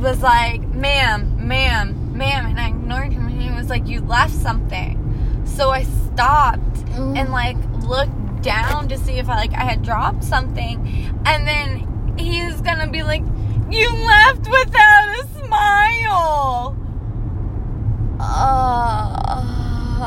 was 0.00 0.22
like, 0.22 0.60
ma'am, 0.68 1.46
ma'am, 1.48 2.16
ma'am, 2.16 2.46
and 2.46 2.60
I 2.60 2.68
ignored 2.68 3.12
him 3.12 3.26
and 3.26 3.42
he 3.42 3.50
was 3.50 3.68
like, 3.68 3.88
You 3.88 4.00
left 4.02 4.34
something. 4.34 5.42
So 5.46 5.70
I 5.70 5.82
stopped 5.82 6.62
Mm. 6.96 7.18
and 7.18 7.30
like 7.30 7.56
looked 7.82 8.40
down 8.42 8.88
to 8.88 8.96
see 8.96 9.14
if 9.18 9.28
I 9.28 9.34
like 9.36 9.52
I 9.52 9.64
had 9.64 9.82
dropped 9.82 10.24
something 10.24 10.78
and 11.26 11.46
then 11.46 12.14
he's 12.18 12.58
gonna 12.62 12.86
be 12.88 13.02
like, 13.02 13.22
You 13.70 13.90
left 13.92 14.48
without 14.48 15.16
a 15.20 15.26
smile. 15.44 16.76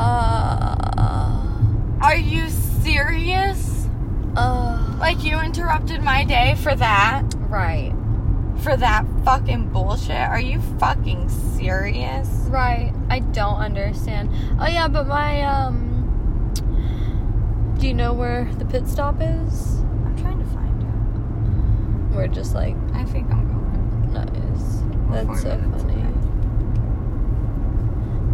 uh, 0.00 1.46
Are 2.02 2.16
you 2.16 2.48
serious? 2.48 3.86
uh, 4.36 4.96
Like 4.98 5.22
you 5.24 5.38
interrupted 5.40 6.02
my 6.02 6.24
day 6.24 6.54
for 6.62 6.74
that? 6.74 7.22
right. 7.48 7.92
For 8.62 8.76
that 8.76 9.04
fucking 9.24 9.70
bullshit? 9.70 10.10
Are 10.28 10.40
you 10.40 10.60
fucking 10.78 11.28
serious? 11.30 12.28
Right. 12.48 12.92
I 13.08 13.20
don't 13.20 13.56
understand. 13.58 14.30
Oh 14.60 14.66
yeah, 14.66 14.86
but 14.88 15.06
my 15.06 15.40
um 15.42 15.86
Do 17.78 17.86
you 17.88 17.94
know 17.94 18.12
where 18.12 18.44
the 18.58 18.66
pit 18.66 18.86
stop 18.86 19.16
is? 19.20 19.80
I'm 20.04 20.14
trying 20.20 20.38
to 20.38 20.44
find 20.50 20.82
it. 20.82 22.14
We're 22.14 22.28
just 22.28 22.54
like. 22.54 22.76
I 22.92 23.04
think 23.04 23.30
I'm 23.30 23.30
going. 23.30 23.30
nice. 23.30 23.30
We're 23.30 23.39
That's 25.12 25.42
so 25.42 25.58
funny. 25.58 26.00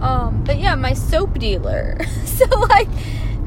Um, 0.01 0.43
but 0.45 0.59
yeah, 0.59 0.75
my 0.75 0.93
soap 0.93 1.39
dealer. 1.39 1.99
so 2.25 2.45
like 2.47 2.89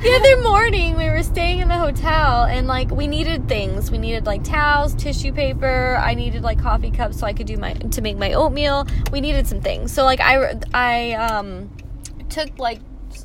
the 0.01 0.11
other 0.13 0.41
morning 0.41 0.95
we 0.95 1.09
were 1.09 1.23
staying 1.23 1.59
in 1.59 1.67
the 1.67 1.77
hotel 1.77 2.45
and 2.45 2.67
like 2.67 2.89
we 2.91 3.07
needed 3.07 3.47
things. 3.47 3.91
We 3.91 3.97
needed 3.97 4.25
like 4.25 4.43
towels, 4.43 4.95
tissue 4.95 5.31
paper. 5.31 5.97
I 5.99 6.15
needed 6.15 6.41
like 6.41 6.59
coffee 6.61 6.91
cups 6.91 7.19
so 7.19 7.27
I 7.27 7.33
could 7.33 7.47
do 7.47 7.57
my 7.57 7.73
to 7.73 8.01
make 8.01 8.17
my 8.17 8.33
oatmeal. 8.33 8.87
We 9.11 9.21
needed 9.21 9.47
some 9.47 9.61
things. 9.61 9.91
So 9.91 10.03
like 10.05 10.19
I 10.21 10.55
I 10.73 11.13
um 11.13 11.69
took 12.29 12.57
like 12.57 12.79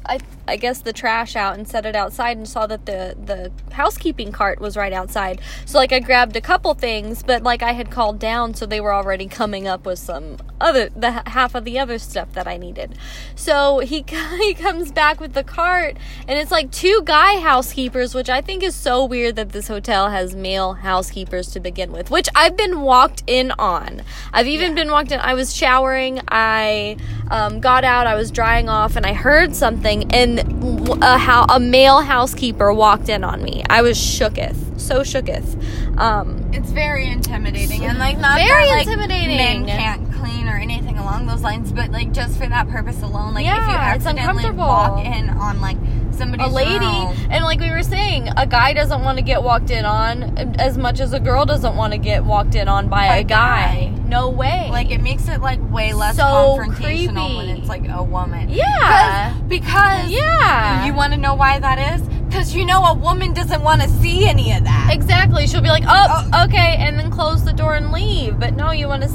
I 0.07 0.19
I 0.47 0.57
guess 0.57 0.83
the 0.83 0.93
trash 0.93 1.37
out 1.37 1.57
and 1.57 1.67
set 1.67 1.87
it 1.87 1.97
outside 1.97 2.37
and 2.37 2.49
saw 2.49 2.67
that 2.67 2.87
the 2.87 3.17
the 3.25 3.53
housekeeping 3.75 4.33
cart 4.33 4.61
was 4.61 4.77
right 4.77 4.93
outside. 4.93 5.41
So 5.65 5.79
like 5.79 5.93
I 5.93 6.01
grabbed 6.01 6.37
a 6.37 6.41
couple 6.41 6.75
things, 6.75 7.23
but 7.23 7.43
like 7.43 7.63
I 7.63 7.73
had 7.73 7.91
called 7.91 8.19
down 8.19 8.55
so 8.55 8.67
they 8.67 8.81
were 8.81 8.93
already 8.93 9.27
coming 9.27 9.67
up 9.67 9.87
with 9.87 9.99
some 9.99 10.37
other 10.61 10.89
the 10.91 11.23
half 11.27 11.55
of 11.55 11.65
the 11.65 11.79
other 11.79 11.99
stuff 11.99 12.33
that 12.33 12.47
I 12.47 12.57
needed. 12.57 12.99
So 13.35 13.81
he 13.81 14.05
he 14.39 14.55
comes 14.55 14.93
back 14.93 15.21
with 15.21 15.33
the 15.33 15.45
cart 15.45 15.97
and 16.29 16.39
it's 16.39 16.51
like 16.51 16.71
two 16.71 17.03
guy 17.05 17.41
housekeepers, 17.41 18.15
which 18.15 18.29
I 18.29 18.41
think 18.41 18.63
is 18.63 18.75
so 18.75 19.05
weird 19.05 19.37
that 19.37 19.51
this 19.51 19.69
hotel 19.69 20.11
has 20.11 20.35
male 20.35 20.75
housekeepers 20.75 21.49
to 21.53 21.61
begin 21.61 21.93
with, 21.93 22.11
which 22.11 22.29
I've 22.35 22.57
been 22.57 22.81
walked 22.81 23.23
in 23.27 23.51
on. 23.53 24.03
I've 24.33 24.47
even 24.47 24.75
been 24.75 24.91
walked 24.91 25.13
in. 25.13 25.21
I 25.21 25.35
was 25.35 25.55
showering, 25.55 26.21
I 26.29 26.97
um, 27.31 27.61
got 27.61 27.85
out, 27.85 28.07
I 28.07 28.15
was 28.15 28.31
drying 28.31 28.69
off, 28.69 28.97
and 28.97 29.07
I 29.07 29.13
heard 29.13 29.55
something, 29.55 30.13
and 30.13 30.34
a, 30.39 31.19
how 31.19 31.45
a 31.45 31.59
male 31.61 32.01
housekeeper 32.01 32.73
walked 32.73 33.09
in 33.09 33.25
on 33.25 33.43
me. 33.43 33.63
I 33.69 33.83
was 33.83 33.97
shooketh, 33.99 34.81
so 34.81 35.01
shooketh. 35.01 35.99
Um, 35.99 36.51
It's 36.53 36.71
very 36.71 37.07
intimidating 37.09 37.85
and 37.85 37.99
like 37.99 38.19
not 38.19 38.39
Very 38.39 38.67
that, 38.67 38.69
like, 38.71 38.87
intimidating. 38.87 39.37
Men 39.37 39.67
can't 39.67 40.13
clean 40.15 40.49
or 40.49 40.57
anything 40.57 40.99
along 40.99 41.27
those 41.27 41.43
lines, 41.43 41.73
but 41.73 41.91
like 41.91 42.13
just 42.13 42.39
for 42.39 42.47
that 42.47 42.69
purpose 42.69 43.03
alone, 43.03 43.35
like 43.35 43.47
if 43.47 43.53
you 43.53 43.61
Yeah, 43.61 43.95
accidentally 43.95 44.51
walk 44.51 45.05
in 45.05 45.31
on 45.31 45.61
like 45.61 45.77
somebody's 46.15 46.47
a 46.47 46.51
lady, 46.51 46.79
room, 46.79 47.17
and 47.31 47.45
like 47.45 47.61
we 47.61 47.71
were 47.71 47.83
saying, 47.83 48.29
a 48.37 48.47
guy 48.47 48.73
doesn't 48.73 49.03
want 49.03 49.19
to 49.19 49.23
get 49.25 49.43
walked 49.43 49.71
in 49.71 49.85
on 49.85 50.39
as 50.59 50.77
much 50.79 51.01
as 51.01 51.13
a 51.13 51.21
girl 51.21 51.45
doesn't 51.45 51.77
want 51.77 51.93
to 51.93 51.99
get 51.99 52.25
walked 52.25 52.55
in 52.55 52.69
on 52.69 52.89
by 52.89 53.09
By 53.09 53.17
a 53.19 53.25
guy. 53.25 53.91
guy. 53.91 54.01
No 54.09 54.31
way. 54.31 54.69
like 54.71 54.91
it 54.91 55.01
makes 55.03 55.29
it 55.29 55.41
like 55.41 55.59
way 55.73 55.93
less 55.93 56.17
So 56.17 56.23
confrontational 56.59 57.37
when 57.37 57.49
it's 57.49 57.69
like 57.69 57.89
a 57.89 58.03
woman. 58.03 58.49
yeah, 58.49 59.35
Because 59.49 60.11
yeah. 60.11 60.85
you 60.87 60.95
want 60.95 61.13
to 61.13 61.19
know 61.19 61.35
why 61.35 61.59
that 61.59 61.79
is? 62.01 62.07
Because 62.29 62.55
you 62.55 62.65
know 62.67 62.83
a 62.85 62.95
woman 62.95 63.33
doesn't 63.33 63.63
want 63.63 63.83
to 63.83 63.89
see 63.89 64.27
any 64.27 64.53
of 64.53 64.65
that. 64.65 64.91
Exactly. 64.93 65.47
She'll 65.47 65.61
be 65.61 65.69
like, 65.69 65.85
oh, 65.87 66.29
"Oh, 66.33 66.45
okay," 66.47 66.77
and 66.79 66.99
then 66.99 67.09
close 67.11 67.45
the 67.45 67.53
door 67.53 67.75
and 67.77 67.93
leave. 67.93 68.41
But 68.41 68.55
no, 68.55 68.73
you 68.73 68.89
want 68.89 69.05
to 69.05 69.09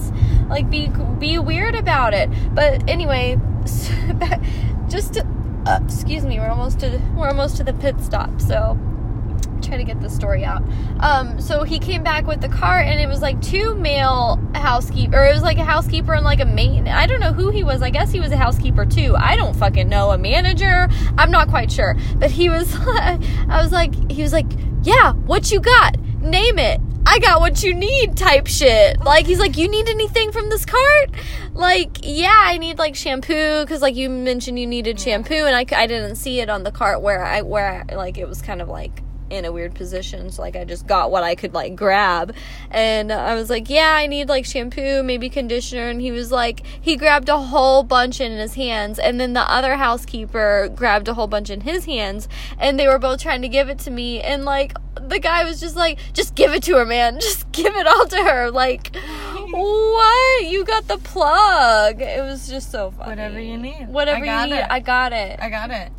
like 0.49 0.69
be 0.69 0.89
be 1.19 1.37
weird 1.37 1.75
about 1.75 2.13
it. 2.13 2.29
But 2.55 2.87
anyway, 2.89 3.37
just 4.87 5.15
to, 5.15 5.25
uh, 5.65 5.79
excuse 5.83 6.23
me, 6.23 6.39
we're 6.39 6.49
almost 6.49 6.79
to 6.81 7.01
we're 7.15 7.27
almost 7.27 7.57
to 7.57 7.63
the 7.63 7.73
pit 7.73 7.95
stop. 8.01 8.41
So 8.41 8.77
try 9.61 9.77
to 9.77 9.83
get 9.83 10.01
the 10.01 10.09
story 10.09 10.43
out. 10.45 10.63
Um, 10.99 11.39
so 11.39 11.63
he 11.63 11.79
came 11.79 12.03
back 12.03 12.25
with 12.25 12.41
the 12.41 12.49
car, 12.49 12.79
and 12.79 12.99
it 12.99 13.07
was 13.07 13.21
like 13.21 13.41
two 13.41 13.75
male 13.75 14.39
housekeeper, 14.55 15.17
or 15.17 15.25
it 15.25 15.33
was 15.33 15.43
like 15.43 15.57
a 15.57 15.63
housekeeper 15.63 16.13
and 16.13 16.23
like 16.23 16.39
a 16.39 16.45
maid. 16.45 16.87
I 16.87 17.05
don't 17.05 17.19
know 17.19 17.33
who 17.33 17.49
he 17.51 17.63
was. 17.63 17.81
I 17.81 17.89
guess 17.89 18.11
he 18.11 18.19
was 18.19 18.31
a 18.31 18.37
housekeeper 18.37 18.85
too. 18.85 19.15
I 19.17 19.35
don't 19.35 19.55
fucking 19.55 19.87
know. 19.89 20.11
A 20.11 20.17
manager. 20.17 20.87
I'm 21.17 21.31
not 21.31 21.49
quite 21.49 21.71
sure. 21.71 21.95
But 22.15 22.31
he 22.31 22.49
was. 22.49 22.73
I 22.79 23.59
was 23.61 23.71
like, 23.71 24.11
he 24.11 24.21
was 24.21 24.33
like, 24.33 24.47
yeah, 24.83 25.13
what 25.13 25.51
you 25.51 25.59
got? 25.59 25.99
Name 26.21 26.59
it. 26.59 26.81
I 27.11 27.17
got 27.17 27.41
what 27.41 27.63
you 27.63 27.73
need 27.73 28.15
type 28.15 28.45
shit. 28.45 28.99
Like 28.99 29.25
he's 29.25 29.39
like, 29.39 29.57
you 29.57 29.67
need 29.67 29.89
anything 29.89 30.31
from 30.31 30.49
this 30.49 30.63
cart? 30.63 31.09
Like, 31.55 31.97
yeah, 32.03 32.31
I 32.31 32.59
need 32.59 32.77
like 32.77 32.95
shampoo 32.95 33.61
because 33.61 33.81
like 33.81 33.95
you 33.95 34.11
mentioned 34.11 34.59
you 34.59 34.67
needed 34.67 34.99
shampoo, 34.99 35.45
and 35.45 35.55
I, 35.55 35.65
I 35.75 35.87
didn't 35.87 36.17
see 36.17 36.39
it 36.39 36.51
on 36.51 36.61
the 36.61 36.71
cart 36.71 37.01
where 37.01 37.23
I 37.25 37.41
where 37.41 37.83
I, 37.89 37.95
like 37.95 38.19
it 38.19 38.27
was 38.27 38.43
kind 38.43 38.61
of 38.61 38.69
like 38.69 39.01
in 39.29 39.45
a 39.45 39.51
weird 39.51 39.73
position 39.75 40.29
so 40.29 40.41
like 40.41 40.55
i 40.55 40.63
just 40.63 40.87
got 40.87 41.11
what 41.11 41.23
i 41.23 41.35
could 41.35 41.53
like 41.53 41.75
grab 41.75 42.33
and 42.71 43.11
i 43.11 43.35
was 43.35 43.49
like 43.49 43.69
yeah 43.69 43.93
i 43.95 44.07
need 44.07 44.27
like 44.29 44.45
shampoo 44.45 45.03
maybe 45.03 45.29
conditioner 45.29 45.89
and 45.89 46.01
he 46.01 46.11
was 46.11 46.31
like 46.31 46.63
he 46.81 46.95
grabbed 46.95 47.29
a 47.29 47.37
whole 47.37 47.83
bunch 47.83 48.19
in 48.19 48.31
his 48.31 48.55
hands 48.55 48.97
and 48.99 49.19
then 49.19 49.33
the 49.33 49.41
other 49.51 49.75
housekeeper 49.75 50.69
grabbed 50.75 51.07
a 51.07 51.13
whole 51.13 51.27
bunch 51.27 51.49
in 51.49 51.61
his 51.61 51.85
hands 51.85 52.27
and 52.57 52.79
they 52.79 52.87
were 52.87 52.99
both 52.99 53.21
trying 53.21 53.41
to 53.41 53.47
give 53.49 53.69
it 53.69 53.79
to 53.79 53.91
me 53.91 54.19
and 54.21 54.45
like 54.45 54.73
the 55.07 55.19
guy 55.19 55.43
was 55.45 55.59
just 55.59 55.75
like 55.75 55.97
just 56.13 56.35
give 56.35 56.51
it 56.53 56.63
to 56.63 56.75
her 56.75 56.85
man 56.85 57.19
just 57.21 57.51
give 57.51 57.75
it 57.75 57.87
all 57.87 58.05
to 58.05 58.17
her 58.17 58.49
like 58.51 58.95
what 59.51 60.45
you 60.45 60.63
got 60.65 60.87
the 60.87 60.97
plug 60.99 62.01
it 62.01 62.21
was 62.23 62.47
just 62.47 62.71
so 62.71 62.91
funny 62.91 63.09
Whatever 63.09 63.39
you 63.39 63.57
need. 63.57 63.87
whatever 63.89 64.25
you 64.25 64.45
need 64.47 64.53
it. 64.55 64.65
i 64.69 64.79
got 64.79 65.13
it 65.13 65.39
I 65.41 65.49
got 65.49 65.71
it. 65.71 65.91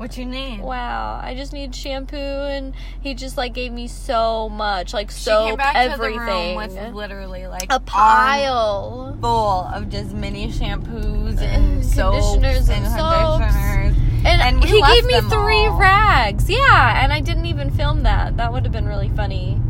What 0.00 0.16
you 0.16 0.24
need? 0.24 0.60
Wow, 0.62 1.20
I 1.22 1.34
just 1.34 1.52
need 1.52 1.74
shampoo, 1.74 2.16
and 2.16 2.72
he 3.02 3.12
just 3.12 3.36
like 3.36 3.52
gave 3.52 3.70
me 3.70 3.86
so 3.86 4.48
much, 4.48 4.94
like 4.94 5.10
She 5.10 5.18
soap, 5.24 5.48
came 5.48 5.56
back 5.58 5.76
everything, 5.76 6.18
to 6.20 6.24
the 6.24 6.32
room 6.32 6.56
with 6.56 6.94
literally 6.94 7.46
like 7.46 7.66
a 7.70 7.80
pile. 7.80 9.18
full 9.20 9.66
of 9.74 9.90
just 9.90 10.14
mini 10.14 10.48
shampoos 10.50 11.38
and 11.42 11.82
Mm, 11.82 11.84
soaps 11.84 12.32
conditioners 12.32 12.68
and 12.70 12.86
and 12.86 12.94
soaps. 12.96 13.44
conditioners. 13.44 13.96
And, 14.24 14.40
And 14.42 14.64
he 14.64 14.80
gave 14.80 15.04
me 15.04 15.20
three 15.28 15.66
all. 15.66 15.76
rags. 15.78 16.48
Yeah, 16.48 17.02
and 17.04 17.12
I 17.12 17.20
didn't 17.20 17.44
even 17.46 17.70
film 17.70 18.02
that. 18.04 18.38
That 18.38 18.54
would 18.54 18.64
have 18.64 18.72
been 18.72 18.86
really 18.88 19.10
funny. 19.10 19.60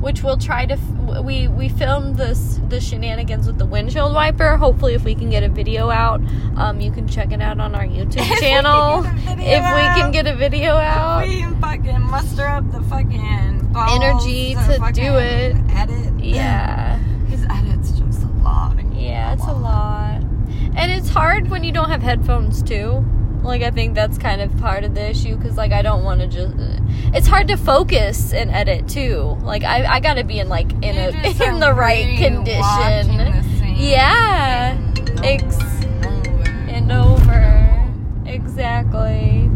Which 0.00 0.22
we'll 0.22 0.36
try 0.36 0.64
to. 0.66 0.74
F- 0.74 1.24
we 1.24 1.48
we 1.48 1.68
filmed 1.68 2.16
this 2.16 2.60
the 2.68 2.80
shenanigans 2.80 3.46
with 3.46 3.58
the 3.58 3.66
windshield 3.66 4.14
wiper. 4.14 4.56
Hopefully, 4.56 4.94
if 4.94 5.04
we 5.04 5.14
can 5.14 5.28
get 5.28 5.42
a 5.42 5.48
video 5.48 5.90
out, 5.90 6.20
um, 6.56 6.80
you 6.80 6.92
can 6.92 7.08
check 7.08 7.32
it 7.32 7.40
out 7.42 7.58
on 7.58 7.74
our 7.74 7.84
YouTube 7.84 8.24
channel. 8.38 9.02
can 9.02 9.16
get 9.24 9.38
a 9.38 9.42
if 9.42 9.74
we 9.74 10.00
can 10.00 10.12
get 10.12 10.26
a 10.26 10.36
video 10.36 10.72
out. 10.76 11.26
We 11.26 11.40
can 11.40 11.60
fucking 11.60 12.00
muster 12.02 12.46
up 12.46 12.70
the 12.70 12.80
fucking 12.82 13.72
balls 13.72 13.92
Energy 13.92 14.54
to 14.54 14.92
do 14.92 15.16
it. 15.16 15.56
Edit. 15.70 16.24
Yeah. 16.24 16.98
His 17.28 17.44
edit's 17.50 17.90
just 17.92 18.22
a 18.22 18.28
lot. 18.42 18.76
Yeah, 18.94 19.32
it's 19.32 19.44
a 19.44 19.52
lot. 19.52 20.22
And 20.76 20.92
it's 20.92 21.08
hard 21.08 21.50
when 21.50 21.64
you 21.64 21.72
don't 21.72 21.90
have 21.90 22.02
headphones 22.02 22.62
too. 22.62 23.04
Like 23.48 23.62
I 23.62 23.70
think 23.70 23.94
that's 23.94 24.18
kind 24.18 24.40
of 24.40 24.56
part 24.58 24.84
of 24.84 24.94
the 24.94 25.08
issue 25.10 25.36
cuz 25.40 25.56
like 25.56 25.72
I 25.72 25.82
don't 25.82 26.04
want 26.04 26.20
to 26.20 26.26
just 26.26 26.54
it's 27.14 27.26
hard 27.26 27.48
to 27.48 27.56
focus 27.56 28.32
and 28.32 28.50
edit 28.50 28.86
too. 28.88 29.36
Like 29.42 29.64
I 29.64 29.84
I 29.96 30.00
got 30.00 30.14
to 30.14 30.24
be 30.24 30.38
in 30.38 30.48
like 30.48 30.70
in 30.82 30.94
You 30.94 31.00
a 31.44 31.48
in 31.48 31.58
the 31.60 31.72
right 31.72 32.16
condition. 32.18 33.16
the 33.16 33.74
Yeah. 33.76 34.76
Ex- 35.24 35.56
over 36.04 36.50
And 36.68 36.92
over. 36.92 37.88
Exactly. 38.26 39.48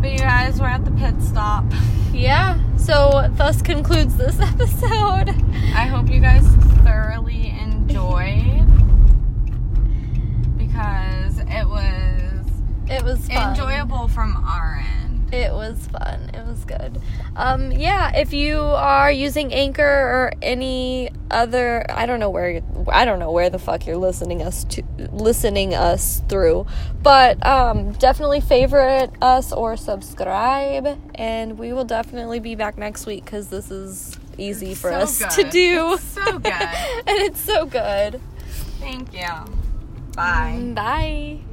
But 0.00 0.12
you 0.12 0.18
guys, 0.18 0.60
we're 0.60 0.66
at 0.66 0.84
the 0.84 0.90
pit 0.92 1.14
stop. 1.22 1.64
Yeah. 2.12 2.58
So 2.76 3.28
thus 3.36 3.62
concludes 3.62 4.16
this 4.16 4.38
episode. 4.52 5.30
I 5.74 5.86
hope 5.86 6.08
you 6.10 6.20
guys 6.20 6.46
thoroughly 6.84 7.54
enjoyed 7.60 8.66
because 10.58 11.38
it 11.38 11.66
was 11.68 12.21
It 12.92 13.02
was 13.04 13.26
fun. 13.28 13.50
enjoyable 13.50 14.08
from 14.08 14.36
our 14.36 14.82
end. 15.00 15.32
It 15.32 15.50
was 15.50 15.86
fun. 15.86 16.30
It 16.34 16.46
was 16.46 16.62
good. 16.66 17.00
Um, 17.36 17.72
yeah, 17.72 18.14
if 18.14 18.34
you 18.34 18.60
are 18.60 19.10
using 19.10 19.50
Anchor 19.54 19.82
or 19.82 20.32
any 20.42 21.08
other, 21.30 21.86
I 21.88 22.04
don't 22.04 22.20
know 22.20 22.28
where, 22.28 22.60
I 22.88 23.06
don't 23.06 23.18
know 23.18 23.32
where 23.32 23.48
the 23.48 23.58
fuck 23.58 23.86
you're 23.86 23.96
listening 23.96 24.42
us 24.42 24.64
to, 24.64 24.82
listening 25.10 25.74
us 25.74 26.22
through, 26.28 26.66
but 27.02 27.44
um, 27.46 27.92
definitely 27.92 28.42
favorite 28.42 29.10
us 29.22 29.52
or 29.54 29.78
subscribe, 29.78 30.98
and 31.14 31.58
we 31.58 31.72
will 31.72 31.86
definitely 31.86 32.38
be 32.40 32.54
back 32.54 32.76
next 32.76 33.06
week 33.06 33.24
because 33.24 33.48
this 33.48 33.70
is 33.70 34.18
easy 34.36 34.74
for 34.74 34.90
So 34.90 34.96
us 34.96 35.18
good. 35.18 35.30
to 35.44 35.50
do. 35.50 35.94
It's 35.94 36.02
so 36.04 36.38
good. 36.40 36.52
and 36.52 37.08
it's 37.08 37.40
so 37.40 37.64
good. 37.64 38.20
Thank 38.80 39.14
you. 39.14 39.28
Bye. 40.14 40.72
Bye. 40.74 41.51